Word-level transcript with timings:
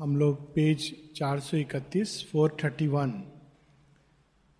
हम 0.00 0.16
लोग 0.16 0.54
पेज 0.54 1.12
431 1.16 2.26
431 2.34 3.12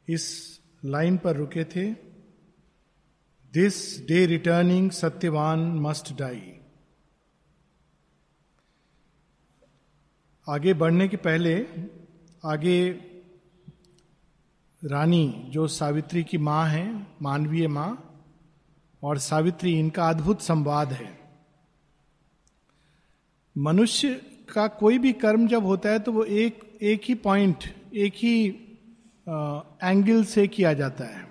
इस 0.09 0.61
लाइन 0.85 1.19
पर 1.19 1.37
रुके 1.37 1.65
थे। 1.65 1.93
This 3.53 4.07
day 4.07 4.27
returning 4.27 4.91
Satyavan 4.91 5.59
must 5.61 6.13
die 6.17 6.61
आगे 10.49 10.75
बढ़ने 10.75 11.09
के 11.09 11.17
पहले, 11.17 11.67
आगे 12.45 12.91
रानी 14.85 15.47
जो 15.49 15.67
सावित्री 15.69 16.25
की 16.25 16.39
माँ 16.39 16.69
है, 16.69 17.07
मानवीय 17.23 17.69
माँ, 17.69 18.23
और 19.03 19.19
सावित्री 19.19 19.79
इनका 19.79 20.09
अद्भुत 20.09 20.41
संवाद 20.41 20.93
है। 20.93 21.21
मनुष्य 23.59 24.38
का 24.51 24.67
कोई 24.69 24.99
भी 24.99 25.13
कर्म 25.13 25.47
जब 25.49 25.65
होता 25.65 25.89
है 25.89 25.99
तो 25.99 26.13
वो 26.13 26.25
एक 26.25 26.79
एक 26.83 27.03
ही 27.05 27.15
पॉइंट 27.15 27.65
एक 27.95 28.13
ही 28.17 28.47
एंगल 29.83 30.25
से 30.25 30.47
किया 30.47 30.73
जाता 30.73 31.05
है। 31.05 31.27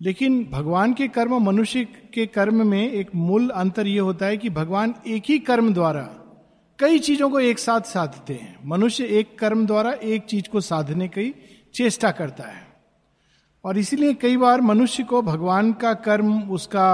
लेकिन 0.00 0.48
भगवान 0.52 0.94
के 0.94 1.08
कर्म 1.08 1.38
मनुष्य 1.38 1.84
के 1.84 2.26
कर्म 2.26 2.66
में 2.66 2.90
एक 2.90 3.14
मूल 3.14 3.48
अंतर 3.50 3.86
यह 3.86 4.02
होता 4.02 4.26
है 4.26 4.36
कि 4.36 4.50
भगवान 4.50 4.94
एक 5.06 5.22
ही 5.28 5.38
कर्म 5.38 5.72
द्वारा 5.74 6.02
कई 6.78 6.98
चीज़ों 6.98 7.30
को 7.30 7.40
एक 7.40 7.58
साथ 7.58 7.80
साधते 7.80 8.34
हैं। 8.34 8.56
मनुष्य 8.64 9.04
एक 9.04 9.38
कर्म 9.38 9.66
द्वारा 9.66 9.92
एक 9.92 10.22
चीज़ 10.22 10.48
को 10.48 10.60
साधने 10.60 11.08
की 11.08 11.34
चेष्टा 11.74 12.10
करता 12.10 12.44
है। 12.44 12.66
और 13.64 13.78
इसीलिए 13.78 14.14
कई 14.14 14.36
बार 14.36 14.60
मनुष्य 14.60 15.02
को 15.02 15.22
भगवान 15.22 15.72
का 15.72 15.94
कर्म, 15.94 16.42
उसका 16.42 16.88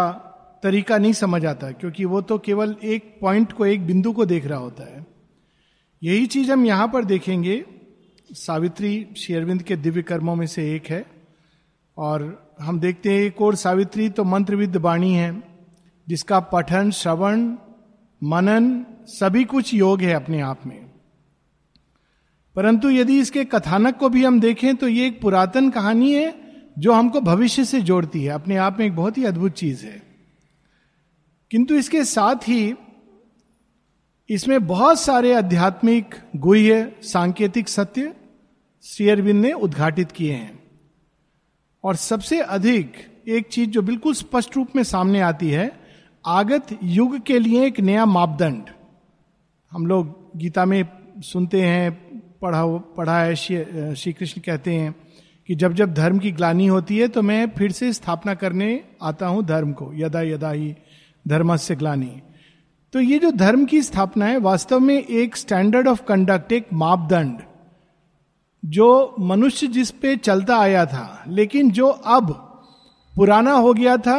तरीका 0.64 0.98
नहीं 0.98 1.12
समझ 1.12 1.46
आता, 1.46 1.70
क्योंकि 1.70 2.04
वो 2.04 2.20
तो 2.20 2.38
केवल 2.38 2.76
एक 2.84 3.18
पॉइंट 3.20 3.52
को, 3.52 3.66
एक 3.66 3.86
बिंदु 3.86 4.12
को 4.12 4.24
देख 4.24 4.46
रहा 4.46 4.58
होता 4.58 4.84
है। 4.84 5.06
यही 6.02 6.26
चीज़ 6.26 6.52
हम 6.52 6.66
यहाँ 6.66 6.88
पर 6.88 7.04
देखेंगे। 7.04 7.64
सावित्री 8.32 9.06
शेरविंद 9.16 9.62
के 9.62 9.76
दिव्य 9.76 10.02
कर्मों 10.02 10.36
में 10.36 10.46
से 10.46 10.74
एक 10.76 10.86
है, 10.86 11.06
और 11.98 12.52
हम 12.60 12.80
देखते 12.80 13.10
हैं 13.10 13.20
एक 13.20 13.40
और 13.40 13.54
सावित्री 13.54 14.08
तो 14.08 14.24
मंत्रविद 14.24 14.76
वाणी 14.76 15.14
है, 15.14 15.42
जिसका 16.08 16.40
पठन, 16.40 16.90
श्रवण, 16.90 17.56
मनन 18.22 18.86
सभी 19.06 19.44
कुछ 19.44 19.74
योग 19.74 20.00
है 20.00 20.14
अपने 20.14 20.40
आप 20.40 20.66
में। 20.66 20.90
परंतु 22.56 22.90
यदि 22.90 23.18
इसके 23.20 23.44
कथानक 23.44 23.96
को 23.96 24.08
भी 24.08 24.24
हम 24.24 24.40
देखें 24.40 24.76
तो 24.76 24.88
ये 24.88 25.06
एक 25.06 25.20
पुरातन 25.20 25.70
कहानी 25.70 26.12
है, 26.14 26.34
जो 26.78 26.92
हमको 26.92 27.20
भविष्य 27.20 27.64
से 27.64 27.80
जोड़ती 27.80 28.24
है। 28.24 28.32
अपने 28.32 28.56
आप 28.56 28.78
में 28.78 28.86
एक 28.86 28.96
बहुत 28.96 29.18
ही 29.18 29.24
अद्भुत 29.24 29.52
चीज़ 29.52 29.84
है। 29.84 30.13
किंतु 31.54 31.74
इसके 31.74 32.02
साथ 32.04 32.48
ही 32.48 32.74
इसमें 34.30 34.66
बहुत 34.66 35.00
सारे 35.00 35.34
आध्यात्मिक 35.34 36.14
गुह्य 36.36 36.92
सांकेतिक 37.02 37.68
सत्य 37.68 38.14
श्री 38.84 39.08
अरविंद 39.08 39.40
ने 39.42 39.52
उद्घाटित 39.52 40.12
किए 40.12 40.32
हैं। 40.32 40.58
और 41.84 41.96
सबसे 41.96 42.40
अधिक 42.40 42.96
एक 43.28 43.46
चीज़ 43.48 43.70
जो 43.70 43.82
बिल्कुल 43.82 44.14
स्पष्ट 44.14 44.56
रूप 44.56 44.74
में 44.76 44.82
सामने 44.82 45.20
आती 45.20 45.50
है, 45.50 45.70
आगत 46.24 46.78
युग 46.82 47.18
के 47.20 47.38
लिए 47.38 47.66
एक 47.66 47.80
नया 47.80 48.06
मापदंड। 48.06 48.70
हम 49.72 49.86
लोग 49.86 50.36
गीता 50.36 50.64
में 50.64 50.84
सुनते 51.22 51.62
हैं, 51.62 51.92
पढ़ा 52.42 52.66
पढ़ा 52.96 53.18
है, 53.18 53.34
श्री 53.36 54.12
कृष्ण 54.12 54.40
कहते 54.40 54.74
हैं 54.74 54.94
कि 55.48 55.54
जब 55.54 55.74
जब 55.74 55.94
धर्म 55.94 56.18
की 56.18 56.30
ग्लानी 56.32 56.66
होती 56.66 56.98
है 56.98 57.08
तो 57.08 57.22
मैं 57.22 57.46
फिर 57.50 57.72
से 57.72 57.92
स्थापना 57.92 58.34
करने 58.34 58.68
आता 59.02 59.26
हूँ 59.26 59.44
धर्म 59.46 59.72
को, 59.72 59.92
यदा 59.94 60.20
यदा 60.22 60.50
ही 60.50 60.74
धर्म 61.26 61.56
से 61.56 61.74
ग्लानी 61.76 62.10
तो 62.94 63.00
ये 63.00 63.18
जो 63.18 63.30
धर्म 63.30 63.64
की 63.64 63.80
स्थापना 63.82 64.26
है, 64.26 64.38
वास्तव 64.38 64.80
में 64.80 64.96
एक 64.96 65.36
स्टैंडर्ड 65.36 65.88
ऑफ़ 65.88 66.02
कंडक्ट 66.02 66.52
एक 66.52 66.66
मापदंड, 66.72 67.38
जो 68.62 69.14
मनुष्य 69.20 69.66
जिस 69.66 69.90
पे 69.92 70.14
चलता 70.16 70.56
आया 70.56 70.84
था, 70.86 71.24
लेकिन 71.28 71.70
जो 71.70 71.86
अब 71.86 72.30
पुराना 73.14 73.52
हो 73.52 73.72
गया 73.74 73.96
था, 73.96 74.18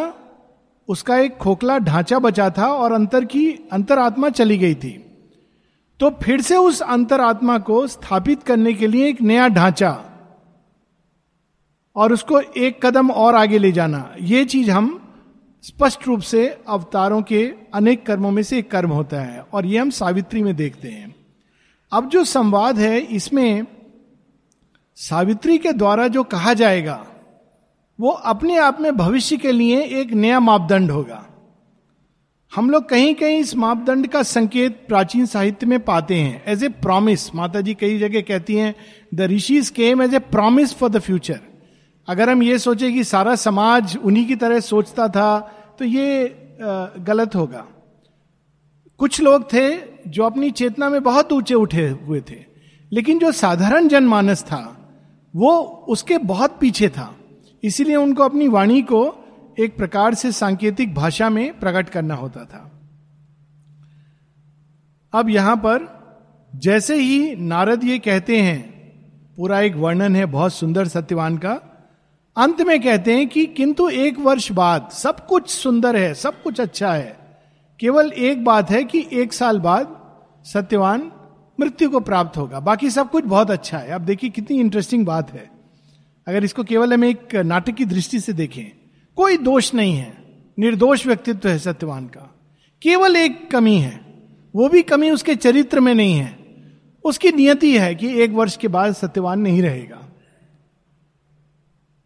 उसका 0.88 1.17
एक 1.17 1.38
खोखला 1.38 1.77
ढांचा 1.77 2.19
बचा 2.19 2.49
था 2.49 2.67
और 2.67 2.94
अंतर 2.94 3.25
की, 3.25 3.49
अंतरात्मा 3.71 4.29
चली 4.29 4.57
गई 4.57 4.75
थी। 4.75 4.91
तो 5.99 6.09
फिर 6.23 6.41
से 6.41 6.57
उस 6.57 6.81
अंतरात्मा 6.81 7.57
को 7.59 7.85
स्थापित 7.88 8.44
करने 8.44 8.73
के 8.73 8.88
लिए 8.88 9.07
एक 9.09 9.21
नया 9.21 9.47
ढांचा 9.47 9.91
और 11.95 12.13
उसको 12.13 12.39
एक 12.39 12.85
कदम 12.85 13.11
और 13.11 13.35
आगे 13.35 13.57
ले 13.57 13.71
जाना, 13.71 14.09
ये 14.19 14.45
चीज़ 14.45 14.71
हम 14.71 14.99
स्पष्ट 15.65 16.07
रूप 16.07 16.19
से 16.19 16.47
अवतारों 16.67 17.21
के 17.21 17.43
अनेक 17.73 18.05
कर्मों 18.05 18.31
में 18.31 18.43
से 18.43 18.57
एक 18.57 18.69
कर्म 18.71 18.89
होता 18.89 19.21
है, 19.21 19.39
और 19.53 19.65
ये 19.65 19.77
हम 19.77 19.89
सावित्री 19.89 20.43
में 20.43 20.55
देखते 20.55 20.87
हैं। 20.87 21.15
अब 21.91 22.09
जो 22.09 22.23
संवाद 22.23 22.79
है, 22.79 22.99
इसमें 22.99 23.65
सावित्री 24.97 25.57
के 25.57 25.71
द्वारा 25.73 26.07
जो 26.07 26.23
कहा 26.23 26.53
जाएगा, 26.53 27.05
वो 27.99 28.09
अपने 28.09 28.57
आप 28.57 28.81
में 28.81 28.95
भविष्य 28.97 29.37
के 29.37 29.51
लिए 29.51 29.81
एक 30.01 30.11
नया 30.13 30.39
मापदंड 30.39 30.91
होगा। 30.91 31.25
हम 32.55 32.69
लोग 32.69 32.87
कहीं 32.89 33.13
कहीं 33.15 33.39
इस 33.39 33.55
मापदंड 33.55 34.07
का 34.07 34.23
संकेत 34.23 34.85
प्राचीन 34.87 35.25
साहित्य 35.25 35.67
में 35.67 35.79
पाते 35.79 36.15
हैं। 36.15 36.43
एज 36.45 36.63
ए 36.63 36.69
प्रॉमिस 36.69 37.35
माता 37.35 37.61
जी 37.61 37.73
कई 37.73 37.97
जगह 37.99 38.21
कहती 38.21 38.55
हैं 38.55 38.73
the 39.15 39.21
rishis 39.21 39.69
came 39.69 40.01
as 40.01 40.13
a 40.13 40.19
promise 40.19 40.73
for 40.73 40.89
the 40.89 40.99
future 40.99 41.39
अगर 42.07 42.29
हम 42.29 42.43
ये 42.43 42.57
सोचे 42.59 42.91
कि 42.91 43.03
सारा 43.03 43.35
समाज 43.35 43.97
उन्हीं 43.97 44.25
की 44.27 44.35
तरह 44.35 44.59
सोचता 44.61 45.07
था 45.07 45.38
तो 45.79 45.85
ये 45.85 46.25
गलत 47.01 47.35
होगा। 47.35 47.66
कुछ 48.99 49.21
लोग 49.21 49.43
थे 49.53 49.69
जो 50.07 50.23
अपनी 50.23 50.51
चेतना 50.51 50.89
में 50.89 51.01
बहुत 51.03 51.31
ऊँचे 51.33 51.53
उठे 51.53 51.88
हुए 51.88 52.21
थे, 52.21 52.38
लेकिन 52.91 53.19
जो 53.19 53.31
साधारण 53.31 53.88
जनमानस 53.88 54.44
था, 54.44 54.61
वो 55.33 55.57
उसके 55.89 56.17
बहुत 56.17 56.57
पीछे 56.59 56.89
था। 56.89 57.13
इसीलिए 57.63 57.95
उनको 57.95 58.23
अपनी 58.23 58.47
वाणी 58.47 58.81
को 58.83 59.03
एक 59.59 59.77
प्रकार 59.77 60.13
से 60.13 60.31
सांकेतिक 60.31 60.94
भाषा 60.95 61.29
में 61.29 61.59
प्रकट 61.59 61.89
करना 61.89 62.15
होता 62.15 62.44
था। 62.45 62.71
अब 65.13 65.29
यहाँ 65.29 65.55
पर 65.57 65.88
जैसे 66.53 66.95
ही 66.95 67.35
नारद 67.35 67.83
ये 67.83 67.99
कहते 67.99 68.41
हैं, 68.41 68.61
पूरा 69.38 69.59
एक 69.59 69.75
वर्णन 69.75 70.15
है, 70.15 70.25
बहुत 70.25 70.53
सुंदर 70.53 70.88
सत्यवान 70.88 71.38
का 71.38 71.53
अंत 72.38 72.62
में 72.62 72.84
कहते 72.84 73.13
हैं 73.13 73.29
कि 73.29 73.46
किंतु 73.46 73.90
एक 73.90 74.19
वर्ष 74.19 74.51
बाद 74.51 74.90
सब 74.94 75.28
कुछ 75.28 75.50
सुंदर 75.50 75.96
है, 75.96 76.13
सब 76.13 76.41
कुछ 76.41 76.62
अच्छा 76.62 76.94
है। 76.94 77.18
केवल 77.79 78.12
एक 78.12 78.44
बात 78.44 78.72
है 78.72 78.84
कि 78.84 79.07
एक 79.13 79.34
साल 79.34 79.59
बाद 79.59 79.97
सत्यवान 80.45 81.12
मृत्यु 81.59 81.90
को 81.90 82.00
प्राप्त 82.00 82.38
होगा। 82.38 82.59
बाकी 82.59 82.90
सब 82.90 83.12
कुछ 83.12 83.24
बहुत 83.24 83.51
अच्छा 83.51 83.78
है। 83.78 83.91
अब 83.91 84.01
देखिए 84.01 84.29
कितनी 84.29 84.59
इंटरेस्टिंग 84.59 85.06
बात 85.06 85.34
है। 85.34 85.51
अगर 86.28 86.44
इसको 86.44 86.63
केवल 86.63 86.94
हम 86.94 87.03
एक 87.03 87.35
नाटक 87.35 87.74
की 87.74 87.85
दृष्टि 87.85 88.19
से 88.19 88.34
देखें, 88.34 88.90
कोई 89.16 89.38
दोष 89.38 89.74
नहीं 89.74 89.95
है। 89.95 90.18
निर्दोष 90.59 91.07
व्यक्तित्व 91.07 91.50
है 91.50 91.59
सत्यवान 91.59 92.06
का। 92.06 92.35
केवल 92.81 93.16
एक 93.16 93.51
कमी 93.51 93.75
है। 93.75 94.06
वो 94.56 94.69
भी 94.69 94.81
कमी 94.81 95.09
उसके 95.09 95.35
चरित्र 95.35 95.79
में 95.79 95.95
नहीं 95.95 96.13
है। 96.13 96.40
उसकी 97.03 97.31
नियति 97.31 97.78
है 97.78 97.95
कि 97.95 98.22
एक 98.22 98.31
वर्ष 98.31 98.57
के 98.57 98.68
बाद 98.68 98.94
सत्यवान 98.94 99.40
नहीं 99.40 99.62
रहेगा। 99.62 100.04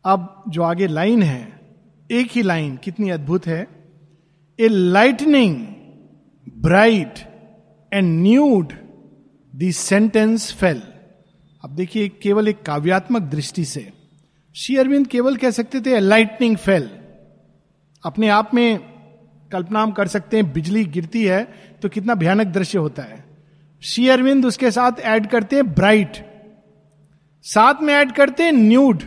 अब 0.06 0.44
जो 0.50 0.64
आगे 0.64 0.88
लाइन 0.88 1.24
है, 1.24 1.60
एक 2.10 2.32
ही 2.32 2.42
लाइन 2.42 2.76
कितनी 2.78 3.10
अद्भुत 3.10 3.48
है? 3.48 3.68
A 4.60 4.68
lightning 4.68 5.58
bright 6.62 7.20
and 7.92 8.22
nude 8.22 8.74
the 9.54 9.72
sentence 9.72 10.52
fell 10.54 10.82
अब 11.64 11.70
देखिए, 11.70 12.08
केवल 12.24 12.48
एक 12.48 12.62
काव्यात्मक 12.62 13.22
दृष्टि 13.22 13.66
से। 13.66 13.92
श्री 14.56 14.76
अरविंद 14.78 15.08
केवल 15.08 15.36
कह 15.38 15.52
सकते 15.52 15.82
थे 15.82 16.00
लाइटनिंग 16.00 16.56
फेल 16.58 16.90
अपने 18.04 18.30
आप 18.30 18.54
में 18.54 18.80
कल्पना 19.52 19.82
हम 19.82 19.92
कर 19.92 20.08
सकते 20.08 20.38
हैं, 20.38 20.52
बिजली 20.54 20.84
गिरती 20.86 21.24
है 21.26 21.44
तो 21.82 21.90
कितना 21.90 22.16
भयानक 22.16 22.48
दृश्य 22.48 22.78
होता 22.78 23.04
है। 23.04 23.24
श्री 23.84 24.08
अरविंद 24.10 24.46
उसके 24.46 24.72
साथ 24.72 25.00
ऐड 25.02 25.28
करते 25.28 25.56
हैं 25.56 25.74
ब्राइट 25.74 26.18
साथ 27.46 27.82
में 27.82 27.94
ऐड 27.94 28.12
करते 28.12 28.44
हैं 28.44 28.52
न्यूड 28.52 29.04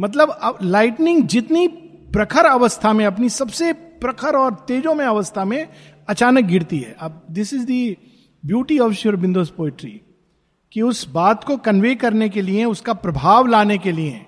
मतलब 0.00 0.58
लाइटनिंग 0.62 1.26
जितनी 1.26 1.68
प्रखर 2.12 2.44
अवस्था 2.44 2.92
में, 2.92 3.06
अपनी 3.06 3.28
सबसे 3.28 3.72
प्रखर 3.72 4.36
और 4.36 4.54
तेजो 4.54 4.94
में 4.94 5.06
अवस्था 5.06 5.44
में 5.44 5.68
अचानक 6.08 6.44
गिरती 6.44 6.78
है। 6.78 6.96
अब 7.00 7.26
this 7.30 7.54
is 7.54 7.64
the 7.64 7.96
beauty 8.46 8.78
of 8.78 8.92
Sri 8.92 9.16
Aurobindo's 9.16 9.50
poetry 9.50 10.00
कि 10.72 10.82
उस 10.82 11.08
बात 11.08 11.44
को 11.44 11.56
कन्वे 11.56 11.94
करने 11.94 12.28
के 12.28 12.42
लिए, 12.42 12.64
उसका 12.64 12.92
प्रभाव 12.92 13.46
लाने 13.46 13.78
के 13.78 13.92
लिए, 13.92 14.26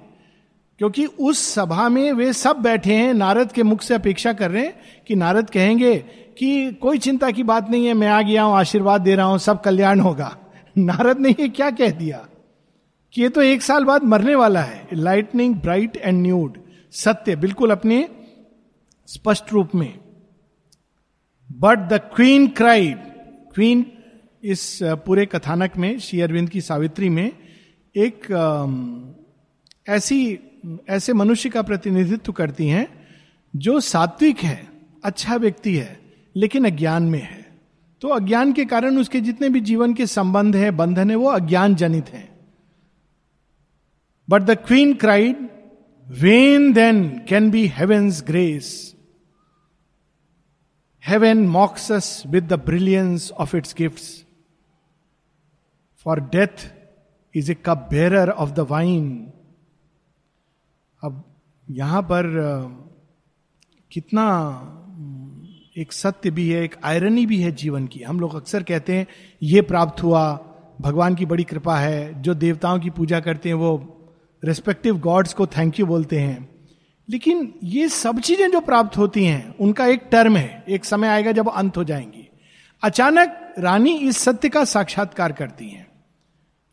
क्योंकि 0.79 1.07
उस 1.07 1.55
सभा 1.55 1.89
में 1.89 2.13
वे 2.13 2.33
सब 2.33 2.57
बैठे 2.57 2.95
हैं, 2.95 3.15
नारद 3.15 3.53
के 3.53 3.63
मुख 3.63 3.83
से 3.83 3.95
अपेक्षा 3.95 4.33
कर 4.33 4.51
रहे 4.51 4.65
हैं 4.65 4.75
कि 5.07 5.15
नारद 5.15 5.51
कहेंगे 5.51 5.97
कि 6.39 6.73
कोई 6.73 6.99
चिंता 6.99 7.31
की 7.31 7.43
बात 7.43 7.71
नहीं 7.71 7.87
है, 7.87 7.95
मैं 7.95 8.09
आ 8.09 8.23
गया 8.23 8.43
हूँ, 8.43 8.55
आशीर्वाद 8.55 9.01
दे 9.01 9.15
रहा 9.15 9.27
हूँ, 9.27 9.39
सब 9.39 9.61
कल्याण 9.61 10.01
होगा। 10.01 10.37
नारद 10.79 11.19
ने 11.19 11.31
ये 11.31 11.49
क्या 11.49 11.71
कह 11.71 11.91
दिया? 11.91 12.27
कि 13.15 13.23
ये 13.23 13.29
तो 13.29 13.43
एक 13.43 13.63
साल 13.63 13.85
बाद 13.85 14.05
मरने 14.05 14.35
वाला 14.35 14.63
है। 14.63 14.89
लाइटनिंग 14.93 15.55
ब्राइट 15.55 15.97
एंड 15.97 16.23
न्यूड 16.23 16.59
सत्य, 16.93 17.37
बिल्कुल 17.37 17.71
अपने 17.71 18.09
स्पष्ट 19.09 19.53
रूप 19.53 19.75
में। 19.75 19.99
But 21.51 21.79
the 21.79 22.01
queen 22.17 22.49
cried 22.49 22.99
queen 23.55 23.87
इस 24.43 24.79
पूरे 24.83 25.27
कथानक 25.27 25.77
में, 25.77 25.99
श्री 25.99 26.21
अरविंद 26.21 26.49
की 26.51 26.61
सावित्री 26.61 27.09
में 27.09 27.33
एक 27.97 28.27
ऐसी, 29.89 30.39
ऐसे 30.89 31.13
मनुष्य 31.13 31.51
का 31.51 31.63
प्रतिनिधित्व 31.63 32.33
करती 32.33 32.69
हैं, 32.69 32.87
जो 33.57 33.81
सात्विक 33.81 34.39
है 34.39 34.69
अच्छा 35.05 35.37
व्यक्ति 35.37 35.77
है, 35.77 36.01
लेकिन 36.37 36.65
अज्ञान 36.65 37.03
में 37.03 37.21
है। 37.21 37.47
तो 38.03 38.09
अज्ञान 38.09 38.53
के 38.53 38.65
कारण 38.65 38.99
उसके 38.99 39.21
जितने 39.21 39.49
भी 39.49 39.61
जीवन 39.61 39.95
के 39.95 40.07
संबंध 40.07 40.57
है, 40.57 40.71
बंधन 40.71 41.11
है, 41.11 41.17
वो 41.17 41.29
अज्ञान 41.29 41.75
जनित 41.75 42.09
है। 42.09 42.32
But 44.29 44.43
the 44.43 44.51
queen 44.51 44.95
cried 44.95 45.49
when 46.07 46.73
then 46.73 47.09
can 47.29 47.51
be 47.51 47.67
heaven's 47.67 48.23
grace 48.27 48.97
heaven 51.07 51.47
mocks 51.47 52.23
with 52.27 52.47
the 52.47 52.53
brilliance 52.53 53.31
of 53.31 53.57
its 53.57 53.75
gift 53.79 54.27
for 56.07 56.21
death 56.21 56.71
is 57.37 57.51
a 57.53 57.55
cup 57.55 57.89
bearer 57.91 58.31
of 58.31 58.51
the 58.51 58.61
wine 58.61 59.33
अब 61.03 61.25
यहाँ 61.71 62.03
पर 62.03 62.27
कितना 63.93 64.25
एक 65.79 65.93
सत्य 65.93 66.31
भी 66.31 66.49
है, 66.51 66.63
एक 66.65 66.75
आयरनी 66.85 67.27
भी 67.27 67.41
है 67.41 67.53
जीवन 67.53 67.87
की। 67.87 68.03
हम 68.03 68.21
लोग 68.21 68.35
अक्सर 68.35 68.63
कहते 68.63 68.97
हैं, 68.97 69.07
ये 69.43 69.61
प्राप्त 69.63 70.03
हुआ, 70.03 70.39
भगवान 70.81 71.15
की 71.15 71.27
बड़ी 71.27 71.45
कृपा 71.45 71.77
है, 71.79 72.23
जो 72.23 72.35
देवताओं 72.35 72.79
की 72.79 72.91
पूजा 72.91 73.21
करते 73.21 73.49
हैं 73.49 73.57
वो 73.57 73.92
रेस्पेक्टिव 74.43 74.99
गॉड्स 74.99 75.35
को 75.35 75.47
थैंक 75.47 75.81
यू 75.81 75.87
बोलते 75.87 76.19
हैं। 76.19 76.49
लेकिन 77.09 77.53
ये 77.65 77.89
सब 77.89 78.21
चीज़ें 78.21 78.51
जो 78.51 78.61
प्राप्त 78.61 78.97
होती 78.99 79.25
हैं, 79.25 79.55
उनका 79.57 79.87
एक 79.87 80.03
टर्म 80.13 80.37
है। 80.37 80.65
एक 80.69 80.85
समय 80.85 81.09
आएगा 81.09 81.33
जब 81.33 81.49
अंत 81.49 81.77
हो 81.77 81.85
जाएँगी। 81.85 82.29
अचानक 82.83 83.55
रानी 83.59 83.97
इस 83.99 84.17
सत्य 84.17 84.49
का 84.49 84.65
साक्षात्कार 84.65 85.33
करती 85.33 85.69
हैं 85.69 85.87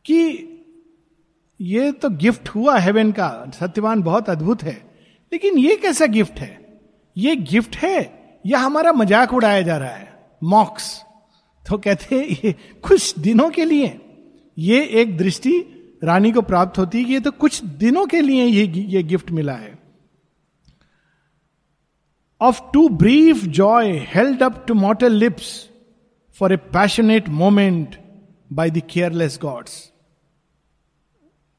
कि 0.05 0.45
ये 1.59 1.91
तो 1.91 2.09
गिफ्ट 2.09 2.49
हुआ 2.49 2.77
हेवन 2.77 3.11
का। 3.11 3.51
सत्यवान 3.59 4.01
बहुत 4.01 4.29
अद्भुत 4.29 4.63
है। 4.63 4.77
लेकिन 5.31 5.57
ये 5.57 5.75
कैसा 5.75 6.05
गिफ्ट 6.05 6.39
है? 6.39 6.79
ये 7.17 7.35
गिफ्ट 7.35 7.75
है, 7.75 7.97
या 8.45 8.59
हमारा 8.59 8.91
मज़ाक 8.91 9.33
उड़ाया 9.33 9.61
जा 9.61 9.77
रहा 9.77 9.89
है? 9.89 10.13
मॉक्स 10.43 11.01
तो 11.63 11.77
कहते 11.77 12.15
हैं, 12.15 12.37
ये 12.45 12.55
कुछ 12.81 13.19
दिनों 13.19 13.49
के 13.49 13.65
लिए 13.65 13.99
ये 14.57 14.81
एक 14.83 15.17
दृष्टि 15.17 15.51
रानी 16.01 16.31
को 16.31 16.41
प्राप्त 16.41 16.77
होती 16.77 17.01
है 17.03 17.09
ये 17.09 17.19
तो 17.19 17.31
कुछ 17.31 17.63
दिनों 17.79 18.05
के 18.07 18.21
लिए 18.21 18.45
ये 18.45 18.65
ये 18.65 19.03
गिफ्ट 19.03 19.31
मिला 19.31 19.53
है। 19.53 19.77
Of 22.41 22.61
too 22.73 22.87
brief 22.89 23.43
joy 23.55 23.91
held 24.07 24.43
up 24.43 24.63
to 24.67 24.73
mortal 24.73 25.13
lips 25.13 25.49
for 26.37 26.53
a 26.53 26.57
passionate 26.73 27.29
moment 27.29 27.95
by 28.53 28.69
the 28.69 28.81
careless 28.89 29.39
gods 29.41 29.73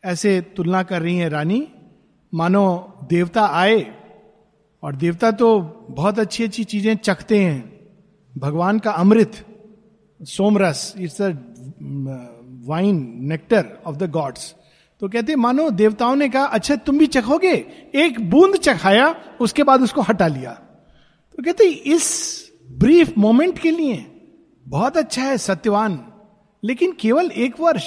ऐसे 0.05 0.41
तुलना 0.57 0.83
कर 0.83 1.03
रही 1.03 1.17
है 1.17 1.29
रानी। 1.29 1.67
मानो 2.33 2.65
देवता 3.11 3.47
आए 3.55 3.81
और 4.83 4.97
देवता 4.97 5.31
तो 5.31 5.59
बहुत 5.91 6.19
अच्छी 6.19 6.45
अच्छी 6.45 6.65
चीज़ें 6.65 6.95
चखते 6.97 7.39
हैं। 7.39 7.81
भगवान 8.35 8.79
का 8.79 8.91
अमृत, 8.93 9.33
सोमरस, 10.21 10.95
it's 10.99 11.21
a 11.23 11.31
wine 12.61 12.97
nectar 13.23 13.67
of 13.87 13.97
the 13.97 14.11
gods 14.11 14.55
तो 15.03 15.09
कहते 15.09 15.35
मानो 15.37 15.69
देवताओं 15.71 16.17
ने 16.17 16.29
कहा 16.29 16.45
अच्छा 16.47 16.75
तुम 16.77 16.99
भी 16.99 17.07
चखोगे? 17.07 17.53
एक 17.95 18.19
बूंद 18.31 18.57
चखाया, 18.57 19.15
उसके 19.41 19.63
बाद 19.63 19.83
उसको 19.83 20.01
हटा 20.01 20.27
लिया। 20.27 20.51
तो 20.51 21.43
कहते 21.43 21.65
इस 21.65 22.09
ब्रीफ 22.71 23.17
मोमेंट 23.19 23.59
के 23.59 23.71
लिए 23.71 24.05
बहुत 24.67 24.97
अच्छा 24.97 25.23
है, 25.23 25.37
सत्यवान। 25.39 25.99
लेकिन 26.63 26.93
केवल 26.93 27.31
एक 27.37 27.61
वर्ष। 27.61 27.87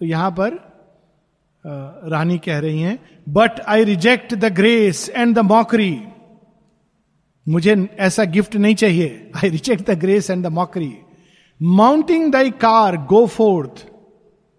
तो 0.00 0.06
यहाँ 0.06 0.30
पर 0.30 0.54
रानी 2.10 2.38
कह 2.38 2.58
रही 2.58 2.80
हैं 2.80 2.98
but 3.28 3.60
I 3.60 3.84
reject 3.84 4.34
the 4.34 4.52
grace 4.54 5.08
and 5.08 5.34
the 5.36 5.38
mockery 5.38 5.96
मुझे 7.46 7.74
ऐसा 7.98 8.24
गिफ्ट 8.26 8.56
नहीं 8.56 8.74
चाहिए। 8.74 9.30
I 9.36 9.48
reject 9.48 9.90
the 9.90 9.98
grace 9.98 10.30
and 10.30 10.44
the 10.44 10.52
mockery 10.52 10.92
mounting 11.60 12.32
thy 12.32 12.50
car 12.62 12.96
go 13.06 13.26
forth 13.26 13.86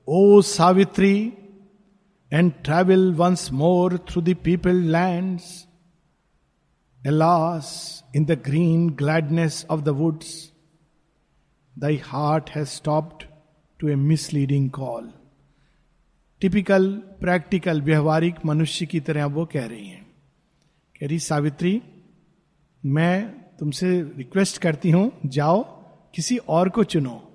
O 0.07 0.41
Savitri 0.41 1.33
and 2.31 2.51
travel 2.63 3.13
once 3.13 3.51
more 3.51 3.97
through 3.97 4.21
the 4.21 4.35
people 4.43 4.75
land 4.91 5.39
alas 7.01 7.71
in 8.15 8.25
the 8.25 8.37
green 8.45 8.89
gladness 8.89 9.65
of 9.69 9.81
the 9.81 9.89
woods 9.89 10.29
thy 11.75 11.97
heart 12.05 12.49
has 12.49 12.67
stopped 12.67 13.27
to 13.79 13.87
a 13.87 13.95
misleading 13.95 14.69
call 14.69 15.11
typical 16.41 16.89
practical 17.21 17.81
व्यवहारिक 17.81 18.45
मनुष्य 18.45 18.85
की 18.85 18.99
तरह 18.99 19.25
वो 19.25 19.45
कह 19.45 19.65
रही 19.65 19.87
हैं 19.87 20.05
कह 20.99 21.07
रही 21.07 21.19
सावित्री 21.19 21.81
मैं 22.83 23.29
तुमसे 23.59 24.01
रिक्वेस्ट 24.17 24.57
करती 24.57 24.91
हूँ 24.91 25.11
जाओ 25.25 25.63
किसी 26.15 26.37
और 26.37 26.69
को 26.69 26.83
चुनो 26.83 27.26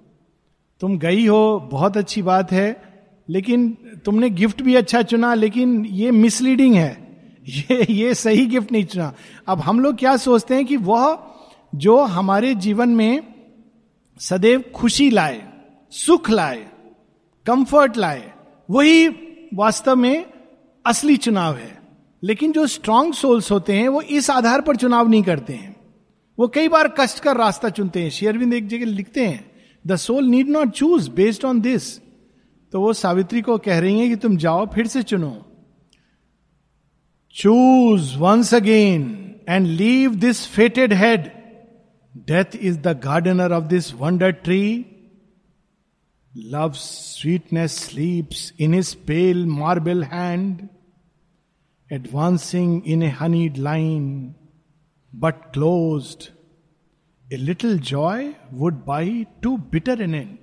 तुम 0.82 0.98
गई 0.98 1.26
हो, 1.26 1.68
बहुत 1.72 1.96
अच्छी 1.96 2.22
बात 2.22 2.52
है, 2.52 2.82
लेकिन 3.28 3.78
तुमने 4.04 4.30
गिफ्ट 4.30 4.62
भी 4.62 4.74
अच्छा 4.74 5.02
चुना, 5.02 5.34
लेकिन 5.34 5.86
ये 5.86 6.10
मिसलीडिंग 6.10 6.74
है। 6.74 7.18
ये 7.48 7.86
ये 7.90 8.14
सही 8.14 8.46
गिफ्ट 8.46 8.72
नहीं 8.72 8.84
चुना। 8.84 9.14
अब 9.46 9.60
हम 9.60 9.80
लोग 9.80 9.96
क्या 9.96 10.16
सोचते 10.16 10.54
हैं 10.54 10.66
कि 10.66 10.76
वह 10.76 11.26
जो 11.74 12.00
हमारे 12.00 12.54
जीवन 12.54 12.88
में 12.88 13.34
सदैव 14.20 14.64
खुशी 14.74 15.10
लाए, 15.10 15.48
सुख 15.90 16.30
लाए 16.30 16.66
कंफर्ट 17.46 17.96
लाए, 17.96 18.32
वही 18.70 19.08
वास्तव 19.54 19.96
में 19.96 20.26
असली 20.86 21.16
चुनाव 21.16 21.56
है। 21.56 21.82
लेकिन 22.22 22.52
जो 22.52 22.66
स्ट्रांग 22.66 23.12
सोल्स 23.12 23.52
होते 23.52 23.72
हैं, 23.72 23.88
वो 23.88 24.02
इस 24.02 24.30
आधार 24.30 24.60
पर 24.60 24.76
चुनाव 24.76 25.08
नहीं 25.08 25.22
करते 25.22 25.52
हैं। 25.52 25.76
वो 26.38 26.48
कई 26.48 26.68
बार 26.68 26.94
कष्ट 27.00 27.18
कर 27.18 27.36
रास्ता 27.36 27.68
चुनते 27.68 28.02
हैं। 28.02 28.10
शेयरविंद 28.10 28.54
एक 28.54 28.68
जगह 28.68 28.84
लिखते 28.84 29.26
हैं 29.26 29.51
the 29.86 29.96
soul 29.96 30.24
need 30.24 30.48
not 30.48 30.70
choose 30.70 31.10
based 31.10 31.44
on 31.44 31.60
this 31.60 31.98
तो 32.72 32.80
वो 32.80 32.92
सावित्री 32.92 33.42
को 33.42 33.58
कह 33.58 33.78
रही 33.78 33.98
है 34.00 34.08
कि 34.08 34.16
तुम 34.16 34.36
जाओ 34.36 34.66
फिर 34.74 34.86
से 34.86 35.02
चुनो। 35.02 35.34
Choose 37.34 38.16
once 38.18 38.54
again 38.54 39.34
and 39.48 39.66
leave 39.66 40.14
this 40.14 40.46
fated 40.46 40.92
head 40.92 41.30
death 42.26 42.56
is 42.56 42.78
the 42.78 43.00
gardener 43.04 43.52
of 43.52 43.64
this 43.64 43.92
wonder 43.94 44.30
tree 44.46 44.62
love 46.36 46.72
sweetness 46.72 47.78
sleeps 47.78 48.52
in 48.60 48.74
his 48.74 48.94
pale 49.08 49.44
marble 49.46 50.02
hand, 50.02 50.68
advancing 51.90 52.70
in 52.86 53.02
a 53.02 53.10
honeyed 53.10 53.58
line, 53.58 54.34
but 55.12 55.52
closed. 55.52 56.31
A 57.32 57.36
little 57.38 57.78
joy 57.78 58.34
would 58.52 58.84
buy 58.84 59.26
too 59.40 59.56
bitter 59.72 59.94
an 60.02 60.14
end. 60.14 60.38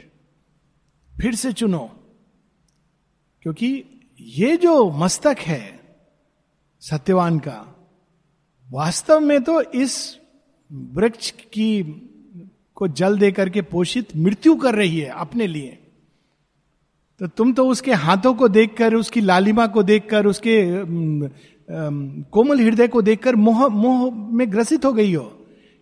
फिर 1.13 1.35
से 1.35 1.51
चुनो, 1.53 1.89
क्योंकि 3.43 3.83
ये 4.19 4.55
जो 4.57 4.73
मस्तक 4.91 5.39
है 5.39 5.61
सत्यवान 6.83 7.39
का, 7.39 7.57
वास्तव 8.69 9.19
में 9.19 9.41
तो 9.43 9.61
इस 9.61 10.17
वृक्ष 10.95 11.31
की 11.53 11.83
को 12.77 12.87
जल 12.87 13.17
दे 13.19 13.31
करके 13.31 13.61
पोषित 13.61 14.15
मृत्यु 14.15 14.55
कर 14.55 14.75
रही 14.75 14.99
है 14.99 15.09
अपने 15.19 15.47
लिए 15.47 15.77
तो 17.19 17.27
तुम 17.27 17.51
तो 17.53 17.67
उसके 17.67 17.93
हाथों 17.93 18.33
को 18.33 18.47
देखकर, 18.47 18.95
उसकी 18.95 19.21
लालिमा 19.21 19.67
को 19.67 19.83
देखकर, 19.83 20.27
उसके 20.27 20.61
कोमल 22.31 22.59
हृदय 22.59 22.87
को 22.87 23.01
देखकर 23.01 23.35
मोह 23.35 23.67
मोह 23.67 24.09
में 24.37 24.51
ग्रसित 24.51 24.85
हो 24.85 24.93
गई 24.93 25.13
हो 25.13 25.35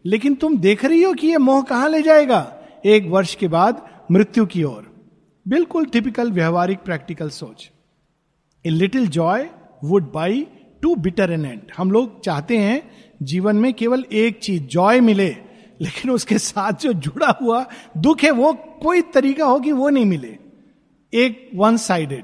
लेकिन 0.07 0.35
तुम 0.35 0.57
देख 0.57 0.85
रही 0.85 1.01
हो 1.03 1.13
कि 1.13 1.27
यह 1.27 1.39
मोह 1.39 1.61
कहाँ 1.63 1.89
ले 1.89 2.01
जाएगा? 2.01 2.53
एक 2.85 3.05
वर्ष 3.05 3.35
के 3.35 3.47
बाद 3.47 3.81
मृत्यु 4.11 4.45
की 4.45 4.63
ओर। 4.63 4.85
बिल्कुल 5.45 5.85
टिपिकल 5.85 6.31
व्यवहारिक 6.31 6.79
प्रैक्टिकल 6.79 7.29
सोच। 7.29 7.69
A 8.65 8.69
little 8.69 9.07
joy 9.07 9.49
would 9.83 10.11
buy 10.11 10.45
too 10.81 10.95
bitter 10.95 11.31
an 11.31 11.45
end 11.45 11.61
हम 11.77 11.91
लोग 11.91 12.21
चाहते 12.23 12.57
हैं 12.57 12.81
जीवन 13.23 13.55
में 13.55 13.73
केवल 13.73 14.05
एक 14.11 14.39
चीज़ 14.39 14.63
जॉय 14.63 14.99
मिले, 15.01 15.29
लेकिन 15.81 16.11
उसके 16.11 16.37
साथ 16.37 16.73
जो 16.73 16.93
जुड़ा 16.93 17.37
हुआ 17.41 17.65
दुख 17.97 18.23
है, 18.23 18.31
वो 18.31 18.53
कोई 18.53 19.01
तरीका 19.13 19.45
हो 19.45 19.59
कि 19.59 19.71
वो 19.71 19.89
नहीं 19.89 20.05
मिले। 20.05 20.37
एक 21.13 21.49
one 21.55 21.77
sided 21.77 22.23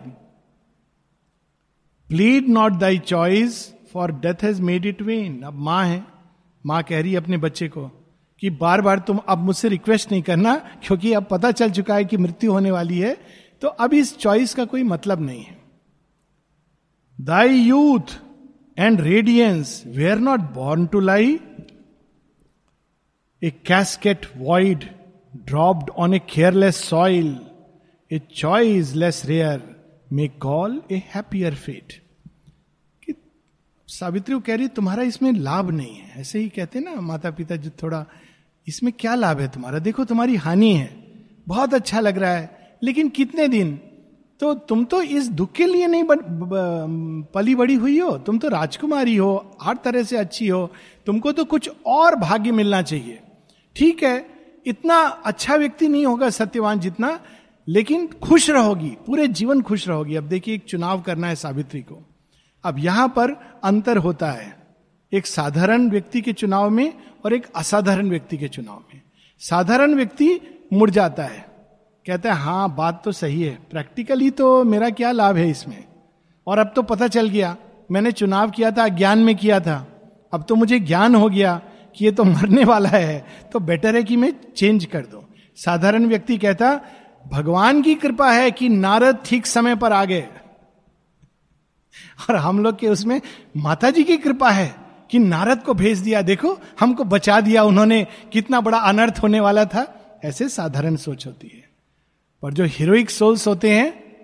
plead 2.09 2.49
not 2.49 2.73
thy 2.73 2.97
choice 2.97 3.73
for 3.93 4.11
death 4.11 4.43
has 4.43 4.61
made 4.61 4.85
it 4.85 5.01
vain 5.01 5.41
अब 5.41 5.59
माँ 5.59 5.85
है। 5.85 6.12
माँ 6.65 6.81
कह 6.83 7.01
रही 7.01 7.11
है 7.11 7.17
अपने 7.17 7.37
बच्चे 7.37 7.67
को 7.67 7.87
कि 8.41 8.49
बार 8.49 8.81
बार 8.81 8.99
तुम 8.99 9.17
अब 9.29 9.37
मुझसे 9.37 9.69
रिक्वेस्ट 9.69 10.11
नहीं 10.11 10.21
करना, 10.21 10.55
क्योंकि 10.83 11.13
अब 11.13 11.25
पता 11.31 11.51
चल 11.51 11.71
चुका 11.71 11.95
है 11.95 12.05
कि 12.05 12.17
मृत्यु 12.17 12.51
होने 12.51 12.71
वाली 12.71 12.99
है 12.99 13.17
तो 13.61 13.67
अब 13.67 13.93
इस 13.93 14.17
चॉइस 14.17 14.53
का 14.55 14.65
कोई 14.65 14.83
मतलब 14.83 15.21
नहीं 15.21 15.43
है। 15.43 15.57
Thy 17.19 17.57
youth 17.57 18.15
and 18.77 19.01
radiance 19.01 19.81
were 20.11 20.19
not 20.19 20.39
born 20.53 20.85
to 20.87 20.99
lie 20.99 21.39
a 23.41 23.49
casket 23.67 24.25
void 24.37 24.83
dropped 25.47 25.89
on 25.97 26.13
a 26.13 26.19
careless 26.29 26.83
soil 26.89 27.35
a 28.11 28.19
choice 28.35 28.93
less 28.95 29.25
rare 29.25 29.61
may 30.13 30.27
call 30.41 30.81
a 30.91 31.01
happier 31.15 31.55
fate 31.55 32.01
Savitri 33.99 34.39
कह 34.39 34.55
रही 34.55 34.67
तुम्हारा 34.67 35.03
इसमें 35.03 35.31
लाभ 35.31 35.71
नहीं 35.71 35.95
है। 35.95 36.21
ऐसे 36.21 36.39
ही 36.39 36.49
कहते 36.49 36.79
ना 36.79 37.01
माता 37.01 37.31
पिता 37.31 37.55
जो 37.55 37.69
थोड़ा 37.69 38.05
इसमें 38.67 38.93
क्या 38.99 39.15
लाभ 39.15 39.39
है 39.39 39.47
तुम्हारा? 39.47 39.79
देखो 39.79 40.05
तुम्हारी 40.05 40.35
हानि 40.35 40.73
है। 40.73 41.03
बहुत 41.47 41.73
अच्छा 41.73 41.99
लग 41.99 42.17
रहा 42.17 42.31
है। 42.31 42.77
लेकिन 42.83 43.09
कितने 43.09 43.47
दिन? 43.47 43.79
तो 44.39 44.53
तुम 44.53 44.85
तो 44.85 45.01
इस 45.01 45.29
दुख 45.29 45.51
के 45.51 45.65
लिए 45.65 45.87
नहीं 45.87 46.03
बन, 46.03 46.15
ब, 46.15 47.27
पली 47.33 47.55
बड़ी 47.55 47.73
हुई 47.73 47.99
हो। 47.99 48.17
तुम 48.17 48.39
तो 48.39 48.47
राजकुमारी 48.47 49.15
हो 49.15 49.57
हर 49.61 49.77
तरह 49.77 50.03
से 50.03 50.17
अच्छी 50.17 50.47
हो। 50.47 50.71
तुमको 51.05 51.31
तो 51.31 51.45
कुछ 51.45 51.69
और 51.85 52.15
भाग्य 52.15 52.51
मिलना 52.51 52.81
चाहिए। 52.81 53.19
ठीक 53.75 54.03
है 54.03 54.25
इतना 54.67 55.01
अच्छा 55.01 55.55
व्यक्ति 55.55 55.87
नहीं 55.87 56.05
होगा 56.05 56.29
सत्यवान 56.29 56.79
जितना 56.79 57.19
लेकिन 57.67 58.07
खुश 58.07 58.49
रहोगी 58.49 58.97
पूरे 59.07 59.27
जीवन 59.27 59.61
खुश 59.61 59.87
रहोगी। 59.87 60.15
अब 60.15 60.23
देखिए 60.23 60.55
एक 60.55 60.63
चुनाव 60.63 61.01
करना 61.01 61.27
है 61.27 61.35
सावित्री 61.35 61.81
को। 61.81 62.12
अब 62.63 62.79
यहाँ 62.79 63.07
पर 63.07 63.31
अंतर 63.63 63.97
होता 63.97 64.31
है। 64.31 64.55
एक 65.11 65.25
साधारण 65.27 65.89
व्यक्ति 65.89 66.21
के 66.21 66.33
चुनाव 66.33 66.69
में 66.69 66.93
और 67.25 67.33
एक 67.33 67.47
असाधारण 67.55 68.09
व्यक्ति 68.09 68.37
के 68.37 68.47
चुनाव 68.47 68.83
में। 68.93 69.01
साधारण 69.41 69.93
व्यक्ति 69.93 70.29
मुड़ 70.73 70.89
जाता 70.89 71.23
है। 71.23 71.45
कहता 72.05 72.33
है 72.33 72.39
हाँ 72.39 72.75
बात 72.75 73.01
तो 73.05 73.11
सही 73.11 73.41
है। 73.41 73.57
प्रैक्टिकली 73.71 74.29
तो 74.29 74.63
मेरा 74.63 74.89
क्या 74.89 75.11
लाभ 75.11 75.37
है 75.37 75.49
इसमें? 75.49 75.83
और 76.47 76.59
अब 76.59 76.71
तो 76.75 76.81
पता 76.81 77.07
चल 77.07 77.29
गया, 77.29 77.55
मैंने 77.91 78.11
चुनाव 78.11 78.49
किया 78.49 78.71
था, 78.71 78.87
ज्ञान 78.87 79.19
में 79.19 79.35
किया 79.35 79.59
था। 79.59 79.85
अब 80.33 80.45
तो 80.49 80.55
मुझे 80.55 80.79
ज्ञान 80.79 81.15
हो 81.15 81.29
गया 81.29 81.61
कि 81.95 82.05
ये 82.05 82.11
तो 82.11 82.23
मरने 82.23 82.63
वाला 82.65 82.89
है 82.89 83.25
तो 83.51 83.59
बेटर 83.59 83.95
है 83.95 84.03
कि 84.03 84.15
मैं 84.17 84.33
चेंज 84.55 84.85
कर 84.85 85.01
दू। 85.01 85.23
साधारण 85.57 86.05
व्यक्ति 86.05 86.37
कहता, 86.37 86.79
भगवान 87.25 87.81
की 87.81 87.95
कृपा 87.95 88.31
है 88.31 88.51
कि 88.51 88.69
नारद 88.69 89.17
ठीक 89.25 89.45
समय 89.45 89.75
पर 89.75 89.93
आ 89.93 90.05
गए। 90.05 90.27
और 92.29 92.35
हम 92.35 92.63
लोग 92.63 92.79
के 92.79 92.87
उसमें 92.87 93.21
माता 93.57 93.89
जी 93.89 94.03
की 94.03 94.17
कृपा 94.17 94.49
है 94.49 94.75
कि 95.11 95.19
नारद 95.19 95.63
को 95.63 95.73
भेज 95.73 95.99
दिया। 95.99 96.21
देखो, 96.21 96.59
हमको 96.79 97.03
बचा 97.03 97.41
दिया 97.41 97.63
उन्होंने, 97.63 98.07
कितना 98.33 98.61
बड़ा 98.61 98.77
अनर्थ 98.77 99.19
होने 99.23 99.39
वाला 99.39 99.65
था। 99.65 99.99
ऐसे 100.25 100.49
साधारण 100.49 100.95
सोच 100.95 101.27
होती 101.27 101.47
है। 101.47 101.69
पर 102.41 102.53
जो 102.53 102.65
हीरोइक 102.65 103.09
सोल्स 103.09 103.47
होते 103.47 103.71
हैं, 103.71 104.15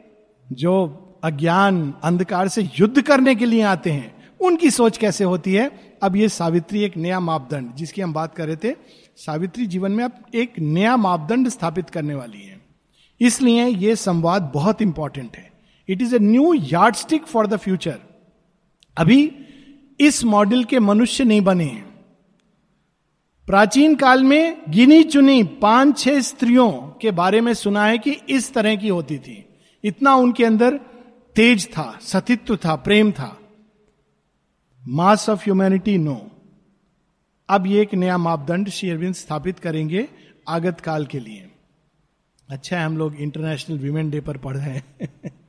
जो 0.52 1.06
अज्ञान, 1.24 1.94
अंधकार 2.04 2.48
से 2.48 2.70
युद्ध 2.80 3.02
करने 3.02 3.36
के 3.36 3.46
लिए 3.46 3.62
आते 3.62 3.92
हैं, 3.92 4.34
उनकी 4.42 4.72
सोच 4.72 4.98
कैसे 4.98 5.24
होती 5.24 5.54
है? 5.54 5.98
अब 6.04 6.16
ये 6.16 6.30
सावित्री 6.30 6.84
एक 6.84 6.98
नया 6.98 7.20
मापदंड, 7.20 7.76
जिसकी 7.76 8.02
हम 8.02 8.14
बात 8.14 8.36
कर 8.36 8.48
रहे 8.48 8.56
थे। 8.56 8.76
सावित्री 9.18 9.66
जीवन 9.66 9.92
में 9.92 10.04
अब 10.04 10.12
एक 10.36 10.54
नया 10.60 10.98
मापदंड 10.98 11.50
स्थापित 11.50 11.90
करने 11.90 12.16
वाली 12.16 12.42
है। 12.42 12.62
इसलिए 13.22 13.66
यह 13.66 13.96
संवाद 13.96 14.52
बहुत 14.54 14.82
इंपॉर्टेंट 14.82 15.38
है। 15.38 15.49
It 15.90 16.02
is 16.02 16.16
a 16.16 16.20
new 16.20 16.54
yardstick 16.96 17.26
for 17.26 17.48
the 17.48 17.58
future 17.58 18.00
अभी 18.98 19.32
इस 20.00 20.24
मॉडल 20.24 20.64
के 20.64 20.80
मनुष्य 20.80 21.24
नहीं 21.24 21.42
बने 21.42 21.64
हैं। 21.64 21.90
प्राचीन 23.46 23.96
काल 23.96 24.24
में 24.24 24.62
गिनी 24.70 25.04
चुनी 25.04 25.44
पाँच 25.44 26.00
छह 26.00 26.22
स्त्रियों 26.22 26.72
के 26.72 27.12
बारे 27.12 27.42
में 27.42 27.54
सुना 27.54 27.86
है 27.86 27.98
कि 27.98 28.12
इस 28.12 28.54
तरह 28.54 28.76
की 28.76 28.88
होती 28.88 29.18
थी। 29.18 29.46
इतना 29.84 30.16
उनके 30.16 30.46
अंदर 30.46 30.78
तेज 31.36 31.68
था, 31.68 32.00
सतित्व 32.02 32.56
था, 32.56 32.76
प्रेम 32.76 33.12
था। 33.12 33.40
मास 34.88 35.30
ऑफ़ 35.30 35.44
ह्यूमैनिटी 35.44 35.98
नो 35.98 36.32
अब 37.50 37.68
ये 37.68 37.82
एक 37.82 37.94
नया 37.94 38.18
मापदंड 38.18 38.70
श्री 38.70 38.90
अरविंद 38.90 39.16
स्थापित 39.16 39.60
करेंगे 39.60 40.08
आगत 40.48 40.80
काल 40.80 41.06
के 41.06 41.20
लिए। 41.20 41.52
अच्छा 42.50 42.80
है, 42.80 42.86
हम 42.86 42.98
लोग 42.98 43.16
इंटरनेशनल 43.16 43.78
वीमेन 43.78 44.10
डे 44.10 44.20
पर 44.20 44.38
पढ़ 44.38 44.58
रहे 44.58 44.72
हैं। 44.72 45.10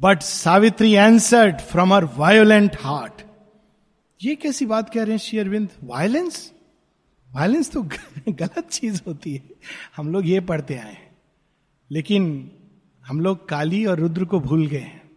But 0.00 0.22
Savitri 0.22 0.92
answered 0.92 1.60
from 1.60 1.94
her 1.94 2.04
violent 2.04 2.76
heart 2.80 3.22
ये 4.24 4.34
कैसी 4.34 4.66
बात 4.66 4.94
कह 4.94 5.02
रहे 5.02 5.10
हैं, 5.10 5.18
श्री 5.18 5.38
अरविंद? 5.38 5.68
वायलेंस 5.84 6.52
वायलेंस 7.32 7.70
तो 7.70 7.82
गलत 8.28 8.68
चीज़ 8.70 9.02
होती 9.06 9.34
है। 9.34 9.42
हम 9.96 10.12
लोग 10.12 10.28
ये 10.28 10.40
पढ़ते 10.40 10.74
आए 10.74 10.92
हैं। 10.92 11.16
लेकिन 11.90 12.50
हम 13.06 13.20
लोग 13.20 13.48
काली 13.48 13.86
और 13.86 13.98
रुद्र 13.98 14.24
को 14.24 14.40
भूल 14.40 14.66
गए 14.66 14.78
हैं। 14.78 15.10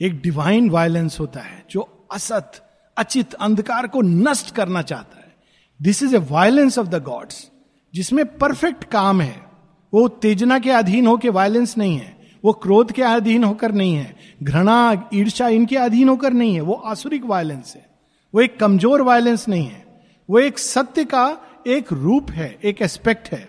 एक 0.00 0.20
डिवाइन 0.20 0.70
वायलेंस 0.70 1.20
होता 1.20 1.40
है, 1.40 1.66
जो 1.70 2.08
असत, 2.12 2.52
अचित, 2.98 3.34
अंधकार 3.34 3.86
को 3.86 4.02
नष्ट 4.02 4.54
करना 4.54 4.82
चाहता 4.82 5.18
है। 5.18 5.36
This 5.82 6.02
is 6.02 6.16
a 6.16 6.18
violence 6.18 6.78
of 6.78 6.86
the 6.86 7.02
gods 7.02 7.50
जिसमें 7.94 8.38
परफेक्ट 8.38 8.84
काम 8.84 9.20
है। 9.20 9.46
वो 9.94 10.00
उत्तेजना 10.00 10.58
के 10.58 10.70
अधीन 10.70 11.06
हो 11.06 11.16
के 11.16 11.28
वायलेंस 11.28 11.78
नहीं 11.78 11.96
है। 11.96 12.17
वो 12.48 12.52
क्रोध 12.62 12.92
के 12.92 13.02
अधीन 13.04 13.44
होकर 13.44 13.72
नहीं 13.72 13.94
है, 13.94 14.14
घृणा 14.42 15.08
ईर्षा 15.14 15.48
इनके 15.50 15.76
अधीन 15.78 16.08
होकर 16.08 16.32
नहीं 16.32 16.54
है, 16.54 16.60
वो 16.60 16.74
आसुरिक 16.74 17.24
वायलेंस 17.24 17.74
है, 17.76 17.86
वो 18.34 18.40
एक 18.40 18.58
कमज़ोर 18.60 19.02
वायलेंस 19.02 19.48
नहीं 19.48 19.66
है, 19.66 19.84
वो 20.28 20.38
एक 20.40 20.58
सत्य 20.58 21.04
का 21.04 21.26
एक 21.66 21.92
रूप 21.92 22.30
है, 22.30 22.58
एक 22.64 22.82
एस्पेक्ट 22.82 23.28
है। 23.32 23.46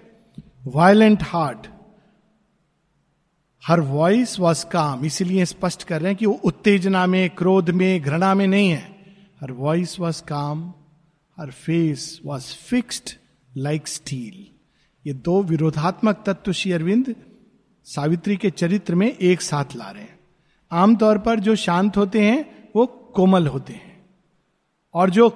Violent 0.67 1.23
heart 1.23 1.67
her 3.63 3.79
voice 3.81 4.39
was 4.39 4.65
calm 4.65 5.05
इसीलिए 5.05 5.45
स्पष्ट 5.45 5.83
कर 5.83 6.01
रहे 6.01 6.11
हैं 6.11 6.17
कि 6.17 6.25
वो 6.25 6.33
उत्तेजना 6.43 7.05
में, 7.05 7.29
क्रोध 7.29 7.69
में, 7.69 8.01
घृणा 8.01 8.33
में 8.35 8.47
नहीं 8.47 8.69
है। 8.69 8.83
Her 9.41 9.51
voice 9.53 9.99
was 9.99 10.21
calm 10.23 10.61
her 11.37 11.51
face 11.57 12.19
was 12.25 12.53
fixed 12.69 13.15
like 13.49 13.87
steel 13.87 14.45
ये 15.05 15.13
दो 15.25 15.41
विरोधात्मक 15.43 16.23
तत्व 16.25 16.51
श्री 16.51 16.71
अरविंद 16.71 17.15
सावित्री 17.95 18.37
के 18.37 18.49
चरित्र 18.49 18.95
में 18.95 19.17
एक 19.17 19.41
साथ 19.41 19.65
ला 19.75 19.91
रहे 19.91 20.03
हैं। 20.03 20.19
आमतौर 20.71 21.17
पर 21.17 21.39
जो 21.39 21.55
शांत 21.55 21.97
होते 21.97 22.21
हैं, 22.21 22.69
वो 22.75 22.85
कोमल 22.85 23.47
होते 23.47 23.73
हैं। 23.73 24.05
और 24.93 25.09
जो 25.09 25.29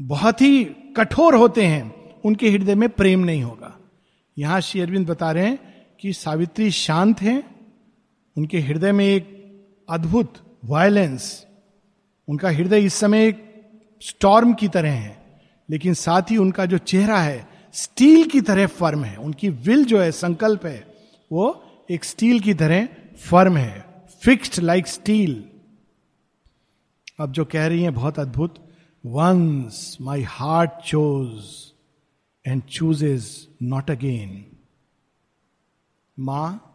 बहुत 0.00 0.40
ही 0.40 0.64
कठोर 0.64 1.34
होते 1.34 1.66
हैं, 1.66 2.12
उनके 2.20 2.50
हृदय 2.50 2.74
में 2.74 2.88
प्रेम 2.88 3.20
नहीं 3.20 3.42
होगा। 3.42 3.78
यहाँ 4.38 4.60
श्री 4.60 4.80
अरविंद 4.80 5.06
बता 5.06 5.32
रहे 5.32 5.46
हैं 5.46 5.58
कि 6.00 6.12
सावित्री 6.12 6.70
शांत 6.70 7.22
हैं, 7.22 7.70
उनके 8.36 8.58
हृदय 8.58 8.92
में 8.92 9.06
एक 9.06 9.42
अद्भुत 9.90 10.58
वायलेंस 10.64 11.46
उनका 12.28 12.50
हृदय 12.50 12.78
इस 12.78 12.94
समय 12.94 13.26
एक 13.26 13.64
स्टॉर्म 14.00 14.54
की 14.54 14.68
तरह 14.68 14.92
है, 14.92 15.40
लेकिन 15.70 15.94
साथ 15.94 16.22
ही 16.30 16.36
उनका 16.36 16.66
जो 16.66 16.78
चेहरा 16.78 17.20
है 17.20 17.48
स्टील 17.72 18.24
की 18.24 18.40
तरह 18.40 18.66
फर्म 18.66 19.04
है, 19.04 19.16
उनकी 19.16 19.48
विल 19.48 19.84
जो 19.84 20.00
है, 20.00 20.12
संकल्प 20.12 20.66
है 20.66 20.95
वो 21.32 21.64
एक 21.90 22.04
स्टील 22.04 22.40
की 22.40 22.54
तरह 22.54 22.88
फर्म 23.30 23.56
है 23.56 23.84
फिक्स्ड 24.22 24.62
लाइक 24.62 24.86
स्टील 24.86 25.44
अब 27.20 27.32
जो 27.32 27.44
कह 27.44 27.66
रही 27.66 27.82
है 27.82 27.90
बहुत 27.90 28.18
अद्भुत 28.18 28.54
once 29.06 29.96
my 30.00 30.22
heart 30.22 30.70
chose 30.70 31.44
and 32.46 32.62
chooses 32.62 33.48
not 33.62 33.90
again 33.90 34.44
माँ, 36.18 36.74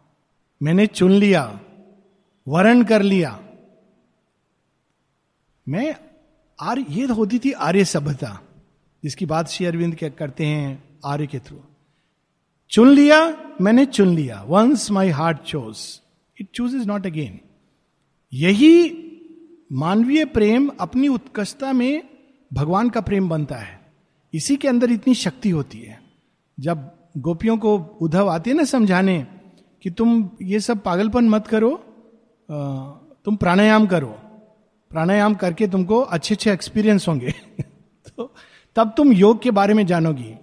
मैंने 0.62 0.86
चुन 0.86 1.12
लिया, 1.12 1.60
वरण 2.46 2.84
कर 2.84 3.02
लिया। 3.02 3.40
मैं 5.68 5.94
आर्य, 6.60 6.84
ये 6.88 7.06
होती 7.06 7.38
थी 7.38 7.52
आर्य 7.52 7.84
सभ्यता 7.84 8.40
जिसकी 9.02 9.26
बात 9.26 9.48
श्री 9.48 9.66
अरविंद 9.66 9.94
करते 9.94 10.46
हैं 10.46 10.98
आर्य 11.04 11.26
के 11.26 11.38
थ्रू। 11.38 11.60
चुन 12.72 12.88
लिया, 12.88 13.38
मैंने 13.60 13.86
चुन 13.86 14.08
लिया। 14.08 14.44
Once 14.48 14.90
my 14.90 15.08
heart 15.08 15.38
chose 15.38 16.00
it 16.40 16.48
choose 16.54 16.76
is 16.76 16.86
not 16.86 17.06
again 17.06 17.40
यही 18.32 18.98
मानवीय 19.72 20.24
प्रेम 20.24 20.70
अपनी 20.80 21.08
उत्कृष्टता 21.08 21.72
में 21.72 22.02
भगवान 22.52 22.90
का 22.90 23.00
प्रेम 23.00 23.28
बनता 23.28 23.56
है। 23.56 23.92
इसी 24.34 24.56
के 24.56 24.68
अंदर 24.68 24.90
इतनी 24.90 25.14
शक्ति 25.14 25.50
होती 25.50 25.78
है। 25.78 26.02
जब 26.60 26.90
गोपियों 27.18 27.58
को 27.58 27.78
उद्धव 27.78 28.28
आते 28.28 28.50
हैं 28.50 28.56
ना 28.56 28.64
समझाने 28.64 29.26
कि 29.82 29.90
तुम 29.90 30.30
ये 30.42 30.60
सब 30.60 30.82
पागलपन 30.82 31.28
मत 31.28 31.46
करो 31.46 31.70
तुम 33.24 33.36
प्राणायाम 33.36 33.86
करो। 33.86 34.18
प्राणायाम 34.90 35.34
करके 35.34 35.68
तुमको 35.68 36.00
अच्छे 36.00 36.34
अच्छे 36.34 36.52
एक्सपीरियंस 36.52 37.08
होंगे। 37.08 37.34
तो 38.16 38.34
तब 38.76 38.94
तुम 38.96 39.12
योग 39.12 39.42
के 39.42 39.50
बारे 39.50 39.74
में 39.74 39.86
जानोगी। 39.86 40.34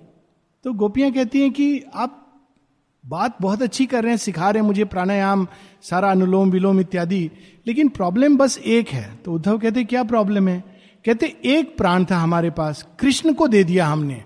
तो 0.63 0.73
गोपियाँ 0.73 1.11
कहती 1.11 1.41
हैं 1.41 1.51
कि 1.51 1.83
आप 1.93 2.18
बात 3.05 3.37
बहुत 3.41 3.61
अच्छी 3.61 3.85
कर 3.85 4.03
रहे 4.03 4.11
हैं, 4.11 4.17
सिखा 4.17 4.49
रहे 4.49 4.61
हैं 4.61 4.67
मुझे 4.67 4.85
प्राणायाम, 4.85 5.47
सारा 5.81 6.11
अनुलोम 6.11 6.51
विलोम 6.51 6.79
इत्यादि। 6.79 7.31
लेकिन 7.67 7.89
प्रॉब्लम 7.89 8.37
बस 8.37 8.57
एक 8.57 8.89
है। 8.89 9.15
तो 9.15 9.33
उद्धव 9.33 9.57
कहते, 9.57 9.83
क्या 9.83 10.03
प्रॉब्लम 10.03 10.47
है? 10.47 10.63
कहते, 11.05 11.37
एक 11.45 11.77
प्राण 11.77 12.05
था 12.11 12.17
हमारे 12.17 12.49
पास, 12.49 12.87
कृष्ण 12.99 13.33
को 13.33 13.47
दे 13.47 13.63
दिया 13.63 13.87
हमने। 13.87 14.23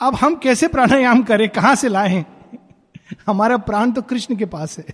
अब 0.00 0.14
हम 0.14 0.34
कैसे 0.34 0.68
प्राणायाम 0.68 1.22
करें? 1.22 1.48
कहाँ 1.48 1.74
से 1.74 1.88
लाए? 1.88 2.26
हमारा 3.26 3.56
प्राण 3.56 3.92
तो 3.92 4.02
कृष्ण 4.02 4.36
के 4.36 4.44
पास 4.44 4.78
है। 4.78 4.86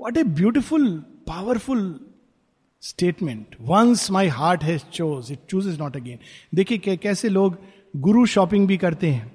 What 0.00 0.16
a 0.16 0.22
beautiful 0.22 0.98
powerful 0.98 2.00
statement 2.82 3.56
once 3.60 4.10
my 4.10 4.28
heart 4.28 4.64
has 4.64 4.82
chose 4.82 5.32
it 5.32 5.38
choose 5.48 5.68
is 5.68 5.78
not 5.78 5.96
again 5.96 6.18
देखिए 6.54 6.96
कैसे 6.96 7.28
लोग 7.28 7.58
गुरु 7.96 8.26
शॉपिंग 8.26 8.68
भी 8.68 8.76
करते 8.76 9.10
हैं। 9.10 9.32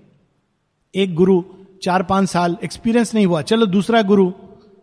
एक 0.96 1.16
गुरु 1.16 1.44
चार 1.82 2.04
पाँच 2.04 2.30
साल 2.30 2.58
एक्सपीरियंस 2.64 3.16
नहीं 3.16 3.26
हुआ। 3.26 3.42
चलो 3.42 3.66
दूसरा 3.66 4.02
गुरु। 4.02 4.34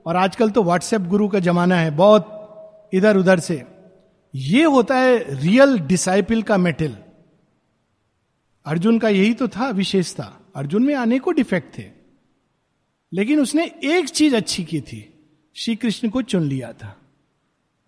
और 0.06 0.16
आजकल 0.16 0.50
तो 0.50 0.62
व्हाट्सएप 0.62 1.00
गुरु 1.00 1.28
का 1.28 1.38
जमाना 1.38 1.76
है, 1.76 1.90
बहुत 1.90 2.34
इधर 2.94 3.16
उधर 3.16 3.40
से। 3.40 3.64
ये 4.34 4.64
होता 4.64 4.98
है 4.98 5.40
रियल 5.42 5.78
डिसाइपल 5.78 6.42
का 6.42 6.56
मेटल 6.56 6.96
अर्जुन 8.66 8.98
का 8.98 9.08
यही 9.08 9.34
तो 9.34 9.48
था 9.48 9.70
विशेषता 9.70 10.32
अर्जुन 10.56 10.82
में 10.82 10.94
अनेकों 10.94 11.34
डिफेक्ट 11.34 11.78
थे। 11.78 11.84
लेकिन 13.12 13.40
उसने 13.40 13.70
एक 13.84 14.08
चीज़ 14.08 14.36
अच्छी 14.36 14.64
की 14.64 14.80
थी। 14.80 15.14
श्री 15.54 15.76
कृष्ण 15.76 16.08
को 16.08 16.22
चुन 16.22 16.42
लिया 16.42 16.72
था। 16.72 16.96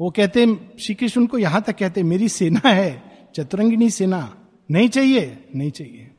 वो 0.01 0.11
कहते 0.11 0.61
श्री 0.81 0.95
कृष्ण 0.95 1.21
उनको 1.21 1.39
यहाँ 1.39 1.63
तक 1.63 1.79
कहते, 1.79 2.03
मेरी 2.03 2.29
सेना 2.29 2.69
है, 2.69 3.03
चतुरंगिनी 3.35 3.91
सेना। 3.91 4.37
नहीं 4.71 4.89
चाहिए? 4.89 5.49
नहीं 5.57 5.71
चाहिए। 5.71 6.11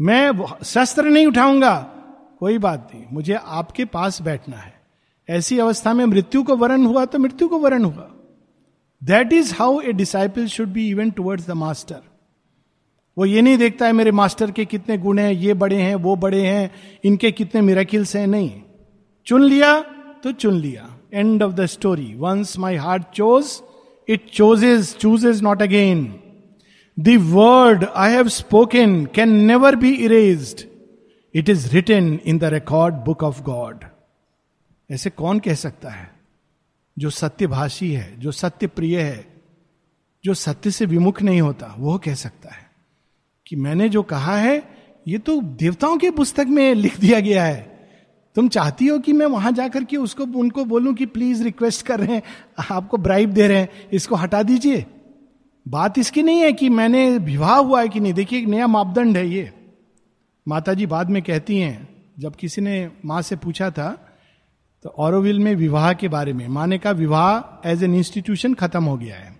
मैं 0.00 0.32
शस्त्र 0.64 1.04
नहीं 1.04 1.26
उठाऊँगा। 1.26 1.90
कोई 2.40 2.58
बात 2.58 2.90
नहीं, 2.94 3.04
मुझे 3.12 3.34
आपके 3.34 3.84
पास 3.84 4.20
बैठना 4.22 4.56
है। 4.56 4.72
ऐसी 5.28 5.58
अवस्था 5.58 5.92
में 5.94 6.04
मृत्यु 6.06 6.42
को 6.42 6.56
वरण 6.56 6.84
हुआ 6.84 7.04
तो 7.04 7.18
मृत्यु 7.18 7.48
को 7.48 7.58
वरण 7.58 7.84
हुआ। 7.84 8.10
That 9.02 9.32
is 9.32 9.54
how 9.54 9.80
a 9.80 9.92
disciple 9.92 10.46
should 10.46 10.68
be 10.68 10.88
even 10.90 11.10
towards 11.10 11.46
the 11.46 11.50
master 11.56 12.02
वो 13.16 13.24
ये 13.24 13.42
नहीं 13.42 13.58
देखता 13.58 13.86
है 13.86 13.92
मेरे 13.92 14.10
मास्टर 14.12 14.50
के 14.50 14.64
कितने 14.64 14.96
गुण 14.98 15.18
हैं, 15.18 15.32
ये 15.32 15.54
बड़े 15.54 15.76
हैं, 15.76 15.94
वो 15.94 16.14
बड़े 16.16 16.40
हैं, 16.42 16.70
इनके 17.04 17.30
कितने 17.32 17.60
मिराकिल्स 17.60 18.14
हैं, 18.16 18.26
नहीं। 18.26 18.50
चुन 19.26 19.42
लिया 19.42 19.80
तो 20.22 20.32
चुन 20.32 20.54
लिया। 20.54 20.88
End 21.14 21.42
of 21.42 21.52
the 21.52 21.66
story 21.66 22.14
once 22.14 22.56
my 22.58 22.76
heart 22.76 23.02
chose 23.14 23.50
it 24.08 24.28
chooses 24.32 24.94
chooses 24.96 25.42
not 25.42 25.62
again 25.62 26.04
the 26.96 27.16
word 27.30 27.84
I 27.96 28.12
have 28.12 28.28
spoken 28.30 29.04
can 29.14 29.32
never 29.46 29.76
be 29.76 29.92
erased 30.06 30.66
it 31.34 31.48
is 31.48 31.70
written 31.70 32.20
in 32.26 32.38
the 32.38 32.44
record 32.44 32.94
book 32.94 33.22
of 33.22 33.42
God 33.42 33.84
ऐसे 34.90 35.10
कौन 35.10 35.38
कह 35.38 35.54
सकता 35.54 35.90
है? 35.90 36.10
जो 36.98 37.10
सत्यभाषी 37.10 37.92
है, 37.92 38.20
जो 38.20 38.32
सत्य 38.32 38.66
प्रिय 38.66 39.00
है, 39.00 39.42
जो 40.24 40.34
सत्य 40.34 40.70
से 40.70 40.86
विमुख 40.86 41.22
नहीं 41.22 41.40
होता 41.40 41.74
वो 41.78 41.98
कह 41.98 42.14
सकता 42.14 42.54
है 42.54 42.70
कि 43.46 43.56
मैंने 43.56 43.88
जो 43.88 44.02
कहा 44.02 44.36
है, 44.36 44.62
ये 45.08 45.18
तो 45.18 45.40
देवताओं 45.40 45.96
के 45.96 46.10
पुस्तक 46.10 46.46
में 46.48 46.74
लिख 46.74 47.00
दिया 47.00 47.20
गया 47.20 47.44
है। 47.44 47.74
तुम 48.34 48.48
चाहती 48.48 48.86
हो 48.86 48.98
कि 48.98 49.12
मैं 49.12 49.26
वहाँ 49.26 49.52
जाकर 49.52 49.84
के 49.84 49.96
उसको, 49.96 50.24
उनको 50.24 50.64
बोलूँ 50.64 50.94
कि 50.94 51.06
प्लीज़ 51.06 51.44
रिक्वेस्ट 51.44 51.86
कर 51.86 52.00
रहे 52.00 52.16
हैं, 52.16 52.22
आपको 52.70 52.96
ब्राइब 52.96 53.30
दे 53.30 53.48
रहे 53.48 53.58
हैं, 53.58 53.88
इसको 53.92 54.14
हटा 54.14 54.42
दीजिए। 54.42 54.86
बात 55.68 55.98
इसकी 55.98 56.22
नहीं 56.22 56.40
है 56.40 56.52
कि 56.52 56.68
मैंने 56.68 57.18
विवाह 57.18 57.56
हुआ 57.56 57.80
है 57.80 57.88
कि 57.88 58.00
नहीं। 58.00 58.12
देखिए, 58.12 58.38
एक 58.38 58.46
नया 58.46 58.66
मापदंड 58.66 59.16
है 59.16 59.28
ये। 59.28 59.52
माता 60.48 60.74
जी 60.74 60.86
बाद 60.86 61.10
में 61.10 61.22
कहती 61.22 61.58
हैं, 61.58 61.88
जब 62.18 62.34
किसी 62.36 62.60
ने 62.60 62.90
माँ 63.04 63.22
से 63.22 63.36
पूछा 63.36 63.70
था 63.70 64.10
तो 64.84 64.90
औरविल 64.90 65.38
में 65.38 65.54
विवाह 65.54 65.92
के 65.92 66.08
बारे 66.08 66.32
में, 66.32 66.48
माँ 66.48 66.66
ने 66.66 66.78
कहा, 66.78 66.92
विवाह 66.92 67.70
एज 67.70 67.82
एन 67.84 67.94
इंस्टीट्यूशन 67.94 68.54
खत्म 68.54 68.84
हो 68.84 68.96
गया 68.96 69.16
है। 69.16 69.36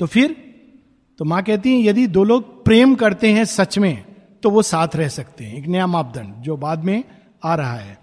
तो 0.00 0.06
फिर 0.06 0.36
तो 1.18 1.24
माँ 1.24 1.42
कहती 1.42 1.72
है, 1.72 1.82
यदि 1.82 2.06
दो 2.06 2.24
लोग 2.24 2.64
प्रेम 2.64 2.94
करते 2.94 3.32
हैं 3.32 3.44
सच 3.44 3.78
में 3.78 4.04
तो 4.42 4.50
वो 4.50 4.62
साथ 4.62 4.96
रह 4.96 5.08
सकते 5.08 5.44
हैं। 5.44 5.54
एक 5.54 5.66
नया 5.66 5.86
मापदंड 5.86 6.34
जो 6.34 6.56
बाद 6.56 6.84
में 6.84 7.04
आ 7.44 7.54
रहा 7.54 7.74
है। 7.74 7.98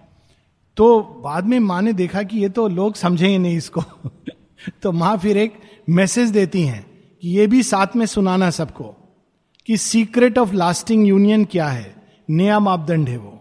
तो 0.77 1.01
बाद 1.23 1.45
में 1.45 1.59
माँ 1.59 1.81
ने 1.81 1.93
देखा 1.93 2.23
कि 2.23 2.37
ये 2.37 2.49
तो 2.49 2.67
लोग 2.67 2.95
समझेंगे 2.95 3.37
नहीं 3.37 3.57
इसको। 3.57 3.83
तो 4.81 4.91
माँ 4.91 5.17
फिर 5.17 5.37
एक 5.37 5.53
मैसेज 5.89 6.29
देती 6.29 6.63
हैं 6.63 6.85
कि 7.21 7.29
ये 7.29 7.47
भी 7.47 7.63
साथ 7.63 7.95
में 7.95 8.05
सुनाना 8.05 8.49
सबको। 8.49 9.06
कि 9.67 9.77
सीक्रेट 9.77 10.37
ऑफ़ 10.37 10.53
लास्टिंग 10.53 11.07
यूनियन 11.07 11.45
क्या 11.45 11.67
है? 11.67 11.95
नया 12.29 12.59
मापदंड 12.59 13.09
है 13.09 13.17
वो। 13.17 13.33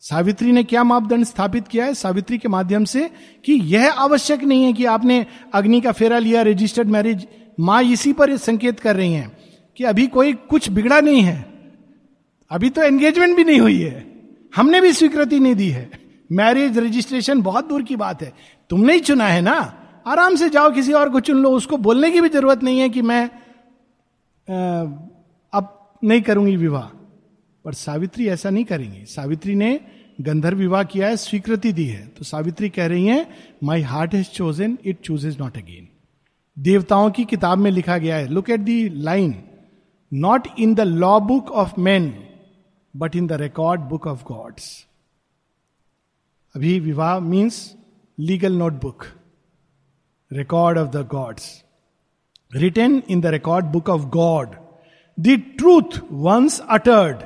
सावित्री 0.00 0.52
ने 0.52 0.64
क्या 0.64 0.84
मापदंड 0.84 1.24
स्थापित 1.24 1.68
किया 1.68 1.84
है? 1.84 1.94
सावित्री 1.94 2.38
के 2.38 2.48
माध्यम 2.48 2.84
से 2.84 3.10
कि 3.44 3.52
यह 3.52 3.92
आवश्यक 3.92 4.44
नहीं 4.44 4.64
है 4.64 4.72
कि 4.72 4.84
आपने 4.84 5.26
अग्नि 5.54 5.80
का 5.80 5.92
फेरा 5.92 6.18
लिया 6.18 6.42
रजिस्टर्ड 6.42 6.88
मैरिज 6.88 7.26
माँ 7.60 7.82
इसी 7.82 8.12
पर 8.12 8.36
संकेत 8.36 8.80
कर 8.80 8.96
रही 8.96 9.12
हैं 9.12 9.36
कि 9.76 9.84
अभी 9.84 10.06
कोई 10.06 10.32
कुछ 10.32 10.70
बिगड़ा 10.70 11.00
नहीं 11.00 11.22
है। 11.22 11.46
अभी 12.50 12.70
तो 12.70 12.82
एंगेजमेंट 12.82 13.36
भी 13.36 13.44
नहीं 13.44 13.60
हुई 13.60 13.80
है। 13.80 14.06
हमने 14.56 14.80
भी 14.80 14.92
स्वीकृति 14.92 15.40
नहीं 15.40 15.54
दी 15.54 15.68
है। 15.68 15.90
मैरिज 16.32 16.78
रजिस्ट्रेशन 16.78 17.42
बहुत 17.42 17.68
दूर 17.68 17.82
की 17.82 17.96
बात 17.96 18.22
है। 18.22 18.32
तुमने 18.70 18.92
ही 18.92 19.00
चुना 19.00 19.26
है 19.26 19.40
ना? 19.40 19.74
आराम 20.06 20.36
से 20.36 20.48
जाओ, 20.48 20.70
किसी 20.70 20.92
और 20.92 21.08
को 21.08 21.20
चुन 21.20 21.36
लो। 21.36 21.50
उसको 21.50 21.76
बोलने 21.76 22.10
की 22.10 22.20
भी 22.20 22.28
ज़रूरत 22.28 22.62
नहीं 22.62 22.80
है 22.80 22.88
कि 22.88 23.02
मैं 23.02 23.30
अब 24.48 25.10
नहीं 26.04 26.22
करूँगी 26.22 26.56
विवाह। 26.56 26.86
पर 27.64 27.74
सावित्री 27.74 28.28
ऐसा 28.28 28.50
नहीं 28.50 28.64
करेंगी। 28.64 29.04
सावित्री 29.04 29.54
ने 29.54 29.80
गंधर्व 30.20 30.58
विवाह 30.58 30.82
किया 30.82 31.08
है, 31.08 31.16
स्वीकृति 31.16 31.72
दी 31.72 31.86
है। 31.86 32.06
तो 32.08 32.24
सावित्री 32.24 32.68
कह 32.68 32.86
रही 32.86 33.06
है 33.06 33.26
my 33.64 33.82
heart 33.82 34.14
has 34.14 34.26
chosen 34.26 34.78
it 34.84 35.00
choose 35.00 35.26
is 35.26 35.38
not 35.38 35.56
again 35.56 35.88
देवताओं 36.56 37.10
की 37.10 37.24
किताब 37.24 37.58
में 37.58 37.70
लिखा 37.70 37.98
गया 37.98 38.16
है 38.16 38.28
look 38.28 38.50
at 38.50 38.60
the 38.60 38.88
line 38.88 39.34
not 40.12 40.48
in 40.58 40.74
the 40.74 40.80
law 40.80 41.20
book 41.20 41.50
of 41.50 41.80
man 41.80 42.12
but 42.96 43.16
in 43.16 43.26
the 43.26 43.32
record 43.32 43.80
book 43.80 44.06
of 44.06 44.24
gods 44.24 44.86
अभी 46.54 46.80
विवाह 46.80 47.18
means 47.20 47.74
legal 48.18 48.52
notebook 48.52 49.04
record 50.32 50.78
of 50.78 50.88
the 50.88 50.96
gods 50.96 51.64
written 52.54 53.02
in 53.08 53.20
the 53.20 53.26
record 53.26 53.66
book 53.66 53.88
of 53.88 54.02
God 54.02 54.54
the 55.20 55.42
truth 55.58 56.00
once 56.12 56.60
uttered 56.60 57.16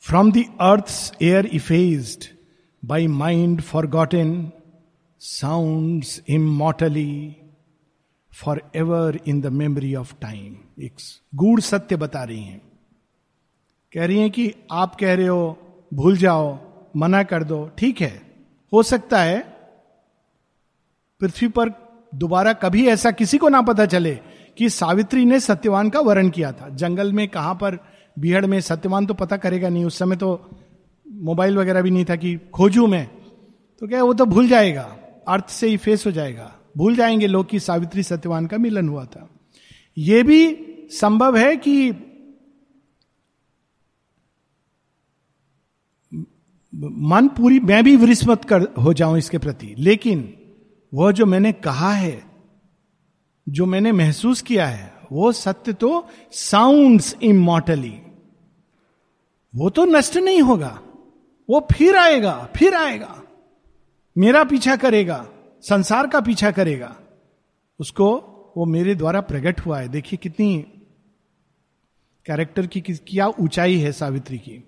from 0.00 0.32
the 0.32 0.44
earth 0.60 1.16
air 1.22 1.46
effaced 1.46 2.24
by 2.84 3.06
mind 3.06 3.60
forgotten 3.86 4.52
sound 5.20 6.04
immortally 6.28 7.36
for 8.34 8.70
ever 8.76 9.20
in 9.26 9.40
the 9.40 9.46
memory 9.46 9.94
of 9.94 10.14
time 10.20 10.56
एक 10.82 10.92
गूढ़ 11.34 11.60
सत्य 11.60 11.96
बता 11.96 12.24
रही 12.24 12.42
हैं। 12.42 12.62
कह 13.92 14.06
रही 14.06 14.18
हैं 14.18 14.30
कि 14.30 14.54
आप 14.72 14.94
कह 14.94 15.14
रहे 15.14 15.26
हो, 15.26 15.58
भूल 15.94 16.16
जाओ, 16.16 16.58
मना 16.96 17.22
कर 17.22 17.44
दो, 17.44 17.70
ठीक 17.78 18.00
है। 18.00 18.22
हो 18.72 18.82
सकता 18.82 19.22
है 19.22 19.40
पृथ्वी 21.20 21.48
पर 21.48 21.70
दोबारा 22.14 22.52
कभी 22.52 22.86
ऐसा 22.88 23.10
किसी 23.10 23.38
को 23.38 23.48
ना 23.48 23.62
पता 23.62 23.86
चले 23.86 24.20
कि 24.58 24.70
सावित्री 24.70 25.24
ने 25.24 25.40
सत्यवान 25.40 25.90
का 25.90 26.00
वर्ण 26.00 26.30
किया 26.30 26.52
था। 26.52 26.68
जंगल 26.68 27.12
में 27.12 27.28
कहाँ 27.28 27.54
पर, 27.54 27.78
बिहड़ 28.18 28.46
में, 28.46 28.60
सत्यवान 28.60 29.06
तो 29.06 29.14
पता 29.14 29.36
करेगा 29.36 29.68
नहीं। 29.68 29.84
उस 29.84 29.98
समय 29.98 30.16
तो 30.16 30.50
मोबाइल 31.12 31.58
वगैरह 31.58 31.82
भी 31.82 31.90
नहीं 31.90 32.04
था 32.04 32.16
कि 32.16 32.36
खोजू 32.54 32.86
मैं। 32.86 33.10
तो 33.80 33.88
क्या 33.88 34.04
वो 34.04 34.14
तो 34.14 34.24
भूल 34.24 34.48
जाएगा। 34.48 34.96
अर्थ 35.28 35.48
से 35.48 35.68
ही 35.68 35.76
फेस 35.76 36.06
हो 36.06 36.10
जाएगा। 36.10 36.54
भूल 36.76 36.96
जाएँगे 36.96 37.26
लोग 37.26 37.48
कि 37.48 37.60
सावित्री 37.60 38.02
सत्यवान 38.02 38.46
का 38.46 38.58
मिलन 38.58 38.88
हुआ 38.88 39.04
था। 39.04 39.30
यह 39.98 40.24
भी 40.24 40.58
संभव 40.90 41.36
है 41.36 41.56
कि 41.56 41.92
मन 46.74 47.28
पूरी, 47.28 47.60
मैं 47.60 47.84
भी 47.84 47.96
विस्मत 47.96 48.44
कर 48.44 48.62
हो 48.62 48.92
जाऊँ 48.92 49.18
इसके 49.18 49.38
प्रति। 49.38 49.74
लेकिन 49.78 50.34
वह 50.94 51.12
जो 51.12 51.26
मैंने 51.26 51.52
कहा 51.52 51.92
है 51.92 52.35
जो 53.48 53.66
मैंने 53.66 53.92
महसूस 53.92 54.42
किया 54.42 54.66
है, 54.66 54.92
वो 55.12 55.32
सत्य 55.32 55.72
तो 55.72 56.08
साउंड्स 56.32 57.14
इमोटली 57.22 57.94
वो 59.54 59.70
तो 59.70 59.84
नष्ट 59.84 60.16
नहीं 60.16 60.40
होगा, 60.42 60.78
वो 61.48 61.66
फिर 61.72 61.96
आएगा 61.96 62.48
फिर 62.56 62.74
आएगा। 62.74 63.22
मेरा 64.16 64.44
पीछा 64.44 64.76
करेगा, 64.76 65.26
संसार 65.62 66.06
का 66.06 66.20
पीछा 66.20 66.50
करेगा। 66.50 66.96
उसको, 67.80 68.08
वो 68.56 68.64
मेरे 68.64 68.94
द्वारा 68.94 69.20
प्रकट 69.20 69.60
हुआ 69.60 69.78
है। 69.80 69.88
देखिए 69.88 70.18
कितनी 70.22 70.58
कैरेक्टर 72.26 72.66
की 72.66 72.80
क्या 72.80 73.26
ऊंचाई 73.28 73.78
है 73.78 73.92
सावित्री 73.92 74.38
की। 74.38 74.64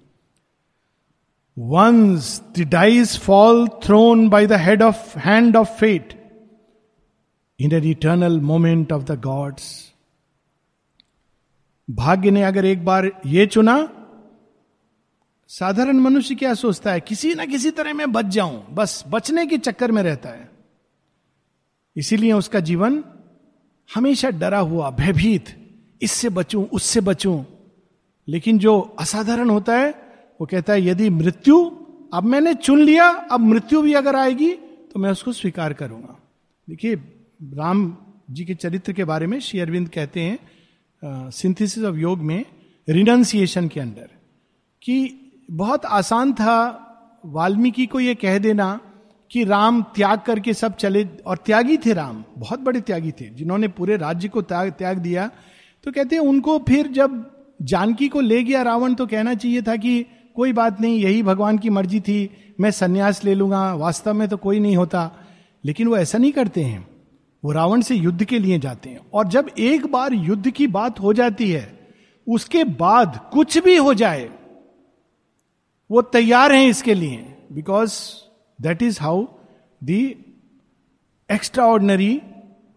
Once 1.59 2.43
the 2.59 2.63
dies 2.63 3.19
fall 3.19 3.69
thrown 3.69 4.29
by 4.29 4.47
the 4.47 4.53
head 4.53 4.83
of 4.83 5.19
hand 5.19 5.57
of 5.57 5.69
fate 5.69 6.18
in 7.61 7.73
an 7.73 7.85
eternal 7.85 8.41
moment 8.41 8.93
of 8.93 9.03
the 9.03 9.21
gods 9.21 9.93
भाग्य 11.91 12.31
ने 12.31 12.43
अगर 12.43 12.65
एक 12.65 12.85
बार 12.85 13.21
ये 13.27 13.47
चुना, 13.47 13.89
साधारण 15.49 15.97
मनुष्य 15.97 16.35
क्या 16.35 16.55
सोचता 16.55 16.93
है? 16.93 17.01
किसी 17.01 17.35
ना 17.35 17.45
किसी 17.45 17.71
तरह 17.71 17.93
मैं 17.93 18.13
बच 18.13 18.25
जाऊँ, 18.25 18.67
बस 18.71 19.05
बचने 19.09 19.47
के 19.47 19.59
चक्कर 19.59 19.93
में 19.93 20.03
रहता 20.03 20.29
है। 20.29 20.51
इसीलिए 21.97 22.33
उसका 22.33 22.61
जीवन 22.61 23.05
हमेशा 23.95 24.31
डरा 24.31 24.59
हुआ, 24.59 24.91
भयभीत, 24.91 25.45
इससे 26.03 26.29
बचूं, 26.29 26.65
उससे 26.65 27.01
बचूं। 27.01 27.45
लेकिन 28.29 28.59
जो 28.59 28.81
असाधारण 28.81 29.51
होता 29.51 29.77
है, 29.77 29.91
वो 30.41 30.47
कहता 30.47 30.73
है, 30.73 30.87
यदि 30.87 31.11
मृत्यु, 31.11 31.71
अब 32.15 32.25
मैंने 32.25 32.55
चुन 32.55 32.81
लिया, 32.81 33.09
अब 33.09 33.41
मृत्यु 33.41 33.83
भी 33.83 33.93
अगर 33.93 34.17
आएगी 34.17 34.53
तो 34.93 35.01
मैं 35.01 35.11
उसको 35.11 35.33
स्वीकार 35.33 35.73
करूँगा। 35.73 36.21
देखिए 36.69 37.15
राम 37.41 37.97
जी 38.31 38.45
के 38.45 38.55
चरित्र 38.55 38.93
के 38.93 39.05
बारे 39.05 39.27
में 39.27 39.39
श्री 39.41 39.61
अरविंद 39.61 39.89
कहते 39.89 40.21
हैं 40.21 41.31
सिंथेसिस 41.31 41.85
ऑफ़ 41.85 41.97
योग 41.97 42.19
में 42.19 42.45
रिनंसिएशन 42.89 43.69
के 43.69 43.81
अंदर, 43.81 44.09
कि 44.83 45.31
बहुत 45.51 45.85
आसान 45.85 46.33
था 46.33 47.21
वाल्मीकि 47.27 47.87
को 47.87 48.01
यह 48.01 48.15
कह 48.15 48.39
देना 48.39 48.81
कि 49.31 49.45
राम 49.45 49.83
त्याग 49.83 50.21
करके 50.21 50.55
सब 50.55 50.77
चले, 50.77 51.05
और 51.27 51.37
त्यागी 51.37 51.77
थे 51.77 51.93
राम, 51.93 52.25
बहुत 52.39 52.61
बड़े 52.61 52.81
त्यागी 52.81 53.13
थे, 53.13 53.31
जिन्होंने 53.31 53.69
पूरे 53.69 53.97
राज्य 53.97 54.29
को 54.29 54.43
त्याग 54.43 54.71
त्याग 54.71 54.99
दिया। 54.99 55.31
तो 55.85 55.93
कहते 55.93 56.17
हैं, 56.17 56.23
उनको 56.23 56.59
फिर 56.59 56.89
जब 56.89 57.25
जानकी 57.63 58.09
को 58.09 58.21
ले 58.21 58.43
गया 58.43 58.63
रावण 58.63 58.95
तो 58.95 59.07
कहना 59.07 59.35
चाहिए 59.35 59.63
था 59.63 59.77
कि 59.77 60.05
कोई 60.37 60.53
बात 60.53 60.81
नहीं, 60.81 60.99
यही 60.99 61.23
भगवान 61.23 61.59
की 61.59 61.71
मर्ज़ी 61.71 62.01
थी, 62.01 62.31
मैं 62.61 62.71
सन्यास 62.71 63.25
ले 63.25 63.35
लूँगा, 63.35 63.75
वास्तव 63.75 64.15
में 64.15 64.29
तो 64.29 64.37
कोई 64.37 64.61
नहीं 64.61 64.77
होता। 64.77 65.11
लेकिन 65.65 65.89
वो 65.89 65.97
ऐसा 65.97 66.19
नहीं 66.19 66.33
करते 66.33 66.63
हैं। 66.65 66.88
वो 67.45 67.53
रावण 67.53 67.81
से 67.81 67.95
युद्ध 67.95 68.25
के 68.25 68.39
लिए 68.39 68.59
जाते 68.59 68.91
हैं। 68.91 69.01
और 69.15 69.29
जब 69.29 69.51
एक 69.59 69.87
बार 69.87 70.15
युद्ध 70.15 70.51
की 70.51 70.67
बात 70.67 71.01
हो 71.01 71.13
जाती 71.13 71.51
है, 71.51 71.93
उसके 72.27 72.65
बाद 72.65 73.21
कुछ 73.33 73.59
भी 73.59 73.77
हो 73.77 73.95
जाए, 73.95 74.31
वो 75.91 76.03
तैयार 76.03 76.53
हैं 76.53 76.69
इसके 76.69 76.95
लिए। 76.95 77.17
Because 77.53 77.93
that 78.63 78.83
is 78.83 79.01
how 79.01 79.27
the 79.85 80.05
extraordinary 81.65 82.21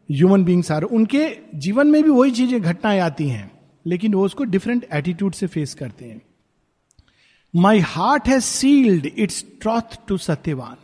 human 0.09 0.43
beings 0.43 0.71
are 0.71 0.83
उनके 0.83 1.27
जीवन 1.55 1.87
में 1.87 2.03
भी 2.03 2.09
वही 2.09 2.31
चीज़ें, 2.31 2.61
घटनाएँ 2.61 2.99
आती 2.99 3.27
हैं, 3.27 3.51
लेकिन 3.85 4.13
वो 4.13 4.25
उसको 4.25 4.43
डिफरेंट 4.43 4.87
एटीट्यूड 4.93 5.33
से 5.33 5.47
फेस 5.47 5.73
करते 5.73 6.05
हैं। 6.05 6.21
My 7.55 7.79
heart 7.79 8.27
has 8.27 8.43
sealed 8.43 9.05
its 9.17 9.43
troth 9.61 9.97
to 10.07 10.17
Satyavan 10.17 10.75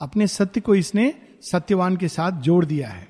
अपने 0.00 0.26
सत्य 0.26 0.60
को 0.60 0.74
इसने 0.74 1.14
सत्यवान 1.42 1.96
के 1.96 2.08
साथ 2.08 2.32
जोड़ 2.32 2.64
दिया 2.64 2.88
है। 2.88 3.08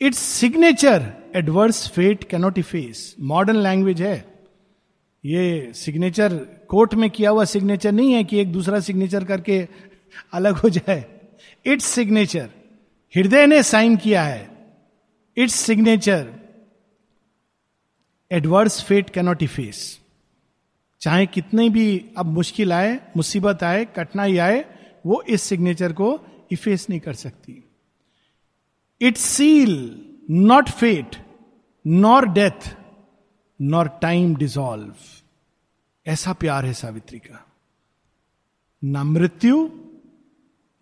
Its 0.00 0.18
signature 0.18 1.12
adverse 1.36 1.88
fate 1.88 2.24
cannot 2.24 2.58
efface 2.58 3.14
modern 3.20 3.56
language 3.56 4.02
है। 4.02 4.16
ये 5.24 5.72
सिग्नेचर 5.74 6.34
कोर्ट 6.68 6.94
में 6.94 7.10
किया 7.10 7.30
हुआ 7.30 7.44
सिग्नेचर 7.44 7.92
नहीं 7.92 8.12
है 8.12 8.24
कि 8.24 8.38
एक 8.38 8.52
दूसरा 8.52 8.80
सिग्नेचर 8.80 9.24
करके 9.24 9.68
अलग 10.32 10.54
हो 10.54 10.68
जाए। 10.68 11.04
इट्स 11.66 11.84
सिग्नेचर 11.84 12.48
हृदय 13.16 13.46
ने 13.46 13.62
साइन 13.62 13.96
किया 13.96 14.22
है। 14.22 14.50
Its 15.36 15.54
signature 15.54 16.34
adverse 18.32 18.82
fate 18.82 19.10
cannot 19.10 19.42
efface 19.42 20.00
चाहे 21.00 21.26
कितने 21.26 21.68
भी 21.68 22.04
अब 22.16 22.26
मुश्किल 22.26 22.72
आए, 22.72 23.00
मुसीबत 23.16 23.62
आए, 23.62 23.84
कठिनाई 23.84 24.36
आए, 24.36 24.64
वो 25.06 25.22
इस 25.28 25.42
सिग्नेचर 25.42 25.92
को 25.92 26.20
इफेस 26.52 26.90
नहीं 26.90 27.00
कर 27.00 27.14
सकती। 27.14 27.64
It 29.00 29.16
seal 29.16 30.04
not 30.30 30.70
fate 30.70 31.16
nor 31.86 32.28
death 32.28 32.76
nor 33.60 33.88
time 33.88 34.36
dissolve 34.36 34.94
ऐसा 36.06 36.32
प्यार 36.32 36.66
है 36.66 36.72
सावित्री 36.72 37.18
का। 37.18 37.46
न 38.84 38.96
मृत्यु, 38.96 39.70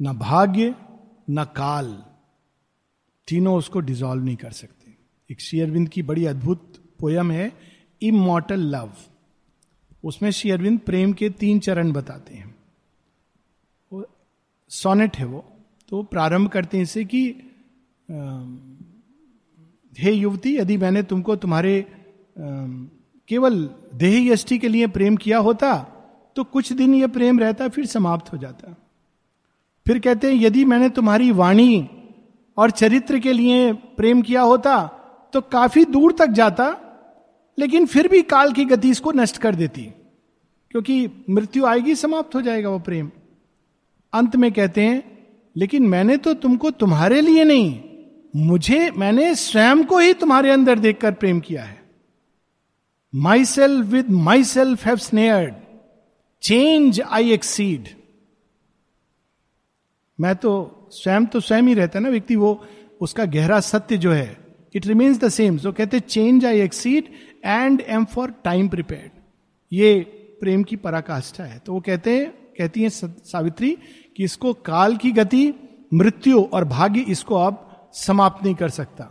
न 0.02 0.12
भाग्य, 0.12 0.74
न 1.31 1.44
काल। 1.44 2.05
तीनों 3.29 3.59
उसको 3.59 3.81
डिजॉल्व 3.81 4.24
नहीं 4.24 4.37
कर 4.37 4.50
सकते। 4.50 4.96
एक 5.31 5.40
शेयरविंद 5.40 5.88
की 5.88 6.02
बड़ी 6.02 6.26
अद्भुत 6.26 6.96
पोयम 7.00 7.31
है 7.31 7.52
इमोटल 8.02 8.61
लव 8.61 8.92
उसमें 10.05 10.31
शेयरविंद 10.31 10.79
प्रेम 10.81 11.12
के 11.12 11.31
तीन 11.31 11.61
चरण 11.61 11.92
बताते 11.92 12.35
हैं। 12.35 12.55
सोनेट 14.68 15.16
है 15.16 15.24
वो। 15.24 15.55
तो 15.88 16.03
प्रारंभ 16.05 16.49
करते 16.49 16.77
हैं 16.77 16.85
इसे 16.85 17.05
कि 17.05 17.22
हे 19.92 20.12
युवती, 20.12 20.57
यदि 20.57 20.77
मैंने 20.77 21.03
तुमको 21.03 21.37
तुम्हारे 21.37 21.85
केवल 22.37 23.59
देह 23.94 24.33
यष्टि 24.33 24.59
के 24.59 24.68
लिए 24.68 24.87
प्रेम 24.88 25.16
किया 25.16 25.38
होता 25.40 25.75
तो 26.37 26.44
कुछ 26.46 26.72
दिन 26.72 26.94
ये 26.94 27.07
प्रेम 27.09 27.38
रहता, 27.38 27.68
फिर 27.68 27.87
समाप्त 27.87 28.33
हो 28.33 28.38
जाता। 28.38 28.75
फिर 29.87 29.99
कहते 29.99 30.27
हैं, 30.27 30.35
यदि 30.37 30.64
मैंने 30.64 30.88
तुम्हारी 30.90 31.31
वाणी 31.33 31.88
और 32.57 32.70
चरित्र 32.72 33.18
के 33.18 33.33
लिए 33.33 33.72
प्रेम 33.72 34.22
किया 34.22 34.42
होता 34.42 34.77
तो 35.35 35.40
काफ़ी 35.42 35.85
दूर 35.87 36.12
तक 36.18 36.27
जाता, 36.33 36.68
लेकिन 37.59 37.87
फिर 37.87 38.09
भी 38.09 38.22
काल 38.25 38.53
की 38.53 38.64
गति 38.66 38.90
इसको 38.90 39.12
नष्ट 39.12 39.38
कर 39.38 39.55
देती, 39.55 39.83
क्योंकि 40.70 41.25
मृत्यु 41.31 41.66
आएगी, 41.66 41.94
समाप्त 41.96 42.35
हो 42.35 42.40
जाएगा 42.42 42.68
वो 42.70 42.79
प्रेम। 42.81 43.11
अंत 44.12 44.37
में 44.37 44.51
कहते 44.53 44.81
हैं 44.81 45.15
लेकिन 45.56 45.86
मैंने 45.88 46.16
तो 46.16 46.34
तुमको 46.34 46.70
तुम्हारे 46.72 47.20
लिए 47.20 47.44
नहीं, 47.44 47.80
मुझे, 48.36 48.90
मैंने 48.90 49.34
स्वयं 49.34 49.84
को 49.84 49.98
ही 49.98 50.12
तुम्हारे 50.14 50.50
अंदर 50.50 50.78
देखकर 50.78 51.12
प्रेम 51.12 51.40
किया 51.40 51.62
है। 51.64 51.80
My 53.12 53.44
self 53.44 53.86
with 53.86 54.10
my 54.10 54.44
self 54.44 54.84
have 54.86 54.96
snared 54.96 55.54
change 56.42 57.00
I 57.00 57.32
exceed 57.32 57.88
मैं 60.18 60.34
तो 60.36 60.52
स्वयं 60.92 61.26
तो 61.26 61.40
स्वयं 61.40 61.62
ही 61.62 61.74
रहता 61.74 61.98
है 61.98 62.02
ना 62.04 62.10
व्यक्ति, 62.10 62.36
वो 62.36 62.66
उसका 63.00 63.24
गहरा 63.24 63.60
सत्य 63.60 63.96
जो 63.96 64.12
है 64.12 64.36
it 64.74 64.86
remains 64.86 65.18
the 65.18 65.28
same 65.28 65.58
so 65.58 65.72
कहते 65.72 66.00
change 66.00 66.44
I 66.46 66.60
exceed 66.60 67.12
and 67.44 67.80
am 67.80 68.04
for 68.04 68.30
time 68.44 68.68
prepare 68.68 69.10
ये 69.72 69.98
प्रेम 70.40 70.62
की 70.62 70.76
पराकाष्ठा 70.76 71.44
है। 71.44 71.58
तो 71.58 71.72
वो 71.72 71.80
कहते 71.80 72.16
हैं 72.16 72.32
कहती 72.58 72.82
है 72.82 72.88
सावित्री 72.88 73.78
कि 74.16 74.24
इसको 74.24 74.52
काल 74.52 74.96
की 74.96 75.12
गति, 75.12 75.54
मृत्यु 75.94 76.42
और 76.42 76.64
भाग्य 76.64 77.00
इसको 77.00 77.34
अब 77.34 77.90
समाप्त 77.94 78.44
नहीं 78.44 78.54
कर 78.54 78.68
सकता। 78.68 79.04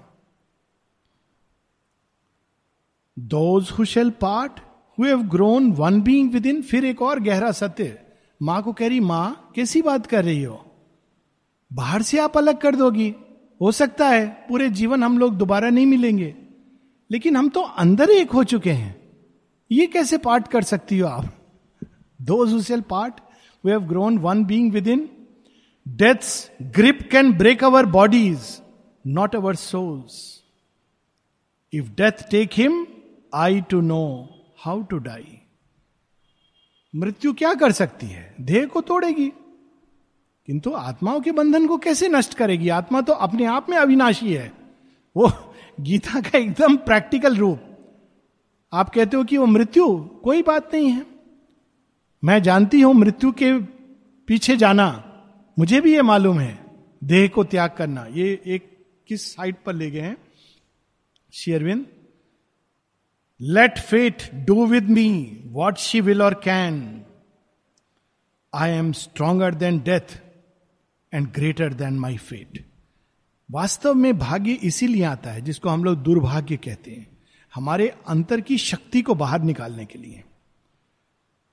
Those 3.19 3.71
who 3.71 3.85
shall 3.85 4.09
part 4.09 4.51
who 4.99 5.23
grown 5.23 5.71
one 5.71 6.01
being 6.01 6.31
within 6.45 6.61
फिर 6.61 6.85
एक 6.85 7.01
और 7.01 7.19
गहरा 7.19 7.51
सत्य। 7.51 8.01
माँ 8.41 8.63
को 8.63 8.73
कह 8.73 8.87
रही, 8.87 8.99
माँ, 8.99 9.51
कैसी 9.55 9.81
बात 9.81 10.05
कर 10.05 10.25
रही 10.25 10.43
हो? 10.43 10.65
बाहर 11.73 12.01
से 12.01 12.19
आप 12.19 12.37
अलग 12.37 12.57
कर 12.57 12.75
दोगी। 12.75 13.15
हो 13.61 13.71
सकता 13.71 14.09
है, 14.09 14.27
पूरे 14.27 14.69
जीवन 14.69 15.03
हम 15.03 15.17
लोग 15.17 15.35
दोबारा 15.35 15.69
नहीं 15.69 15.85
मिलेंगे। 15.85 16.35
लेकिन 17.11 17.35
हम 17.35 17.49
तो 17.49 17.61
अंदर 17.61 18.09
एक 18.09 18.31
हो 18.31 18.43
चुके 18.43 18.71
हैं। 18.71 19.09
ये 19.71 19.85
कैसे 19.87 20.17
पार्ट 20.17 20.47
कर 20.47 20.61
सकती 20.63 20.99
हो 20.99 21.07
आप? 21.07 21.25
Who 22.29 22.81
part 22.81 23.13
we 23.65 23.71
have 23.71 23.81
grown 23.81 24.17
one 24.17 24.45
being 24.45 24.71
within 24.87 25.09
death's 25.87 26.51
grip 26.61 26.99
can 27.11 27.33
break 27.33 27.63
our 27.63 27.85
bodies 27.85 28.61
not 29.07 29.35
our 29.35 29.55
souls 29.55 30.43
if 31.73 31.89
death 31.89 32.29
take 32.31 32.49
him 32.53 32.87
I 33.33 33.61
too 33.61 33.81
know 33.81 34.29
how 34.57 34.81
to 34.81 34.97
die 34.97 35.39
मृत्यु 36.95 37.33
क्या 37.33 37.53
कर 37.53 37.71
सकती 37.71 38.07
है? 38.07 38.35
देह 38.41 38.65
को 38.65 38.81
तोड़ेगी। 38.81 39.31
किंतु 40.45 40.71
आत्माओं 40.71 41.21
के 41.21 41.31
बंधन 41.31 41.67
को 41.67 41.77
कैसे 41.77 42.07
नष्ट 42.07 42.33
करेगी? 42.33 42.69
आत्मा 42.69 43.01
तो 43.01 43.13
अपने 43.13 43.45
आप 43.45 43.69
में 43.69 43.77
अविनाशी 43.77 44.33
है। 44.33 44.53
वो 45.17 45.31
गीता 45.79 46.21
का 46.21 46.37
एकदम 46.37 46.77
प्रैक्टिकल 46.77 47.35
रूप। 47.37 47.59
आप 48.73 48.89
कहते 48.89 49.17
हो 49.17 49.23
कि 49.23 49.37
वो 49.37 49.45
मृत्यु, 49.45 49.97
कोई 49.97 50.41
बात 50.41 50.73
नहीं 50.73 50.89
है। 50.89 51.14
मैं 52.25 52.41
जानती 52.43 52.81
हूँ 52.81 52.93
मृत्यु 52.93 53.31
के 53.31 53.51
पीछे 54.27 54.55
जाना, 54.57 54.85
मुझे 55.59 55.81
भी 55.81 55.93
ये 55.93 56.01
मालूम 56.01 56.39
है, 56.39 56.65
देह 57.03 57.27
को 57.27 57.43
त्याग 57.43 57.71
करना। 57.77 58.05
ये 58.11 58.41
एक 58.45 58.87
किस 59.07 59.35
साइड 59.35 59.55
पर 59.65 59.73
ले 59.73 59.91
गए 59.91 60.01
हैं? 60.01 60.17
शेयरविंद 61.33 61.85
let 63.41 63.79
fate 63.79 64.29
do 64.45 64.65
with 64.65 64.89
me 64.89 65.07
what 65.45 65.77
she 65.77 66.01
will 66.01 66.21
or 66.21 66.33
can 66.33 67.05
I 68.53 68.69
am 68.69 68.91
stronger 68.91 69.55
than 69.55 69.79
death 69.79 70.19
and 71.13 71.27
greater 71.27 71.73
than 71.73 71.99
my 71.99 72.17
fate 72.17 72.63
वास्तव 73.49 73.93
में 73.93 74.17
भाग्य 74.17 74.51
इसीलिए 74.51 75.03
आता 75.03 75.31
है 75.31 75.41
जिसको 75.41 75.69
हम 75.69 75.83
लोग 75.83 76.03
दुर्भाग्य 76.03 76.57
कहते 76.57 76.91
हैं। 76.91 77.07
हमारे 77.53 77.87
अंतर 78.07 78.41
की 78.41 78.57
शक्ति 78.57 79.01
को 79.01 79.15
बाहर 79.15 79.41
निकालने 79.41 79.85
के 79.85 79.99
लिए। 79.99 80.23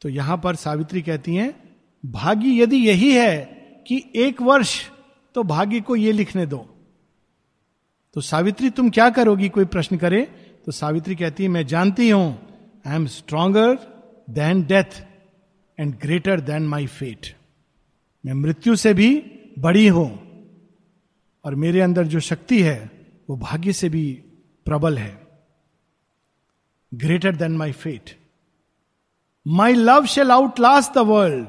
तो 0.03 0.09
यहाँ 0.09 0.37
पर 0.39 0.55
सावित्री 0.57 1.03
कहती 1.03 1.35
हैं, 1.35 1.55
भाग्य 2.05 2.63
यदि 2.63 2.77
यही 2.79 3.13
है 3.13 3.45
कि 3.87 4.03
एक 4.17 4.41
वर्ष 4.43 4.81
तो 5.35 5.43
भाग्य 5.43 5.81
को 5.81 5.97
ये 5.97 6.13
लिखने 6.13 6.47
दो। 6.47 6.59
तो 8.17 8.21
सावित्री, 8.21 8.71
तुम 8.71 8.91
क्या 8.91 9.09
करोगी? 9.11 9.49
कोई 9.49 9.65
प्रश्न 9.65 9.97
करे? 9.97 10.23
तो 10.67 10.73
सावित्री 10.73 11.15
कहती 11.17 11.43
है, 11.43 11.49
मैं 11.49 11.67
जानती 11.67 12.09
हूँ 12.11 12.27
I 12.87 12.95
am 12.95 13.07
stronger 13.07 13.79
than 14.31 14.63
death 14.63 15.01
and 15.79 15.95
greater 15.99 16.41
than 16.41 16.67
my 16.69 16.87
fate 16.89 17.35
मैं 18.25 18.35
मृत्यु 18.35 18.77
से 18.77 18.93
भी 18.95 19.15
बड़ी 19.59 19.87
हूँ 19.89 20.09
और 21.45 21.55
मेरे 21.55 21.81
अंदर 21.81 22.07
जो 22.07 22.21
शक्ति 22.21 22.63
है, 22.63 22.91
वो 23.31 23.37
भाग्य 23.37 23.73
से 23.73 23.89
भी 23.89 24.13
प्रबल 24.67 24.99
है। 24.99 25.21
Greater 26.93 27.37
than 27.37 27.57
my 27.57 27.73
fate 27.73 28.17
my 29.47 29.75
love 29.75 30.07
shall 30.07 30.31
outlast 30.61 30.93
the 30.93 30.99
world 30.99 31.49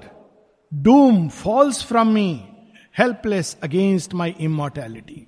doom 0.74 1.30
falls 1.30 1.86
from 1.86 2.08
me 2.08 2.50
helpless 2.98 3.58
against 3.64 4.14
my 4.14 4.36
immortality 4.40 5.28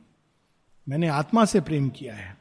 मैंने 0.89 1.07
आत्मा 1.07 1.45
से 1.45 1.61
प्रेम 1.61 1.89
किया 1.89 2.15
है। 2.15 2.37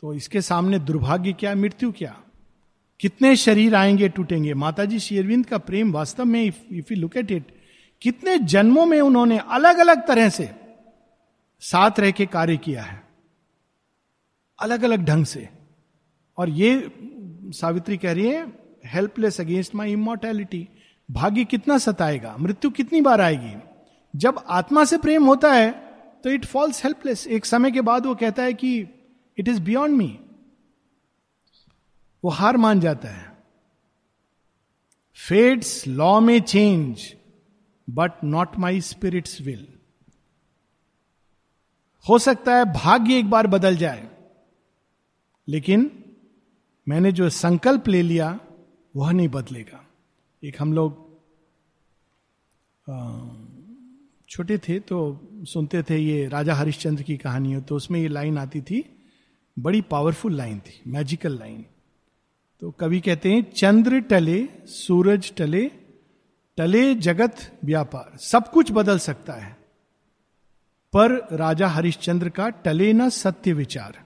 तो 0.00 0.14
इसके 0.14 0.40
सामने 0.40 0.78
दुर्भाग्य 0.78 1.32
क्या, 1.32 1.54
मृत्यु 1.54 1.92
क्या? 1.92 2.20
कितने 3.00 3.36
शरीर 3.36 3.74
आएँगे, 3.74 4.08
टूटेंगे? 4.08 4.54
माता 4.54 4.84
जी 4.84 4.98
शेरविंद 4.98 5.46
का 5.46 5.58
प्रेम 5.58 5.92
वास्तव 5.92 6.24
में 6.24 6.44
if 6.44 6.72
you 6.72 6.96
look 6.96 7.16
at 7.16 7.30
it 7.30 7.60
कितने 8.02 8.38
जन्मों 8.38 8.86
में 8.86 9.00
उन्होंने 9.00 9.38
अलग 9.38 9.78
अलग 9.78 10.06
तरह 10.06 10.28
से 10.28 10.50
साथ 11.60 11.90
रह 11.98 12.10
के 12.10 12.26
कार्य 12.26 12.56
किया 12.56 12.82
है। 12.82 13.02
अलग 14.60 14.82
अलग 14.82 15.04
ढंग 15.04 15.24
से। 15.24 15.48
और 16.38 16.48
ये 16.48 16.92
सावित्री 17.46 17.96
कह 17.96 18.12
रही 18.12 18.30
है 18.30 18.59
हेल्पलेस 18.92 19.40
अगेंस्ट 19.40 19.74
माई 19.74 19.92
इमोर्टैलिटी 19.92 20.68
भाग्य 21.08 21.44
कितना 21.44 21.78
सताएगा? 21.78 22.36
मृत्यु 22.36 22.70
कितनी 22.70 23.00
बार 23.00 23.20
आएगी? 23.20 23.54
जब 24.14 24.44
आत्मा 24.48 24.84
से 24.84 24.98
प्रेम 24.98 25.24
होता 25.24 25.52
है 25.52 25.70
तो 26.24 26.30
इट 26.30 26.44
फॉल्स 26.44 26.84
हेल्पलेस 26.84 27.26
एक 27.26 27.46
समय 27.46 27.70
के 27.70 27.80
बाद 27.80 28.06
वो 28.06 28.14
कहता 28.14 28.42
है 28.42 28.54
कि 28.54 28.78
इट 29.38 29.48
इज़ 29.48 29.60
बियॉन्ड 29.62 29.96
मी 29.96 30.18
वो 32.24 32.30
हार 32.30 32.56
मान 32.56 32.80
जाता 32.80 33.08
है। 33.08 33.28
Fate's 35.18 35.86
law 35.86 36.18
may 36.20 36.40
change 36.40 37.14
but 37.88 38.24
not 38.24 38.58
my 38.58 38.80
spirit's 38.80 39.40
will 39.40 39.66
हो 42.06 42.18
सकता 42.18 42.56
है 42.56 42.64
भाग्य 42.74 43.18
एक 43.18 43.30
बार 43.30 43.46
बदल 43.46 43.76
जाए, 43.76 44.08
लेकिन 45.48 45.90
मैंने 46.86 47.12
जो 47.12 47.28
संकल्प 47.30 47.88
ले 47.88 48.02
लिया 48.02 48.38
वह 48.94 49.12
नहीं 49.12 49.28
बदलेगा। 49.28 49.84
एक 50.42 50.60
हम 50.60 50.72
लोग 50.72 51.08
छोटे 54.28 54.56
थे 54.58 54.78
तो 54.80 54.98
सुनते 55.44 55.82
थे 55.82 55.98
ये 55.98 56.26
राजा 56.28 56.54
हरिश्चंद्र 56.54 57.02
की 57.02 57.16
कहानी 57.16 57.52
हो 57.52 57.60
तो 57.60 57.76
उसमें 57.76 58.00
ये 58.00 58.08
लाइन 58.08 58.38
आती 58.38 58.60
थी, 58.60 58.84
बड़ी 59.56 59.80
पावरफुल 59.82 60.36
लाइन 60.36 60.58
थी 60.60 60.80
मैजिकल 60.86 61.38
लाइन। 61.38 61.64
तो 62.62 62.70
कवि 62.70 63.00
कहते 63.00 63.32
हैं, 63.32 63.42
चंद्र 63.52 64.00
टले, 64.00 64.48
सूरज 64.66 65.32
टले 65.36 65.70
टले 66.58 66.94
जगत 66.96 67.36
व्यापार, 67.64 68.16
सब 68.18 68.50
कुछ 68.50 68.72
बदल 68.72 68.98
सकता 68.98 69.32
है। 69.34 69.56
पर 70.92 71.12
राजा 71.32 71.68
हरिश्चंद्र 71.68 72.28
का 72.28 72.48
टले 72.64 72.92
न 72.92 73.08
सत्य 73.10 73.52
विचार। 73.52 74.02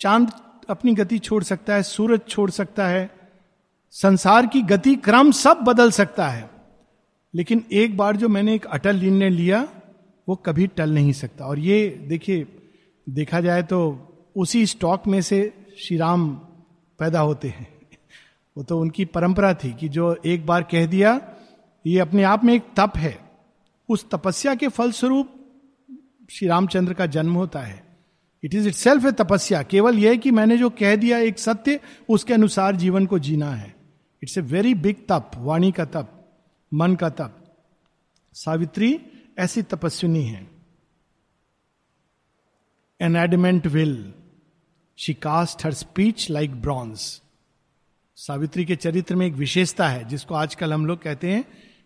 चाँद 0.00 0.30
अपनी 0.70 0.94
गति 0.94 1.18
छोड़ 1.18 1.42
सकता 1.44 1.74
है, 1.74 1.82
सूरज 1.82 2.20
छोड़ 2.28 2.50
सकता 2.50 2.86
है 2.88 3.10
संसार 3.94 4.46
की 4.46 4.62
गति 4.62 4.94
क्रम 4.94 5.30
सब 5.30 5.56
बदल 5.56 5.90
सकता 5.90 6.28
है। 6.28 6.50
लेकिन 7.34 7.64
एक 7.72 7.96
बार 7.96 8.16
जो 8.16 8.28
मैंने 8.28 8.54
एक 8.54 8.64
अटल 8.64 8.96
निर्णय 8.96 9.30
लिया, 9.30 9.68
वो 10.28 10.36
कभी 10.36 10.66
टल 10.66 10.90
नहीं 10.90 11.12
सकता। 11.12 11.44
और 11.44 11.58
ये 11.58 12.04
देखिए, 12.08 12.46
देखा 13.08 13.40
जाए 13.40 13.62
तो 13.62 14.08
उसी 14.36 14.66
स्टॉक 14.66 15.06
में 15.06 15.22
से 15.22 15.66
श्री 15.78 15.96
राम 15.96 16.34
पैदा 16.98 17.20
होते 17.20 17.48
हैं। 17.48 17.68
वो 18.56 18.64
तो 18.64 18.80
उनकी 18.80 19.04
परंपरा 19.04 19.54
थी 19.54 19.72
कि 19.72 19.88
जो 19.88 20.16
एक 20.26 20.46
बार 20.46 20.62
कह 20.62 20.86
दिया, 20.86 21.20
ये 21.86 21.98
अपने 21.98 22.22
आप 22.22 22.44
में 22.44 22.54
एक 22.54 22.62
तप 22.76 22.92
है। 22.96 23.18
उस 23.88 24.10
तपस्या 24.10 24.54
के 24.54 24.68
फलस्वरूप 24.68 25.28
श्री 26.30 26.48
रामचंद्र 26.48 26.92
का 26.92 27.06
जन्म 27.06 27.34
होता 27.34 27.60
है। 27.60 27.84
It 28.44 28.54
is 28.54 28.68
itself 28.74 29.06
a 29.06 29.12
tapasya. 29.12 29.62
केवल 29.62 29.98
यह 29.98 30.16
कि 30.16 30.30
मैंने 30.30 30.56
जो 30.56 30.70
कह 30.70 30.96
दिया 30.96 31.18
एक 31.18 31.38
सत्य, 31.38 31.80
उसके 32.08 32.34
अनुसार 32.34 32.76
जीवन 32.76 33.06
को 33.06 33.18
जीना 33.18 33.50
है। 33.50 33.81
इट्स 34.22 34.38
ए 34.38 34.40
वेरी 34.40 34.74
बिग 34.74 34.96
तप 35.08 35.30
वाणी 35.36 35.72
का 35.72 35.84
तप 35.84 36.28
मन 36.74 36.94
का 36.94 37.08
तप 37.08 37.38
सावित्री, 38.32 39.00
ऐसी 39.38 39.62
तपस्विनी 39.62 40.22
है। 40.22 40.50
An 43.00 43.16
adamant 43.16 43.66
will 43.66 44.14
she 44.98 45.14
cast 45.14 45.64
her 45.64 45.74
speech 45.74 46.30
like 46.30 46.62
bronze 46.62 47.22
Savitri 48.16 48.64
के 48.64 48.76
चरित्र 48.76 49.16
में 49.16 49.26
एक 49.26 49.32
विशेषता 49.32 49.88
है, 49.88 50.04
जिसको 50.04 50.34
आजकल 50.34 50.72
हम 50.72 50.86
लोग 50.86 51.02
कहते 51.02 51.32
हैं 51.32 51.44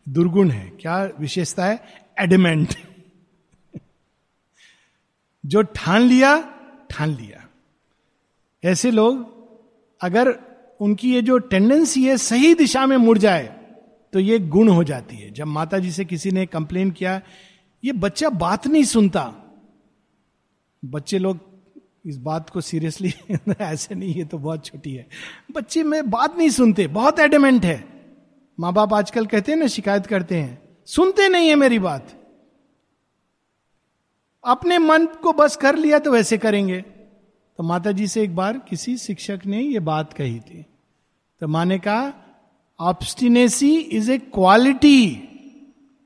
दुर्गुण 0.09 0.51
है। 0.51 0.71
क्या 0.71 1.05
विशेषता 1.05 1.67
है? 1.67 2.07
एडमेंट 2.21 2.69
जो 5.47 5.63
ठान 5.63 6.01
लिया 6.01 6.53
ठान 6.91 7.09
लिया। 7.09 7.49
ऐसे 8.65 8.91
लोग, 8.91 9.37
अगर 10.01 10.46
उनकी 10.81 11.15
ये 11.15 11.23
जो 11.23 11.39
टेंडेंसी 11.39 12.05
है, 12.05 12.17
सही 12.17 12.55
दिशा 12.55 12.87
में 12.87 12.97
मुड़ 12.97 13.19
जाए 13.19 13.57
तो 14.13 14.19
ये 14.19 14.39
गुण 14.39 14.69
हो 14.69 14.85
जाती 14.85 15.17
है। 15.17 15.31
जब 15.31 15.47
माता 15.47 15.79
जी 15.79 15.91
से 15.93 16.05
किसी 16.05 16.31
ने 16.31 16.47
कंप्लेन 16.47 16.91
किया, 16.91 17.21
ये 17.85 17.93
बच्चा 17.93 18.29
बात 18.29 18.67
नहीं 18.67 18.85
सुनता। 18.85 19.23
बच्चे 20.85 21.19
लोग 21.19 21.39
इस 22.07 22.17
बात 22.17 22.51
को 22.51 22.61
सीरियसली 22.61 23.13
ऐसे 23.61 23.95
नहीं, 23.95 24.15
ये 24.15 24.25
तो 24.25 24.39
बहुत 24.39 24.67
छोटी 24.67 24.95
है। 24.95 25.07
बच्चे 25.53 25.83
में 25.83 26.11
बात 26.11 26.37
नहीं 26.39 26.51
सुनते, 26.51 26.87
बहुत 26.87 27.21
एडमेंट 27.21 27.65
है। 27.65 27.85
माँ 28.61 28.73
बाप 28.73 28.95
आजकल 28.95 29.27
कहते 29.27 29.53
हैं 29.53 29.59
ना, 29.59 29.67
शिकायत 29.67 30.07
करते 30.07 30.37
हैं, 30.37 30.59
सुनते 30.87 31.29
नहीं 31.29 31.49
है 31.49 31.55
मेरी 31.55 31.79
बात। 31.79 32.13
अपने 34.45 34.79
मन 34.79 35.07
को 35.07 35.33
बस 35.33 35.57
कर 35.57 35.77
लिया 35.77 35.99
तो 35.99 36.11
वैसे 36.11 36.39
करेंगे। 36.39 36.85
तो 37.59 37.65
माता 37.65 37.93
जी 37.93 38.07
से 38.07 38.23
एक 38.23 38.35
बार 38.37 38.59
किसी 38.69 38.97
शिक्षक 38.97 39.41
ने 39.47 39.61
यह 39.61 39.81
बात 39.81 40.13
कही 40.13 40.39
थी। 40.41 40.65
तो 41.41 41.49
माँ 41.49 41.65
ने 41.65 41.79
कहा 41.79 42.13
obstinacy 42.81 43.77
is 43.77 44.11
a 44.13 44.19
quality 44.19 45.03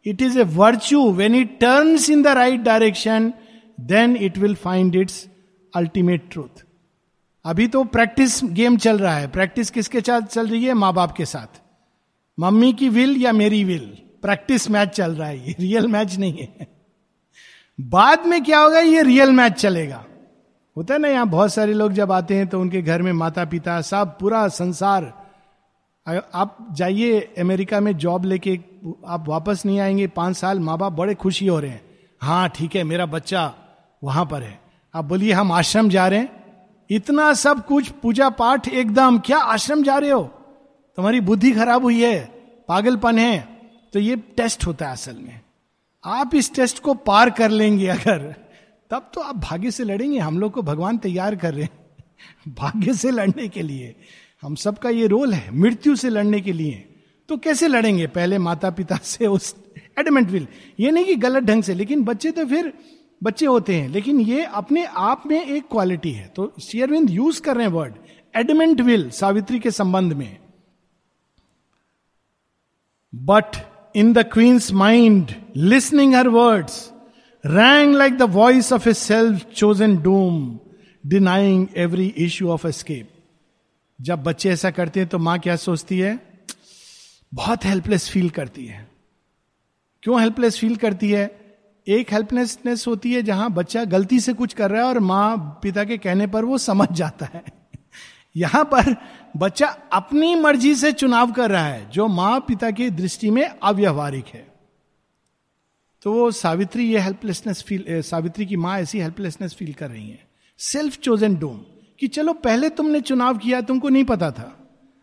it 0.06 0.22
is 0.22 0.38
a 0.38 0.44
virtue 0.44 1.10
when 1.12 1.34
it 1.34 1.58
turns 1.60 2.10
in 2.10 2.22
the 2.22 2.26
right 2.26 2.60
direction 2.60 3.32
then 3.80 4.16
it 4.16 4.38
will 4.38 4.54
find 4.54 4.96
its 4.96 5.28
ultimate 5.76 6.28
truth 6.30 6.64
अभी 7.44 7.66
तो 7.66 7.84
प्रैक्टिस 7.84 8.40
गेम 8.44 8.76
चल 8.76 8.98
रहा 8.98 9.16
है। 9.16 9.26
प्रैक्टिस 9.26 9.70
किसके 9.70 10.00
साथ 10.00 10.20
चल 10.20 10.48
रही 10.48 10.64
है? 10.64 10.74
माँ 10.74 10.92
बाप 10.94 11.12
के 11.12 11.24
साथ। 11.24 11.60
मम्मी 12.38 12.72
की 12.72 12.88
विल 12.88 13.16
या 13.16 13.32
मेरी 13.32 13.64
विल 13.64 13.86
प्रैक्टिस 14.22 14.70
मैच 14.70 14.88
चल 14.88 15.12
रहा 15.12 15.28
है। 15.28 15.46
ये 15.48 15.54
रियल 15.60 15.86
मैच 15.86 16.16
नहीं 16.18 16.32
है। 16.32 16.66
बाद 17.80 18.26
में 18.26 18.42
क्या 18.44 18.58
होगा? 18.58 18.80
ये 18.80 19.02
रियल 19.02 19.30
मैच 19.30 19.52
चलेगा। 19.52 20.04
होता 20.80 20.94
है 20.94 21.00
ना, 21.00 21.08
यहाँ 21.08 21.26
बहुत 21.28 21.52
सारे 21.52 21.72
लोग 21.72 21.92
जब 21.92 22.12
आते 22.12 22.36
हैं 22.36 22.46
तो 22.46 22.60
उनके 22.60 22.80
घर 22.82 23.02
में 23.02 23.12
माता 23.12 23.44
पिता 23.44 23.80
सब 23.80 24.16
पूरा 24.18 24.46
संसार। 24.48 25.04
आप 26.34 26.68
जाइए 26.72 27.20
अमेरिका 27.38 27.80
में 27.80 27.92
जॉब 27.96 28.24
लेके, 28.24 28.58
आप 29.06 29.28
वापस 29.28 29.66
नहीं 29.66 29.80
आएँगे, 29.80 30.06
पाँच 30.06 30.36
साल 30.36 30.60
माँ 30.60 30.78
बाप 30.78 30.92
बड़े 30.92 31.14
खुशी 31.14 31.46
हो 31.46 31.58
रहे 31.60 31.70
हैं। 31.70 31.82
हाँ 32.20 32.48
ठीक 32.48 32.76
है, 32.76 32.84
मेरा 32.84 33.06
बच्चा 33.06 33.54
वहाँ 34.04 34.24
पर 34.26 34.42
है। 34.42 34.58
आप 34.94 35.04
बोलिए, 35.04 35.32
हम 35.32 35.52
आश्रम 35.52 35.88
जा 35.88 36.08
रहे 36.08 36.18
हैं। 36.18 36.56
इतना 36.90 37.32
सब 37.34 37.66
कुछ 37.66 37.88
पूजा 37.92 38.30
पाठ 38.30 38.68
एकदम, 38.68 39.18
क्या 39.18 39.38
आश्रम 39.38 39.82
जा 39.82 39.98
रहे 39.98 40.10
हो? 40.10 40.22
तुम्हारी 40.96 41.20
बुद्धि 41.20 41.52
खराब 41.52 41.82
हुई 41.82 42.02
है, 42.02 42.24
पागलपन 42.68 43.18
है। 43.18 43.40
तो 43.92 43.98
ये 43.98 44.16
टेस्ट 44.16 44.66
होता 44.66 44.86
है 44.86 44.92
असल 44.92 45.16
में। 45.16 45.40
आप 46.04 46.34
इस 46.34 46.54
टेस्ट 46.54 46.82
को 46.82 46.94
पार 46.94 47.30
कर 47.30 47.50
लेंगे 47.50 47.86
अगर। 47.86 48.34
तब 48.90 49.10
तो 49.14 49.20
आप 49.20 49.36
भाग्य 49.36 49.70
से 49.70 49.84
लड़ेंगे, 49.84 50.18
हम 50.18 50.38
लोग 50.38 50.52
को 50.52 50.62
भगवान 50.62 50.98
तैयार 50.98 51.36
कर 51.36 51.54
रहे 51.54 51.64
हैं। 51.64 51.86
भाग्य 52.48 52.94
से 52.94 53.10
लड़ने 53.10 53.48
के 53.48 53.62
लिए, 53.62 53.96
हम 54.42 54.54
सबका 54.54 54.90
ये 54.90 55.06
रोल 55.06 55.32
है, 55.32 55.56
मृत्यु 55.56 55.96
से 55.96 56.08
लड़ने 56.08 56.40
के 56.40 56.52
लिए। 56.52 56.86
तो 57.28 57.36
कैसे 57.36 57.68
लड़ेंगे? 57.68 58.06
पहले 58.06 58.38
माता 58.38 58.70
पिता 58.70 58.96
से 58.96 59.26
उस 59.26 59.56
एडमेंट 59.98 60.30
विल 60.30 60.46
ये 60.80 60.90
नहीं 60.90 61.04
कि 61.04 61.16
गलत 61.16 61.42
ढंग 61.42 61.62
से, 61.62 61.74
लेकिन 61.74 62.04
बच्चे 62.04 62.30
तो 62.30 62.46
फिर 62.46 62.72
बच्चे 63.22 63.46
होते 63.46 63.74
हैं। 63.74 63.88
लेकिन 63.88 64.20
ये 64.20 64.44
अपने 64.44 64.84
आप 64.84 65.22
में 65.26 65.46
एक 65.46 65.62
क्वालिटी 65.70 66.12
है। 66.12 66.32
तो 66.36 66.52
शेयरविंद 66.62 67.10
यूज़ 67.10 67.42
कर 67.42 67.56
रहे 67.56 67.66
हैं 67.66 67.72
वर्ड 67.72 67.94
एडमेंट 68.36 68.80
विल 68.80 69.10
सावित्री 69.10 69.58
के 69.58 69.70
संबंध 69.70 70.12
में। 70.12 70.38
But 73.14 73.56
in 73.96 74.12
the 74.12 74.18
queen's 74.18 74.72
mind 74.72 75.30
listening 75.56 76.14
her 76.14 76.28
words 76.28 76.92
rang 77.46 77.94
like 77.94 78.16
the 78.18 78.22
voice 78.22 78.72
of 78.72 78.88
a 78.88 78.92
self 78.92 79.44
chosen 79.44 80.02
doom 80.02 80.58
denying 81.06 81.66
every 81.76 82.06
issue 82.06 82.48
of 82.48 82.66
escape 82.66 83.10
जब 84.00 84.22
बच्चे 84.22 84.50
ऐसा 84.50 84.70
करते 84.70 85.00
हैं 85.00 85.08
तो 85.08 85.18
माँ 85.18 85.38
क्या 85.38 85.56
सोचती 85.56 85.98
है? 85.98 86.20
बहुत 87.34 87.64
हेल्पलेस 87.64 88.10
फील 88.10 88.30
करती 88.30 88.66
है। 88.66 88.88
क्यों 90.02 90.20
हेल्पलेस 90.20 90.58
फील 90.58 90.76
करती 90.76 91.10
है? 91.10 91.56
एक 91.88 92.12
हेल्पलेसनेस 92.12 92.84
होती 92.86 93.12
है 93.12 93.22
जहाँ 93.22 93.50
बच्चा 93.50 93.84
गलती 93.84 94.20
से 94.20 94.32
कुछ 94.32 94.54
कर 94.54 94.70
रहा 94.70 94.82
है 94.82 94.88
और 94.88 94.98
माँ, 94.98 95.58
पिता 95.62 95.84
के 95.84 95.98
कहने 95.98 96.26
पर 96.26 96.44
वो 96.44 96.58
समझ 96.58 96.88
जाता 96.92 97.26
है। 97.34 97.44
यहाँ 98.36 98.64
पर 98.64 98.96
बच्चा 99.36 99.66
अपनी 99.92 100.34
मर्ज़ी 100.34 100.74
से 100.74 100.92
चुनाव 100.92 101.32
कर 101.32 101.50
रहा 101.50 101.66
है, 101.66 101.90
जो 101.90 102.08
माँ, 102.08 102.40
पिता 102.40 102.70
की 102.70 102.90
दृष्टि 102.90 103.30
में 103.30 103.48
अव्यवहारिक 103.62 104.26
है। 104.26 104.49
तो 106.02 106.12
वो 106.12 106.30
सावित्री 106.30 106.84
ये 106.92 106.98
हेल्पलेसनेस 106.98 107.62
फील 107.62 107.84
सावित्री 108.02 108.46
की 108.46 108.56
माँ 108.56 108.78
ऐसी 108.78 109.00
हेल्पलेसनेस 109.00 109.54
फील 109.54 109.72
कर 109.74 109.90
रही 109.90 110.08
है। 110.08 110.28
सेल्फ 110.58 110.98
चोजन 110.98 111.36
डोम 111.36 111.58
कि 112.00 112.08
चलो 112.08 112.32
पहले 112.34 112.68
तुमने 112.70 113.00
चुनाव 113.00 113.38
किया, 113.38 113.60
तुमको 113.60 113.88
नहीं 113.88 114.04
पता 114.04 114.30
था। 114.30 114.56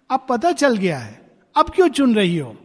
अब 0.10 0.26
पता 0.30 0.52
चल 0.52 0.78
गया 0.78 1.00
है। 1.00 1.20
अब 1.56 1.70
क्यों 1.70 1.88
चुन 1.90 2.16
रही 2.16 2.38
हो? 2.38 2.56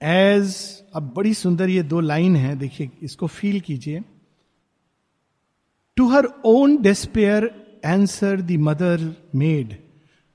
एज 0.00 0.54
अब 0.94 1.12
बड़ी 1.16 1.34
सुंदर 1.34 1.68
ये 1.68 1.82
दो 1.82 2.00
लाइन 2.00 2.36
है, 2.36 2.56
देखिए, 2.56 2.90
इसको 3.02 3.26
फील 3.26 3.60
कीजिए। 3.60 4.00
To 5.96 6.08
her 6.08 6.28
own 6.44 6.76
despair 6.82 7.44
answer 7.84 8.40
the 8.40 8.50
mother 8.60 9.14
made 9.34 9.76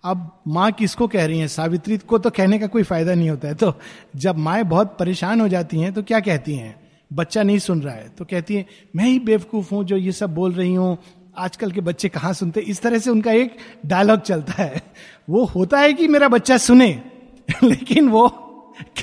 अब 0.06 0.32
माँ 0.48 0.72
किसको 0.72 1.08
कह 1.08 1.26
रही 1.26 1.40
है? 1.40 1.48
सावित्री 1.48 1.98
को 1.98 2.18
तो 2.18 2.30
कहने 2.30 2.60
का 2.60 2.68
कोई 2.68 2.84
फ़ायदा 2.84 3.14
नहीं 3.14 3.30
होता 3.30 3.48
है। 3.48 3.56
तो 3.56 3.74
जब 4.16 4.38
माए 4.38 4.64
बहुत 4.64 4.96
परेशान 5.00 5.42
हो 5.42 5.48
जाती 5.48 5.80
हैं 5.80 5.94
तो 5.94 6.04
क्या 6.04 6.20
कहती 6.20 6.56
हैं? 6.56 6.76
बच्चा 7.14 7.44
नहीं 7.44 7.60
सुन 7.60 7.82
रहा 7.82 7.94
है 7.96 8.10
तो 8.10 8.26
कहती 8.26 8.56
है, 8.56 8.66
मैं 8.96 9.06
ही 9.06 9.20
बेवकूफ़ 9.20 9.74
हूँ 9.74 9.84
जो 9.84 9.98
ये 9.98 10.12
सब 10.12 10.34
बोल 10.36 10.52
रही 10.52 10.74
हूँ। 10.76 10.98
आजकल 11.38 11.72
के 11.72 11.82
बच्चे 11.82 12.10
कहाँ 12.10 12.34
सुनते? 12.34 12.60
इस 12.60 12.82
तरह 12.82 13.00
से 13.00 13.10
उनका 13.10 13.32
एक 13.32 13.58
डायलॉग 13.86 14.22
चलता 14.22 14.64
है। 14.64 14.82
वो 15.30 15.44
होता 15.46 15.80
है 15.80 15.94
कि 15.94 16.08
मेरा 16.08 16.28
बच्चा 16.28 16.58
सुने, 16.58 16.88
लेकिन 17.64 18.10
वो 18.10 18.28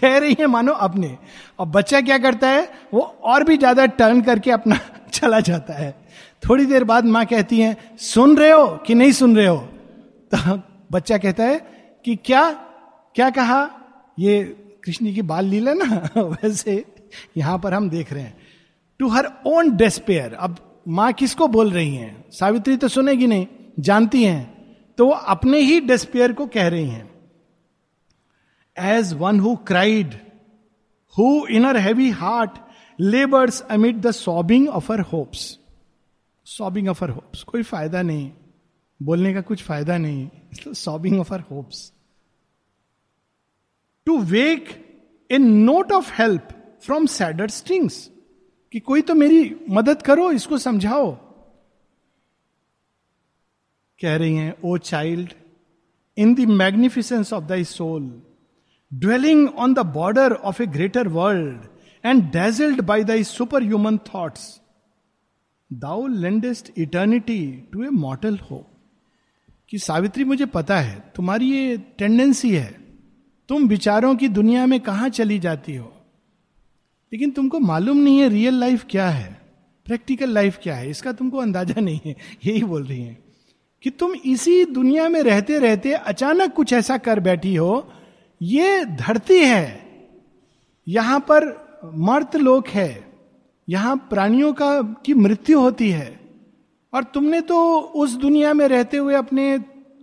कह 0.00 0.16
रही 0.18 0.36
है, 0.40 0.46
मानो 0.46 0.72
अपने। 0.72 1.16
और 1.58 1.66
बच्चा 1.66 2.00
क्या 2.00 2.18
करता 2.18 2.48
है? 2.48 2.68
वो 2.94 3.00
और 3.00 3.44
भी 3.44 3.56
ज़्यादा 3.56 3.86
टर्न 3.86 4.20
करके 4.22 4.50
अपना 4.50 4.78
चला 5.12 5.40
जाता 5.40 5.74
है। 5.74 5.94
थोड़ी 6.48 6.66
देर 6.66 6.84
बाद 6.84 7.04
माँ 7.04 7.24
कहती 7.26 7.60
है, 7.60 7.76
सुन 7.98 8.36
रहे 8.36 8.50
हो 8.50 8.66
कि 8.86 8.94
नहीं 8.94 9.12
सुन 9.12 9.36
रहे 9.36 9.46
हो? 9.46 9.56
तो 10.34 10.71
बच्चा 10.92 11.18
कहता 11.18 11.44
है 11.44 11.58
कि 12.04 12.16
क्या 12.16 12.52
क्या 13.14 13.30
कहा? 13.30 13.70
ये 14.18 14.42
कृष्ण 14.84 15.14
की 15.14 15.22
बाल 15.22 15.44
लीला 15.44 15.72
ना? 15.74 16.10
वैसे 16.16 16.84
यहाँ 17.36 17.58
पर 17.58 17.74
हम 17.74 17.90
देख 17.90 18.12
रहे 18.12 18.22
हैं। 18.22 18.36
टू 18.98 19.08
हर 19.08 19.28
ओन 19.46 19.76
डेस्पेयर 19.76 20.34
अब 20.34 20.82
माँ 20.88 21.12
किसको 21.12 21.48
बोल 21.48 21.70
रही 21.70 21.94
हैं? 21.94 22.24
सावित्री 22.30 22.76
तो 22.76 22.88
सुनेगी 22.88 23.26
नहीं, 23.26 23.46
जानती 23.80 24.24
हैं। 24.24 24.52
तो 24.98 25.06
वो 25.06 25.12
अपने 25.12 25.58
ही 25.58 25.80
डेस्पेयर 25.80 26.32
को 26.32 26.46
कह 26.46 26.68
रही 26.68 26.88
हैं। 26.88 27.10
As 28.78 29.12
one 29.12 29.40
who 29.40 29.56
cried 29.56 30.14
who 31.18 31.46
in her 31.46 31.76
heavy 31.76 32.10
heart 32.10 32.50
labours 33.00 33.60
amid 33.60 33.96
the 33.96 34.10
sobbing 34.10 34.68
of 34.68 34.92
her 34.92 35.00
hopes 35.00 35.58
sobbing 36.46 36.88
of 36.88 37.04
her 37.04 37.10
hopes 37.10 37.42
कोई 37.42 37.62
फ़ायदा 37.62 38.02
नहीं। 38.02 38.30
बोलने 39.02 39.34
का 39.34 39.40
कुछ 39.40 39.62
फ़ायदा 39.62 39.98
नहीं। 39.98 40.28
Sobbing 40.54 41.20
of 41.20 41.32
her 41.34 41.40
hopes 41.50 41.92
to 44.06 44.18
wake 44.30 44.68
a 45.30 45.38
note 45.38 45.92
of 45.92 46.12
help 46.12 46.48
from 46.84 47.06
sadder 47.06 47.48
strings 47.50 48.08
कि 48.72 48.80
कोई 48.80 49.02
तो 49.02 49.14
मेरी 49.14 49.56
मदद 49.70 50.02
करो, 50.02 50.30
इसको 50.32 50.58
समझाओ। 50.58 51.10
कह 54.00 54.16
रही 54.16 54.36
हैं, 54.36 54.54
O 54.64 54.76
child 54.78 55.32
in 56.16 56.34
the 56.34 56.46
magnificence 56.50 57.32
of 57.32 57.44
thy 57.44 57.64
soul 57.64 58.10
dwelling 58.92 59.48
on 59.48 59.74
the 59.74 59.78
border 59.94 60.32
of 60.32 60.62
a 60.62 60.66
greater 60.66 61.08
world 61.08 61.68
and 62.04 62.22
dazzled 62.32 62.80
by 62.80 63.04
thy 63.04 63.24
superhuman 63.62 63.98
thoughts 64.14 64.60
thou 65.70 66.06
lendest 66.06 66.72
eternity 66.78 67.40
to 67.72 67.84
a 67.84 67.88
mortal 67.88 68.38
hope 68.50 68.66
कि 69.72 69.78
सावित्री, 69.78 70.24
मुझे 70.24 70.46
पता 70.46 70.78
है, 70.80 71.12
तुम्हारी 71.16 71.50
ये 71.50 71.76
टेंडेंसी 71.98 72.50
है। 72.50 72.80
तुम 73.48 73.66
विचारों 73.68 74.14
की 74.16 74.28
दुनिया 74.28 74.66
में 74.66 74.78
कहा 74.80 75.08
चली 75.08 75.38
जाती 75.38 75.76
हो? 75.76 75.92
लेकिन 77.12 77.30
तुमको 77.30 77.58
मालूम 77.58 77.96
नहीं 77.96 78.18
है 78.18 78.28
रियल 78.28 78.54
लाइफ 78.54 78.84
क्या 78.90 79.08
है 79.08 79.40
प्रैक्टिकल 79.86 80.30
लाइफ 80.30 80.58
क्या 80.62 80.74
है। 80.74 80.90
इसका 80.90 81.12
तुमको 81.12 81.38
अंदाज़ा 81.38 81.80
नहीं 81.80 82.00
है, 82.06 82.16
यही 82.46 82.62
बोल 82.62 82.84
रही 82.84 83.02
है 83.02 83.18
कि 83.84 83.90
तुम 83.90 84.14
इसी 84.14 84.64
दुनिया 84.64 85.08
में 85.08 85.22
रहते 85.22 85.58
रहते 85.58 85.92
अचानक 85.92 86.52
कुछ 86.52 86.72
ऐसा 86.72 86.98
कर 86.98 87.20
बैठी 87.20 87.54
हो, 87.56 87.92
ये 88.40 88.84
धरती 88.84 89.38
है, 89.38 89.86
यहाँ 90.88 91.20
पर 91.20 91.52
मर्त 91.94 92.36
लोक 92.36 92.68
है, 92.68 93.04
यहाँ 93.68 93.96
प्राणियों 94.10 94.52
का, 94.52 94.82
की 94.82 95.14
मृत्यु 95.14 95.60
होती 95.60 95.90
है। 95.90 96.21
और 96.94 97.04
तुमने 97.04 97.40
तो 97.40 97.78
उस 97.80 98.14
दुनिया 98.14 98.54
में 98.54 98.68
रहते 98.68 98.96
हुए 98.96 99.14
अपने 99.14 99.58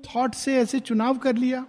थॉट 0.06 0.34
से 0.34 0.58
ऐसे 0.58 0.80
चुनाव 0.80 1.18
कर 1.18 1.36
लिया। 1.36 1.66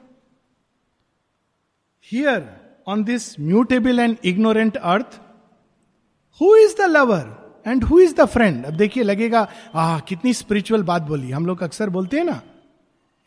Here 2.12 2.60
on 2.88 3.04
this 3.04 3.40
mutable 3.40 4.00
and 4.00 4.16
ignorant 4.24 4.76
earth 4.76 5.20
who 6.40 6.56
is 6.56 6.76
the 6.78 6.80
lover 6.80 7.40
and 7.66 7.84
who 7.84 8.00
is 8.00 8.14
the 8.14 8.24
friend 8.24 8.64
अब 8.64 8.72
देखिए, 8.72 9.02
लगेगा 9.02 9.48
आ 9.74 9.98
कितनी 9.98 10.32
स्पिरिचुअल 10.32 10.82
बात 10.82 11.02
बोली। 11.02 11.30
हम 11.30 11.46
लोग 11.46 11.62
अक्सर 11.62 11.90
बोलते 11.90 12.16
हैं 12.16 12.24
ना, 12.24 12.42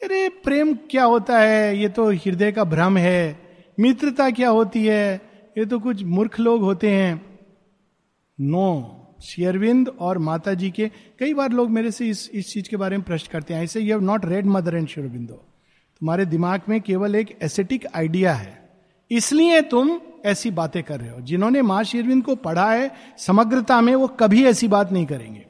अरे, 0.03 0.29
प्रेम 0.29 0.73
क्या 0.73 1.03
होता 1.03 1.39
है? 1.39 1.77
ये 1.77 1.89
तो 1.89 2.11
हृदय 2.11 2.51
का 2.51 2.63
भ्रम 2.63 2.97
है। 2.97 3.39
मित्रता 3.79 4.29
क्या 4.29 4.49
होती 4.49 4.85
है? 4.85 5.21
ये 5.57 5.65
तो 5.65 5.79
कुछ 5.79 6.03
मूर्ख 6.03 6.39
लोग 6.39 6.61
होते 6.61 6.89
हैं। 6.89 7.39
नो 8.41 8.99
शेयरविंद 9.23 9.89
और 9.89 10.17
माता 10.17 10.53
जी 10.53 10.71
के, 10.71 10.91
कई 11.19 11.33
बार 11.33 11.51
लोग 11.51 11.69
मेरे 11.69 11.91
से 11.91 12.09
इस 12.09 12.29
इस 12.33 12.53
चीज़ 12.53 12.69
के 12.69 12.77
बारे 12.77 12.97
में 12.97 13.05
प्रश्न 13.05 13.29
करते 13.31 13.53
हैं। 13.53 13.63
ऐसे 13.63 13.79
you 13.79 13.89
have 13.89 14.01
not 14.01 14.25
read 14.25 14.45
mother 14.45 14.75
and 14.75 14.87
शेयरविंदो। 14.87 15.33
तुम्हारे 15.33 16.25
दिमाग 16.25 16.61
में 16.69 16.81
केवल 16.81 17.15
एक 17.15 17.37
एसेटिक 17.41 17.87
आइडिया 17.95 18.33
है। 18.33 18.69
इसलिए 19.11 19.61
तुम 19.61 20.01
ऐसी 20.25 20.51
बातें 20.51 20.83
कर 20.83 20.99
रहे 20.99 21.09
हो। 21.09 21.21
जिन्होंने 21.21 21.61
माँ 21.61 21.83
शेरविंद 21.83 22.23
को 22.23 22.35
पढ़ा 22.35 22.71
है, 22.73 22.91
समग्रता 23.17 23.81
में 23.81 23.95
वो 23.95 24.07
कभी 24.07 24.45
ऐसी 24.45 24.67
बात 24.67 24.91
नहीं 24.91 25.05
करेंगे। 25.05 25.45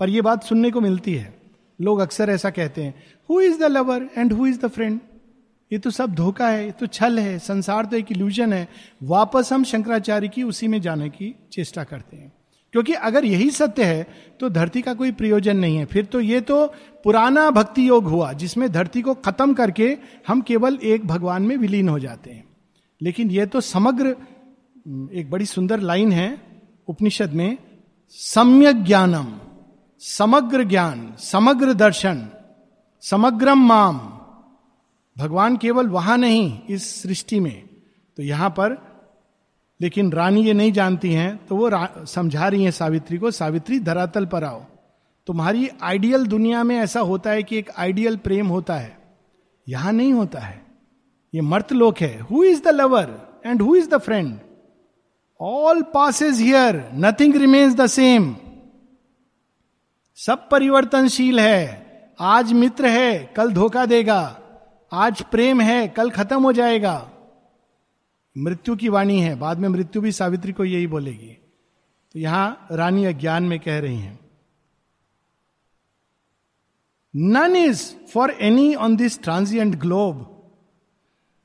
पर 0.00 0.08
यह 0.08 0.22
बात 0.22 0.44
सुनने 0.44 0.70
को 0.70 0.80
मिलती 0.80 1.14
है। 1.14 1.34
लोग 1.80 2.00
अक्सर 2.00 2.30
ऐसा 2.30 2.50
कहते 2.50 2.82
हैं 2.82 2.94
who 3.30 3.40
is 3.40 3.58
the 3.60 3.62
lover 3.62 4.08
and 4.18 4.32
who 4.32 4.46
is 4.46 4.60
the 4.60 4.68
friend 4.68 5.00
ये 5.72 5.78
तो 5.78 5.90
सब 5.90 6.14
धोखा 6.14 6.48
है, 6.48 6.64
ये 6.64 6.70
तो 6.70 6.86
छल 6.86 7.18
है, 7.18 7.38
संसार 7.38 7.84
तो 7.84 7.96
एक 7.96 8.12
इल्यूजन 8.12 8.52
है। 8.52 8.68
वापस 9.02 9.52
हम 9.52 9.64
शंकराचार्य 9.64 10.28
की 10.28 10.42
उसी 10.42 10.68
में 10.68 10.80
जाने 10.80 11.08
की 11.08 11.34
चेष्टा 11.52 11.84
करते 11.84 12.16
हैं। 12.16 12.32
क्योंकि 12.74 12.92
अगर 12.92 13.24
यही 13.24 13.50
सत्य 13.50 13.84
है 13.84 14.06
तो 14.40 14.48
धरती 14.48 14.82
का 14.82 14.94
कोई 14.94 15.12
प्रयोजन 15.12 15.56
नहीं 15.56 15.76
है। 15.76 15.84
फिर 15.84 16.04
तो 16.04 16.20
ये 16.20 16.40
तो 16.40 16.66
पुराना 17.04 17.50
भक्ति 17.50 17.88
योग 17.88 18.04
हुआ, 18.04 18.32
जिसमें 18.32 18.70
धरती 18.72 19.02
को 19.02 19.14
खत्म 19.14 19.54
करके 19.54 19.96
हम 20.28 20.40
केवल 20.40 20.78
एक 20.82 21.06
भगवान 21.06 21.42
में 21.42 21.56
विलीन 21.56 21.88
हो 21.88 21.98
जाते 21.98 22.30
हैं। 22.30 22.44
लेकिन 23.00 23.30
यह 23.30 23.46
तो 23.46 23.60
समग्र, 23.60 24.16
एक 25.12 25.30
बड़ी 25.30 25.46
सुंदर 25.46 25.80
लाइन 25.80 26.12
है 26.12 26.28
उपनिषद 26.88 27.32
में, 27.32 27.56
सम्यक 28.10 28.84
ज्ञानम, 28.84 29.26
समग्र 30.00 30.64
ज्ञान, 30.64 31.14
समग्र 31.18 31.72
दर्शन, 31.74 32.26
समग्रम 33.02 33.58
माम। 33.58 33.98
भगवान 35.16 35.56
केवल 35.56 35.88
वहाँ 35.88 36.16
नहीं, 36.18 36.58
इस 36.70 37.02
सृष्टि 37.02 37.40
में। 37.40 37.68
तो 38.16 38.22
यहाँ 38.22 38.50
पर 38.50 38.76
लेकिन 39.80 40.12
रानी 40.12 40.42
ये 40.44 40.52
नहीं 40.52 40.72
जानती 40.72 41.12
हैं 41.12 41.46
तो 41.46 41.56
वो 41.56 41.70
समझा 42.06 42.48
रही 42.48 42.64
हैं 42.64 42.70
सावित्री 42.70 43.18
को, 43.18 43.30
सावित्री 43.30 43.78
धरातल 43.80 44.26
पर 44.26 44.44
आओ। 44.44 44.62
तुम्हारी 45.26 45.68
आइडियल 45.82 46.26
दुनिया 46.26 46.62
में 46.64 46.76
ऐसा 46.76 47.00
होता 47.00 47.30
है 47.30 47.42
कि 47.42 47.58
एक 47.58 47.70
आइडियल 47.78 48.16
प्रेम 48.16 48.46
होता 48.46 48.74
है। 48.74 48.98
यहाँ 49.66 49.92
नहीं 49.92 50.12
होता 50.12 50.40
है। 50.40 50.62
ये 51.34 51.40
मर्त 51.40 51.72
लोक 51.72 51.98
है। 51.98 52.18
Who 52.20 52.44
is 52.44 52.62
the 52.62 52.68
lover 52.68 53.10
and 53.46 53.62
who 53.62 53.74
is 53.76 53.88
the 53.88 53.98
friend 53.98 54.38
all 55.40 55.82
pass 55.82 56.22
is 56.22 56.42
here 56.42 56.90
nothing 56.94 57.36
remains 57.36 57.74
the 57.74 57.86
same 57.86 58.34
सब 60.18 60.48
परिवर्तनशील 60.48 61.40
है। 61.40 62.14
आज 62.20 62.52
मित्र 62.52 62.86
है, 62.86 63.32
कल 63.36 63.52
धोखा 63.52 63.84
देगा। 63.86 64.36
आज 64.92 65.22
प्रेम 65.22 65.60
है, 65.60 65.88
कल 65.88 66.10
खत्म 66.10 66.42
हो 66.42 66.52
जाएगा। 66.52 67.08
मृत्यु 68.38 68.76
की 68.76 68.88
वाणी 68.88 69.20
है, 69.20 69.34
बाद 69.34 69.58
में 69.58 69.68
मृत्यु 69.68 70.02
भी 70.02 70.12
सावित्री 70.12 70.52
को 70.52 70.64
यही 70.64 70.86
बोलेगी। 70.86 71.36
तो 72.12 72.18
यहाँ 72.18 72.66
रानी 72.72 73.04
अज्ञान 73.04 73.42
में 73.42 73.60
कह 73.60 73.78
रही 73.78 73.98
हैं 73.98 74.18
none 77.16 77.56
is 77.56 77.94
for 78.12 78.30
any 78.30 78.74
on 78.74 78.96
this 78.96 79.22
transient 79.22 79.74
globe 79.74 80.26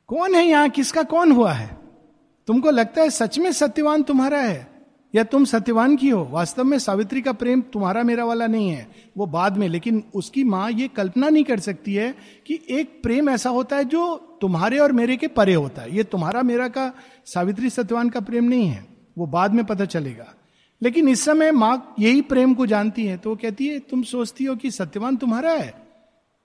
कौन 0.08 0.36
है 0.36 0.46
यहाँ? 0.46 0.70
किसका 0.70 1.04
कौन 1.04 1.32
हुआ 1.32 1.52
है? 1.54 1.78
तुमको 2.48 2.72
लगता 2.72 3.02
है 3.02 3.10
सच 3.10 3.40
में 3.40 3.52
सत्यवान 3.52 4.04
तुम्हारा 4.04 4.38
है? 4.38 4.75
या 5.16 5.24
तुम 5.24 5.46
सत्यवान 5.46 5.96
की 5.96 6.10
हो? 6.10 6.28
वास्तव 6.32 6.64
में 6.64 6.80
सावित्री 6.80 7.22
का 7.22 7.32
प्रेम 7.32 7.62
तुम्हारा 7.62 8.04
मेरा 8.04 8.26
वाला 8.26 8.48
नहीं 8.48 8.70
है, 8.70 8.88
वो 9.18 9.26
बाद 9.26 9.58
में। 9.58 9.70
लेकिन 9.70 10.04
उसकी 10.16 10.44
माँ 10.44 10.72
ये 10.72 10.88
कल्पना 10.88 11.30
नहीं 11.30 11.44
कर 11.44 11.60
सकती 11.60 11.94
है 11.94 12.16
कि 12.48 12.60
एक 12.70 13.00
प्रेम 13.04 13.30
ऐसा 13.30 13.50
होता 13.50 13.76
है 13.76 13.84
जो 13.84 14.16
तुम्हारे 14.42 14.80
और 14.80 14.92
मेरे 14.92 15.18
के 15.18 15.28
परे 15.28 15.54
होता 15.54 15.82
है। 15.82 15.96
ये 15.96 16.04
तुम्हारा 16.04 16.42
मेरा 16.42 16.68
का, 16.68 16.94
सावित्री 17.26 17.70
सत्यवान 17.70 18.10
का 18.10 18.20
प्रेम 18.20 18.44
नहीं 18.44 18.68
है, 18.68 18.86
वो 19.18 19.26
बाद 19.26 19.54
में 19.54 19.66
पता 19.66 19.86
चलेगा। 19.86 20.34
लेकिन 20.82 21.08
इस 21.10 21.26
समय 21.26 21.52
माँ 21.52 21.96
यही 22.00 22.22
प्रेम 22.22 22.54
को 22.54 22.66
जानती 22.66 23.06
है 23.06 23.18
तो 23.18 23.30
वो 23.30 23.36
कहती 23.36 23.68
है, 23.68 23.80
तुम 23.80 24.04
सोचती 24.04 24.44
हो 24.44 24.56
कि 24.56 24.72
सत्यवान 24.72 25.18
तुम्हारा 25.18 25.52
है? 25.52 25.74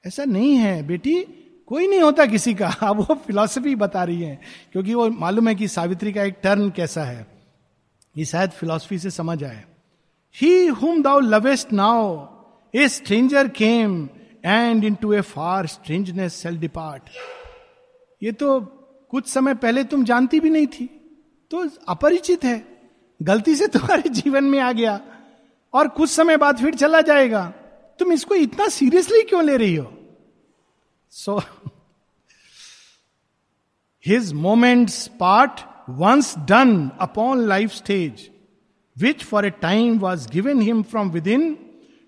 ऐसा 0.06 0.24
नहीं 0.24 0.54
है, 0.54 0.86
बेटी। 0.86 1.26
कोई 1.66 1.86
नहीं 1.86 2.00
होता 2.00 2.26
किसी 2.26 2.54
का। 2.54 2.68
अब 2.68 2.96
वो 3.00 3.14
फिलॉसफी 3.14 3.74
बता 3.74 4.04
रही 4.04 4.22
है, 4.22 4.40
क्योंकि 4.72 4.94
वो 4.94 5.10
मालूम 5.10 5.48
है 5.48 5.54
कि 5.54 5.68
सावित्री 5.68 6.12
का 6.12 6.22
एक 6.22 6.34
टर्न 6.42 6.70
कैसा 6.70 7.04
है। 7.04 7.26
ये 8.20 8.24
शायद 8.24 8.50
फिलॉसफी 8.50 8.98
से 8.98 9.10
समझ 9.10 9.42
आए। 9.44 9.64
He 10.36 10.66
whom 10.66 11.02
thou 11.02 11.20
lovest 11.20 11.72
now 11.72 12.26
a 12.74 12.88
stranger 12.88 13.48
came 13.48 14.08
and 14.44 14.84
into 14.94 15.12
a 15.12 15.20
far 15.26 15.66
strangeness 15.66 16.34
shall 16.34 16.58
depart 16.58 17.10
ये 18.22 18.32
तो 18.32 18.58
कुछ 19.10 19.28
समय 19.28 19.54
पहले 19.56 19.84
तुम 19.84 20.04
जानती 20.04 20.40
भी 20.40 20.50
नहीं 20.50 20.66
थी 20.66 20.86
तो 21.50 21.64
अपरिचित 21.88 22.44
है। 22.44 22.58
गलती 23.20 23.54
से 23.56 23.66
तुम्हारे 23.68 24.08
जीवन 24.10 24.44
में 24.44 24.58
आ 24.60 24.70
गया, 24.72 25.00
और 25.74 25.88
कुछ 25.88 26.10
समय 26.10 26.36
बाद 26.36 26.58
फिर 26.58 26.74
चला 26.74 27.00
जाएगा। 27.00 27.42
तुम 27.98 28.12
इसको 28.12 28.34
इतना 28.34 28.68
सीरियसली 28.68 29.22
क्यों 29.22 29.42
ले 29.44 29.56
रही 29.56 29.74
हो? 29.74 29.92
So 31.12 31.38
his 34.04 34.32
moment's 34.32 35.06
part 35.20 35.60
once 35.96 36.34
done 36.34 36.92
upon 36.98 37.46
life 37.46 37.72
stage, 37.72 38.30
which 38.98 39.24
for 39.24 39.44
a 39.44 39.50
time 39.50 39.98
was 39.98 40.26
given 40.26 40.60
him 40.60 40.82
from 40.82 41.10
within, 41.12 41.58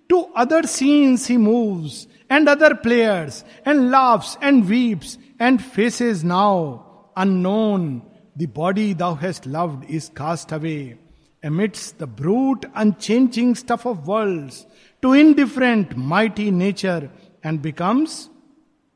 to 0.09 0.26
other 0.35 0.62
scenes 0.64 1.26
he 1.26 1.37
moves, 1.37 2.07
and 2.28 2.49
other 2.49 2.74
players, 2.74 3.45
and 3.64 3.91
laughs, 3.91 4.37
and 4.41 4.68
weeps, 4.68 5.18
and 5.39 5.62
faces 5.62 6.22
now 6.22 7.11
unknown. 7.16 8.03
The 8.37 8.47
body 8.47 8.93
thou 8.93 9.14
hast 9.14 9.47
loved 9.47 9.89
is 9.91 10.11
cast 10.14 10.53
away 10.53 10.99
amidst 11.43 11.99
the 11.99 12.07
brute, 12.07 12.64
unchanging 12.74 13.55
stuff 13.55 13.85
of 13.87 14.07
worlds 14.07 14.66
to 15.03 15.12
indifferent, 15.12 15.97
mighty 15.97 16.51
nature 16.51 17.11
and 17.43 17.61
becomes 17.61 18.30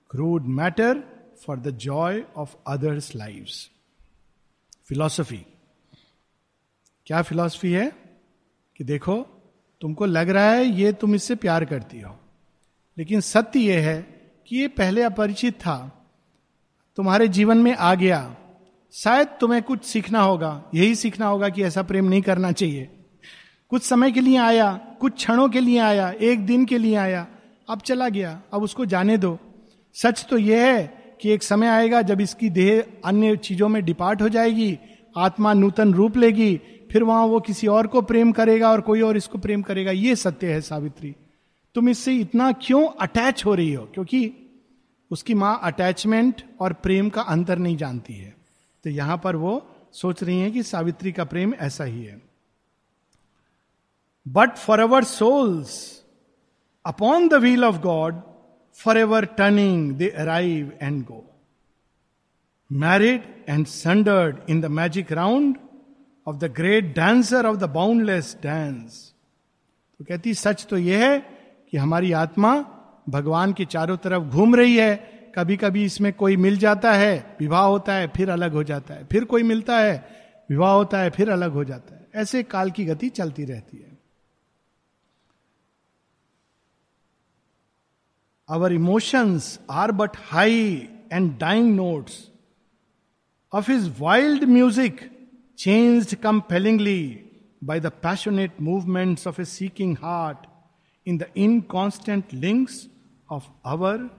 crude 0.09 0.47
matter 0.47 1.03
for 1.45 1.57
the 1.57 1.72
joy 1.72 2.24
of 2.34 2.57
others' 2.64 3.14
lives. 3.14 3.70
Philosophy 4.89 5.47
क्या 7.07 7.22
philosophy 7.22 7.72
है? 7.72 7.93
कि 8.76 8.84
देखो, 8.84 9.22
तुमको 9.80 10.07
लग 10.07 10.28
रहा 10.28 10.51
है 10.51 10.64
ये 10.64 10.93
तुम 10.93 11.14
इससे 11.14 11.34
प्यार 11.34 11.64
करती 11.64 12.01
हो। 12.01 12.18
लेकिन 12.99 13.20
सत्य 13.20 13.61
यह 13.61 13.89
है 13.89 14.03
कि 14.47 14.57
ये 14.57 14.68
पहले 14.68 15.03
अपरिचित 15.03 15.55
था। 15.55 16.07
तुम्हारे 16.97 17.28
जीवन 17.28 17.59
में 17.59 17.76
आ 17.76 17.95
गया। 17.95 18.37
शायद 18.93 19.26
तुम्हें 19.26 19.62
कुछ 19.62 19.84
सीखना 19.84 20.20
होगा, 20.20 20.64
यही 20.74 20.95
सीखना 20.95 21.26
होगा 21.26 21.49
कि 21.49 21.62
ऐसा 21.62 21.82
प्रेम 21.82 22.05
नहीं 22.05 22.22
करना 22.22 22.53
चाहिए। 22.53 22.89
कुछ 23.68 23.82
समय 23.82 24.12
के 24.12 24.20
लिए 24.20 24.39
आया, 24.39 24.72
कुछ 25.01 25.14
क्षणों 25.14 25.49
के 25.49 25.61
लिए 25.61 25.78
आया, 25.78 26.11
एक 26.11 26.47
दिन 26.47 26.66
के 26.66 26.78
लिए 26.78 26.97
आया, 26.97 27.26
अब 27.68 27.80
चला 27.80 28.09
गया, 28.09 28.43
अब 28.53 28.62
उसको 28.62 28.87
जाने 28.87 29.18
दो। 29.18 29.39
सच 29.95 30.26
तो 30.30 30.39
यह 30.39 30.64
है 30.64 31.05
कि 31.20 31.30
एक 31.30 31.42
समय 31.42 31.66
आएगा 31.66 32.02
जब 32.02 32.20
इसकी 32.20 32.50
देह 32.50 32.84
अन्य 33.04 33.36
चीज़ों 33.36 33.68
में 33.68 33.84
डिपार्ट 33.84 34.22
हो 34.22 34.28
जाएगी, 34.28 34.78
आत्मा 35.16 35.52
नूतन 35.52 35.94
रूप 35.94 36.16
लेगी, 36.16 36.60
फिर 36.92 37.02
वहाँ 37.02 37.26
वो 37.26 37.40
किसी 37.40 37.66
और 37.66 37.86
को 37.86 38.02
प्रेम 38.02 38.32
करेगा 38.32 38.70
और 38.70 38.80
कोई 38.80 39.00
और 39.00 39.16
इसको 39.16 39.38
प्रेम 39.38 39.62
करेगा। 39.62 39.90
ये 39.90 40.16
सत्य 40.16 40.52
है 40.52 40.60
सावित्री। 40.60 41.16
तुम 41.74 41.88
इससे 41.88 42.14
इतना 42.14 42.52
क्यों 42.52 42.88
अटैच 42.88 43.44
हो 43.44 43.54
रही 43.54 43.74
हो? 43.74 43.84
क्योंकि 43.84 44.32
उसकी 45.10 45.34
माँ 45.34 45.60
अटैचमेंट 45.62 46.42
और 46.60 46.72
प्रेम 46.72 47.08
का 47.08 47.22
अंतर 47.22 47.58
नहीं 47.58 47.76
जानती 47.76 48.14
है। 48.14 48.36
तो 48.84 48.90
यहाँ 48.90 49.20
पर 49.24 49.36
वो 49.36 49.66
सोच 49.92 50.22
रही 50.22 50.40
है 50.40 50.50
कि 50.50 50.62
सावित्री 50.62 51.12
का 51.12 51.24
प्रेम 51.24 51.54
ऐसा 51.54 51.84
ही 51.84 52.04
है। 52.04 52.22
But 54.28 54.56
for 54.56 54.80
ever 54.80 55.04
souls 55.04 56.02
upon 56.86 57.28
the 57.28 57.34
wheel 57.34 57.64
of 57.64 57.76
God 57.76 58.20
for 58.77 58.99
ever 58.99 59.24
turning 59.24 59.93
they 59.93 60.09
arrive 60.09 60.72
and 60.83 61.05
go 61.05 61.24
married 62.72 63.22
and 63.49 63.66
sundered 63.66 64.37
in 64.51 64.61
the 64.61 64.66
magic 64.66 65.12
round 65.12 65.57
of 66.27 66.37
the 66.37 66.45
great 66.45 66.95
dancer 66.97 67.47
of 67.47 67.57
the 67.57 67.64
boundless 67.64 68.37
dance 68.43 69.12
तो 70.01 70.05
कहती, 70.05 70.35
सच 70.35 70.66
तो 70.66 70.79
यह 70.79 71.07
है 71.07 71.18
कि 71.70 71.77
हमारी 71.77 72.12
आत्मा 72.12 72.64
भगवान 73.09 73.53
के 73.53 73.64
चारों 73.64 73.97
तरफ़ 73.97 74.22
घूम 74.22 74.55
रही 74.55 74.77
है। 74.77 74.97
कभी 75.35 75.57
कभी 75.57 75.85
इसमें 75.85 76.12
कोई 76.12 76.37
मिल 76.37 76.57
जाता 76.57 76.93
है, 76.93 77.37
विवाह 77.41 77.62
होता 77.62 77.95
है, 77.95 78.09
फिर 78.09 78.31
अलग 78.31 78.53
हो 78.53 78.62
जाता 78.62 78.95
है। 78.95 79.05
फिर 79.05 79.24
कोई 79.24 79.43
मिलता 79.43 79.79
है, 79.79 80.09
विवाह 80.51 80.72
होता 80.72 80.99
है, 80.99 81.11
फिर 81.11 81.31
अलग 81.31 81.53
हो 81.53 81.64
जाता 81.64 81.95
है। 81.95 82.07
ऐसे 82.14 82.43
काल 82.43 82.70
की 82.70 82.85
गति 82.85 83.09
चलती 83.09 83.45
रहती 83.45 83.77
है। 83.77 83.95
Our 88.49 88.72
emotions 88.72 89.61
are 89.70 89.92
but 89.92 90.11
high 90.16 90.88
and 91.12 91.38
dying 91.38 91.74
notes 91.76 92.30
of 93.53 93.70
his 93.72 93.94
wild 94.01 94.44
music 94.44 95.01
changed 95.59 96.14
compellingly 96.14 97.20
by 97.64 97.80
the 97.80 97.86
passionate 97.86 98.61
movements 98.62 99.26
of 99.26 99.40
a 99.40 99.44
seeking 99.44 99.97
heart 99.97 100.38
in 101.07 101.18
the 101.18 101.26
inconstant 101.36 102.24
links 102.34 102.88
of 103.30 103.44
hour 103.64 104.11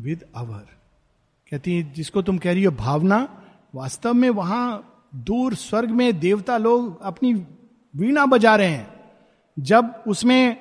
with 0.00 0.24
hour 0.36 0.66
कहती 1.50 1.76
है, 1.76 1.92
जिसको 1.92 2.22
तुम 2.22 2.38
कह 2.38 2.52
रही 2.52 2.64
हो 2.64 2.72
भावना, 2.72 3.44
वास्तव 3.74 4.14
में 4.14 4.30
वहाँ 4.30 5.10
दूर 5.14 5.54
स्वर्ग 5.54 5.90
में 5.90 6.20
देवता 6.20 6.58
लोग 6.58 7.02
अपनी 7.02 7.34
वीणा 7.96 8.26
बजा 8.26 8.56
रहे 8.56 8.68
हैं। 8.68 9.00
जब 9.58 10.04
उसमें 10.08 10.56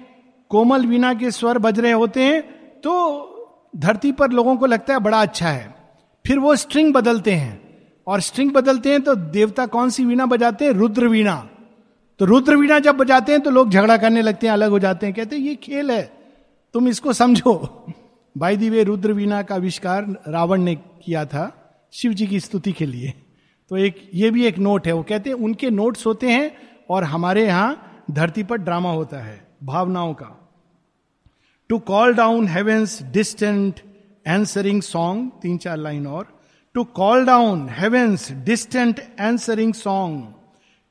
कोमल 0.49 0.85
वीणा 0.85 1.13
के 1.13 1.31
स्वर 1.31 1.57
बज 1.57 1.79
रहे 1.79 1.91
होते 1.91 2.23
हैं 2.23 2.58
तो 2.83 3.25
धरती 3.75 4.11
पर 4.11 4.31
लोगों 4.31 4.57
को 4.57 4.65
लगता 4.65 4.93
है 4.93 4.99
बड़ा 4.99 5.21
अच्छा 5.21 5.47
है। 5.47 5.75
फिर 6.27 6.39
वो 6.39 6.55
स्ट्रिंग 6.55 6.93
बदलते 6.93 7.31
हैं। 7.31 7.69
और 8.07 8.21
स्ट्रिंग 8.21 8.51
बदलते 8.51 8.91
हैं 8.91 9.01
तो 9.01 9.15
देवता 9.15 9.65
कौन 9.65 9.89
सी 9.89 10.05
वीणा 10.05 10.25
बजाते 10.25 10.65
हैं? 10.65 10.71
रुद्र 10.71 11.07
वीणा। 11.07 11.49
तो 12.19 12.25
रुद्र 12.25 12.55
वीणा 12.55 12.79
जब 12.79 12.97
बजाते 12.97 13.31
हैं 13.31 13.41
तो 13.41 13.49
लोग 13.49 13.69
झगड़ा 13.69 13.97
करने 13.97 14.21
लगते 14.21 14.47
हैं, 14.47 14.53
अलग 14.53 14.69
हो 14.69 14.79
जाते 14.79 15.05
हैं। 15.05 15.15
कहते 15.15 15.35
हैं, 15.35 15.43
ये 15.43 15.55
खेल 15.55 15.91
है। 15.91 16.11
तुम 16.73 16.87
इसको 16.87 17.13
समझो। 17.13 17.85
बाई 18.37 18.57
दी 18.57 18.69
वे 18.69 18.83
रुद्र 18.83 19.13
वीणा 19.13 19.41
का 19.41 19.55
आविष्कार 19.55 20.05
रावण 20.27 20.61
ने 20.61 20.75
किया 20.75 21.25
था 21.25 21.71
शिव 21.93 22.13
जी 22.13 22.27
की 22.27 22.39
स्तुति 22.39 22.71
के 22.71 22.85
लिए। 22.85 23.13
तो 23.69 23.77
एक, 23.77 24.09
ये 24.13 24.31
भी 24.31 24.45
एक 24.45 24.59
नोट 24.59 24.87
है। 24.87 24.93
वो 24.93 25.03
कहते 25.03 25.29
हैं, 25.29 25.37
उनके 25.37 25.69
नोट्स 25.69 26.05
होते 26.05 26.29
हैं 26.29 26.51
और 26.89 27.03
हमारे 27.03 27.45
यहाँ 27.45 28.03
धरती 28.11 28.43
पर 28.43 28.57
ड्रामा 28.57 28.91
होता 28.91 29.17
है, 29.17 29.47
भावनाओं 29.63 30.13
का। 30.13 30.48
To 31.68 31.78
call 31.90 32.14
down 32.14 32.48
heaven's 32.48 33.02
distant 33.12 33.80
answering 34.26 34.80
song 34.82 35.30
तीन 35.42 35.58
चार 35.58 35.76
लाइन 35.76 36.06
और 36.06 36.26
to 36.74 36.84
call 37.00 37.26
down 37.26 37.68
heaven's 37.78 38.30
distant 38.46 39.00
answering 39.20 39.74
song 39.74 40.32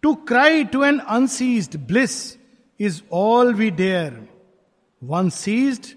To 0.03 0.17
cry 0.17 0.63
to 0.63 0.83
an 0.83 0.99
unseized 0.99 1.87
bliss 1.87 2.37
is 2.77 3.03
all 3.09 3.53
we 3.53 3.71
dare. 3.71 4.19
Once 5.01 5.35
seized, 5.35 5.93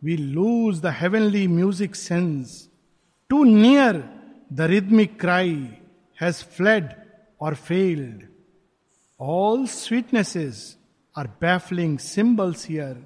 we 0.00 0.16
lose 0.16 0.80
the 0.80 0.92
heavenly 0.92 1.48
music 1.48 1.96
sense. 1.96 2.68
Too 3.28 3.44
near, 3.44 4.08
the 4.48 4.68
rhythmic 4.68 5.18
cry 5.18 5.80
has 6.14 6.40
fled 6.40 7.02
or 7.40 7.56
failed. 7.56 8.22
All 9.18 9.66
sweetnesses 9.66 10.76
are 11.16 11.26
baffling 11.26 11.98
symbols 11.98 12.62
here. 12.62 12.96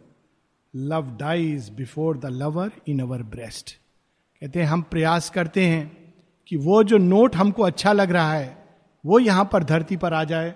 Love 0.78 1.16
dies 1.20 1.70
before 1.70 2.18
the 2.18 2.26
lover 2.26 2.72
in 2.88 3.00
our 3.00 3.24
breast 3.24 3.72
कहते 4.42 4.60
हैं, 4.60 4.68
हम 4.68 4.82
प्रयास 4.82 5.30
करते 5.30 5.66
हैं 5.66 6.14
कि 6.48 6.58
वो 6.58 6.84
जो 6.84 6.98
note 6.98 7.36
हमको 7.36 7.64
अच्छा 7.64 7.92
लग 7.94 8.12
रहा 8.12 8.34
है, 8.34 8.66
वो 9.06 9.20
यहाँ 9.20 9.50
पर 9.54 9.64
धरती 9.64 9.98
पर 9.98 10.14
आ 10.14 10.24
जाए 10.24 10.54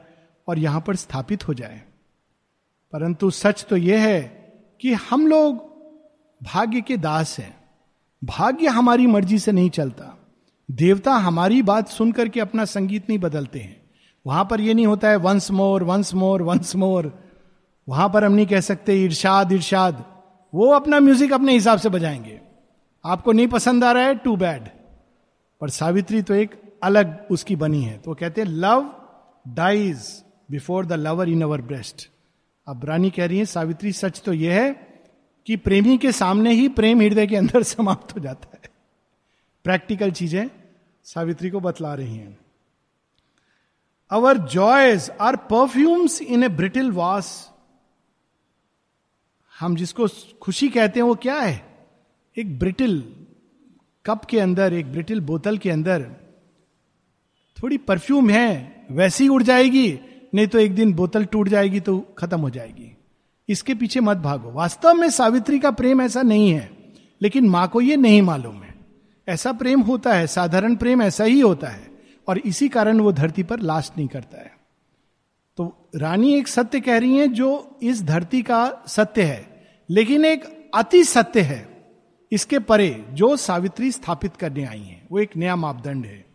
और 0.48 0.60
यहाँ 0.60 0.82
पर 0.82 0.96
स्थापित 0.96 1.48
हो 1.48 1.54
जाए। 1.54 1.82
परंतु 2.94 3.30
सच 3.32 3.66
तो 3.70 3.78
यह 3.78 4.00
है 4.00 4.22
कि 4.82 4.94
हम 4.94 5.28
लोग 5.28 5.56
भाग्य 6.44 6.82
के 6.82 6.98
दास 6.98 7.40
हैं। 7.40 7.56
भाग्य 8.24 8.68
हमारी 8.68 9.08
मर्ज़ी 9.08 9.40
से 9.40 9.52
नहीं 9.52 9.70
चलता। 9.70 10.18
देवता 10.72 11.12
हमारी 11.12 11.62
बात 11.62 11.88
सुनकर 11.88 12.30
के 12.30 12.40
अपना 12.40 12.66
संगीत 12.66 13.10
नहीं 13.10 13.20
बदलते 13.20 13.60
हैं। 13.60 13.90
वहाँ 14.26 14.46
पर 14.46 14.62
यह 14.62 14.74
नहीं 14.74 14.88
होता 14.88 15.10
है 15.10 15.16
once 15.16 15.52
more 15.52 15.84
once 15.84 16.14
more 16.14 16.42
once 16.42 16.76
more 16.76 17.14
वहाँ 17.88 18.10
पर 18.10 18.24
हम 18.24 18.32
नहीं 18.32 18.46
कह 18.46 18.62
सकते, 18.62 19.04
इर्शाद 19.06 19.52
इर्शाद। 19.52 20.06
वो 20.54 20.72
अपना 20.72 21.00
म्यूज़िक 21.00 21.34
अपने 21.34 21.54
हिसाब 21.54 21.80
से 21.80 21.90
बजाएँगे। 21.90 22.40
आपको 23.06 23.32
नहीं 23.32 23.48
पसंद 23.48 23.84
आ 23.84 23.92
रहा 23.92 24.04
है 24.04 24.16
टू 24.16 24.36
बैड 24.36 24.68
पर 25.62 25.70
सावित्री 25.70 26.22
तो 26.22 26.34
एक 26.34 26.62
अलग 26.84 27.28
उसकी 27.32 27.56
बनी 27.56 27.82
है। 27.82 27.98
तो 27.98 28.14
कहते 28.14 28.42
हैं 28.42 28.48
love 28.48 28.94
dies 29.48 30.24
before 30.52 30.86
the 30.86 30.94
lover 30.94 31.30
in 31.30 31.42
our 31.42 31.62
breast 31.62 32.10
अब 32.68 32.86
रानी 32.86 33.10
कह 33.10 33.26
रही 33.26 33.38
है, 33.38 33.46
सावित्री, 33.46 33.92
सच 33.92 34.22
तो 34.22 34.34
यह 34.34 34.62
है 34.62 34.72
कि 35.48 35.56
प्रेमी 35.56 35.98
के 35.98 36.12
सामने 36.12 36.54
ही 36.54 36.68
प्रेम 36.70 37.02
हृदय 37.02 37.28
के 37.28 37.36
अंदर 37.36 37.64
समाप्त 37.76 38.16
हो 38.16 38.22
जाता 38.22 38.50
है। 38.54 38.70
प्रैक्टिकल 39.66 40.12
चीज़ें 40.12 40.50
सावित्री 41.06 41.50
को 41.50 41.60
बतला 41.60 41.94
रही 41.94 42.16
हैं। 42.18 42.38
Our 44.12 44.38
joys 44.38 45.10
are 45.22 45.36
perfumes 45.36 46.22
in 46.22 46.44
a 46.44 46.48
brittle 46.48 46.92
vase 46.92 47.50
हम 49.62 49.76
जिसको 49.76 50.08
खुशी 50.42 50.70
कहते 50.70 51.00
हैं 51.00 51.08
वो 51.08 51.16
क्या 51.16 51.36
है? 51.36 51.62
एक 52.38 52.60
ब्रिटिल 52.60 53.16
कप 54.06 54.26
के 54.26 54.40
अंदर, 54.40 54.74
एक 54.74 54.92
ब्रिटिल 54.92 55.20
बोतल 55.22 55.58
के 55.58 55.70
अंदर 55.70 56.02
थोड़ी 57.58 57.78
परफ्यूम 57.78 58.30
है, 58.30 58.86
वैसी 58.92 59.28
उड़ 59.28 59.44
जाएगी, 59.44 60.00
नहीं 60.36 60.48
तो 60.48 60.60
एक 60.60 60.76
दिन 60.76 60.94
बोतल 60.94 61.26
टूट 61.26 61.48
जाएगी 61.48 61.80
तो 61.80 62.00
खत्म 62.18 62.40
हो 62.40 62.50
जाएगी। 62.50 62.98
इसके 63.50 63.76
पीछे 63.76 64.00
मत 64.00 64.18
भागो। 64.18 64.52
वास्तव 64.52 64.94
में 64.94 65.10
सावित्री 65.10 65.60
का 65.60 65.72
प्रेम 65.72 66.02
ऐसा 66.02 66.22
नहीं 66.22 66.50
है, 66.52 66.72
लेकिन 67.22 67.50
माँ 67.50 67.68
को 67.68 67.82
यह 67.82 67.98
नहीं 67.98 68.22
मालूम 68.22 68.56
है। 68.56 68.76
ऐसा 69.28 69.52
प्रेम 69.52 69.82
होता 69.82 70.14
है, 70.14 70.28
साधारण 70.28 70.76
प्रेम 70.76 71.02
ऐसा 71.02 71.24
ही 71.24 71.40
होता 71.40 71.68
है, 71.68 71.92
और 72.28 72.38
इसी 72.38 72.70
कारण 72.70 73.00
वो 73.00 73.12
धरती 73.12 73.44
पर 73.44 73.60
लास्ट 73.60 73.98
नहीं 73.98 74.08
करता 74.08 74.38
है। 74.38 74.52
तो 75.58 75.90
रानी 75.96 76.34
एक 76.36 76.48
सत्य 76.48 76.80
कह 76.80 76.98
रही 76.98 77.18
है 77.18 77.28
जो 77.28 77.80
इस 77.84 78.04
धरती 78.04 78.42
का 78.42 78.84
सत्य 78.88 79.24
है। 79.24 79.51
लेकिन 79.90 80.26
एक 80.26 80.44
अति 80.76 81.04
सत्य 81.04 81.42
है, 81.42 81.68
इसके 82.32 82.60
परे 82.62 82.90
जो 83.12 83.36
सावित्री 83.38 83.92
स्थापित 83.92 84.36
करने 84.36 84.66
आई 84.66 84.80
है, 84.80 85.02
वो 85.12 85.20
एक 85.20 85.36
नया 85.38 85.56
मापदंड 85.56 86.06
है। 86.06 86.26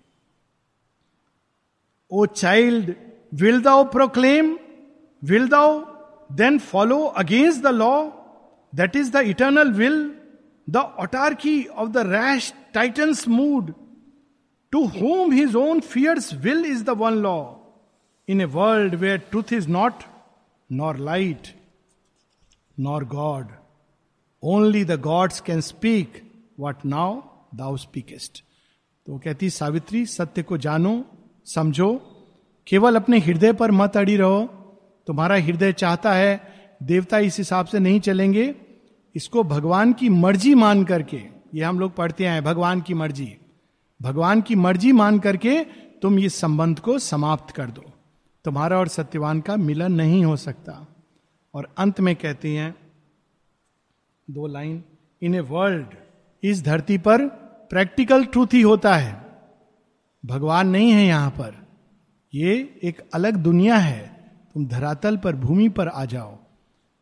O 2.10 2.26
child, 2.26 2.94
will 3.34 3.60
thou 3.62 3.84
proclaim 3.92 4.56
will 5.22 5.48
thou 5.48 5.80
then 6.32 6.58
follow 6.58 7.02
against 7.16 7.62
the 7.62 7.66
law 7.74 7.94
that 8.72 8.96
is 8.96 9.10
the 9.12 9.22
eternal 9.26 9.72
will 9.72 9.98
the 10.68 10.76
autarchy 10.76 11.64
of 11.64 11.90
the 11.90 12.06
rash 12.06 12.52
Titan's 12.74 13.26
mood 13.28 13.72
to 14.72 14.84
whom 14.92 15.32
his 15.32 15.56
own 15.56 15.80
fierce 15.82 16.32
will 16.44 16.64
is 16.66 16.84
the 16.84 16.96
one 16.98 17.14
law 17.22 17.38
in 18.28 18.40
a 18.40 18.44
world 18.54 18.94
where 18.94 19.18
truth 19.30 19.52
is 19.52 19.68
not 19.68 20.02
nor 20.70 20.96
light 20.98 21.54
nor 22.80 23.04
God 23.04 23.46
only 24.42 24.84
the 24.84 25.00
gods 25.00 25.40
can 25.40 25.60
speak 25.60 26.22
what 26.60 26.76
now 26.86 27.20
thou 27.54 27.76
speakest 27.76 28.42
तो 29.06 29.18
कहती, 29.18 29.50
सावित्री, 29.50 30.06
सत्य 30.06 30.42
को 30.42 30.58
जानो, 30.58 31.04
समझो। 31.44 32.00
केवल 32.66 32.96
अपने 32.96 33.18
हृदय 33.18 33.52
पर 33.52 33.70
मत 33.70 33.96
अड़ी 33.96 34.16
रहो। 34.16 34.44
तुम्हारा 35.06 35.34
हृदय 35.34 35.72
चाहता 35.72 36.12
है, 36.12 36.40
देवता 36.82 37.18
इस 37.18 37.38
हिसाब 37.38 37.66
से 37.66 37.78
नहीं 37.78 38.00
चलेंगे। 38.00 38.54
इसको 39.14 39.42
भगवान 39.42 39.92
की 39.92 40.08
मर्ज़ी 40.08 40.54
मान 40.54 40.84
करके, 40.84 41.22
ये 41.54 41.62
हम 41.62 41.80
लोग 41.80 41.94
पढ़ते 41.94 42.26
हैं, 42.26 42.44
भगवान 42.44 42.80
की 42.80 42.94
मर्ज़ी। 42.94 43.36
भगवान 44.02 44.40
की 44.40 44.54
मर्ज़ी 44.54 44.92
मान 44.92 45.18
करके 45.18 45.64
तुम 46.02 46.18
इस 46.18 46.34
संबंध 46.34 46.78
को 46.78 46.98
समाप्त 46.98 47.54
कर 47.54 47.66
दो। 47.66 47.84
तुम्हारा 48.44 48.78
और 48.78 48.88
सत्यवान 48.88 49.40
का 49.40 49.56
मिलन 49.56 49.92
नहीं 49.92 50.24
हो 50.24 50.36
सकता। 50.36 50.95
और 51.56 51.74
अंत 51.78 52.00
में 52.00 52.16
कहते 52.16 52.48
हैं, 52.50 52.74
दो 54.30 54.46
लाइन 54.46 54.82
इन 55.22 55.34
ए 55.34 55.40
वर्ल्ड, 55.40 55.86
इस 56.42 56.64
धरती 56.64 56.98
पर 56.98 57.26
प्रैक्टिकल 57.70 58.24
ट्रूथ 58.24 58.46
ही 58.52 58.60
होता 58.60 58.96
है। 58.96 59.12
भगवान 60.26 60.68
नहीं 60.68 60.90
है 60.90 61.06
यहाँ 61.06 61.30
पर। 61.30 61.54
ये 62.34 62.80
एक 62.82 63.02
अलग 63.14 63.36
दुनिया 63.36 63.76
है। 63.76 64.30
तुम 64.54 64.66
धरातल 64.66 65.16
पर, 65.16 65.36
भूमि 65.36 65.68
पर 65.68 65.88
आ 65.88 66.04
जाओ। 66.04 66.36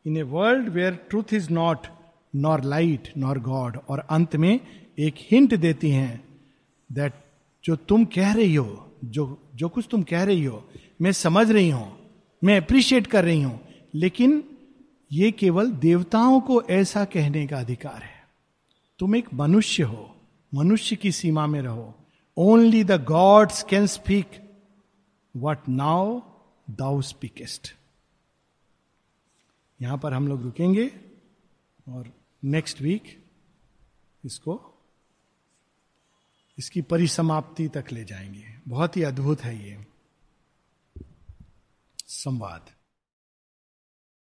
In 0.07 0.17
a 0.17 0.23
world 0.23 0.69
where 0.69 0.95
truth 1.11 1.35
is 1.35 1.51
not, 1.51 1.87
nor 2.35 2.63
light, 2.63 3.13
nor 3.17 3.39
God. 3.39 3.79
और 3.89 3.99
अंत 4.11 4.37
में 4.37 4.61
एक 4.99 5.15
हिंट 5.31 5.55
देती 5.55 5.91
हैं 5.91 6.25
दैट 6.93 7.13
जो 7.65 7.77
तुम 7.77 8.05
कह 8.05 8.33
रही 8.33 8.55
हो, 8.55 8.93
जो 9.05 9.39
जो 9.55 9.69
कुछ 9.69 9.89
तुम 9.91 10.03
कह 10.03 10.23
रही 10.23 10.45
हो, 10.45 10.69
मैं 11.03 11.13
समझ 11.13 11.51
रही 11.51 11.71
हूँ, 11.71 11.97
मैं 12.45 12.61
अप्रिशिएट 12.61 13.07
कर 13.07 13.25
रही 13.25 13.43
हूँ। 13.43 13.61
लेकिन 13.95 14.59
ये 15.13 15.31
केवल 15.33 15.71
देवताओं 15.71 16.41
को 16.41 16.63
ऐसा 16.63 17.05
कहने 17.05 17.47
का 17.47 17.59
अधिकार 17.61 18.03
है। 18.03 18.29
तुम 18.99 19.17
एक 19.17 19.35
मनुष्य 19.35 19.83
हो, 19.83 20.17
मनुष्य 20.55 20.97
की 20.97 21.13
सीमा 21.13 21.47
में 21.47 21.63
रहो। 21.63 21.95
Only 22.37 22.85
the 22.85 23.05
gods 23.05 23.63
can 23.63 23.87
speak 23.87 24.41
what 25.37 25.69
now 25.69 26.21
thou 26.71 27.03
speakest 27.03 27.75
यहाँ 29.83 29.99
पर 29.99 30.13
हम 30.13 30.29
लोग 30.29 30.43
रुकेंगे 30.43 30.91
और 31.89 32.13
नेक्स्ट 32.45 32.81
वीक 32.83 33.25
इसको, 34.25 34.61
इसकी 36.59 36.83
परिसमाप्ति 36.83 37.69
तक 37.69 37.85
ले 37.93 38.05
जाएँगे। 38.05 38.45
बहुत 38.69 38.97
ही 38.97 39.03
अद्भुत 39.03 39.41
है 39.41 39.69
ये 39.69 39.87
संवाद। 42.09 42.74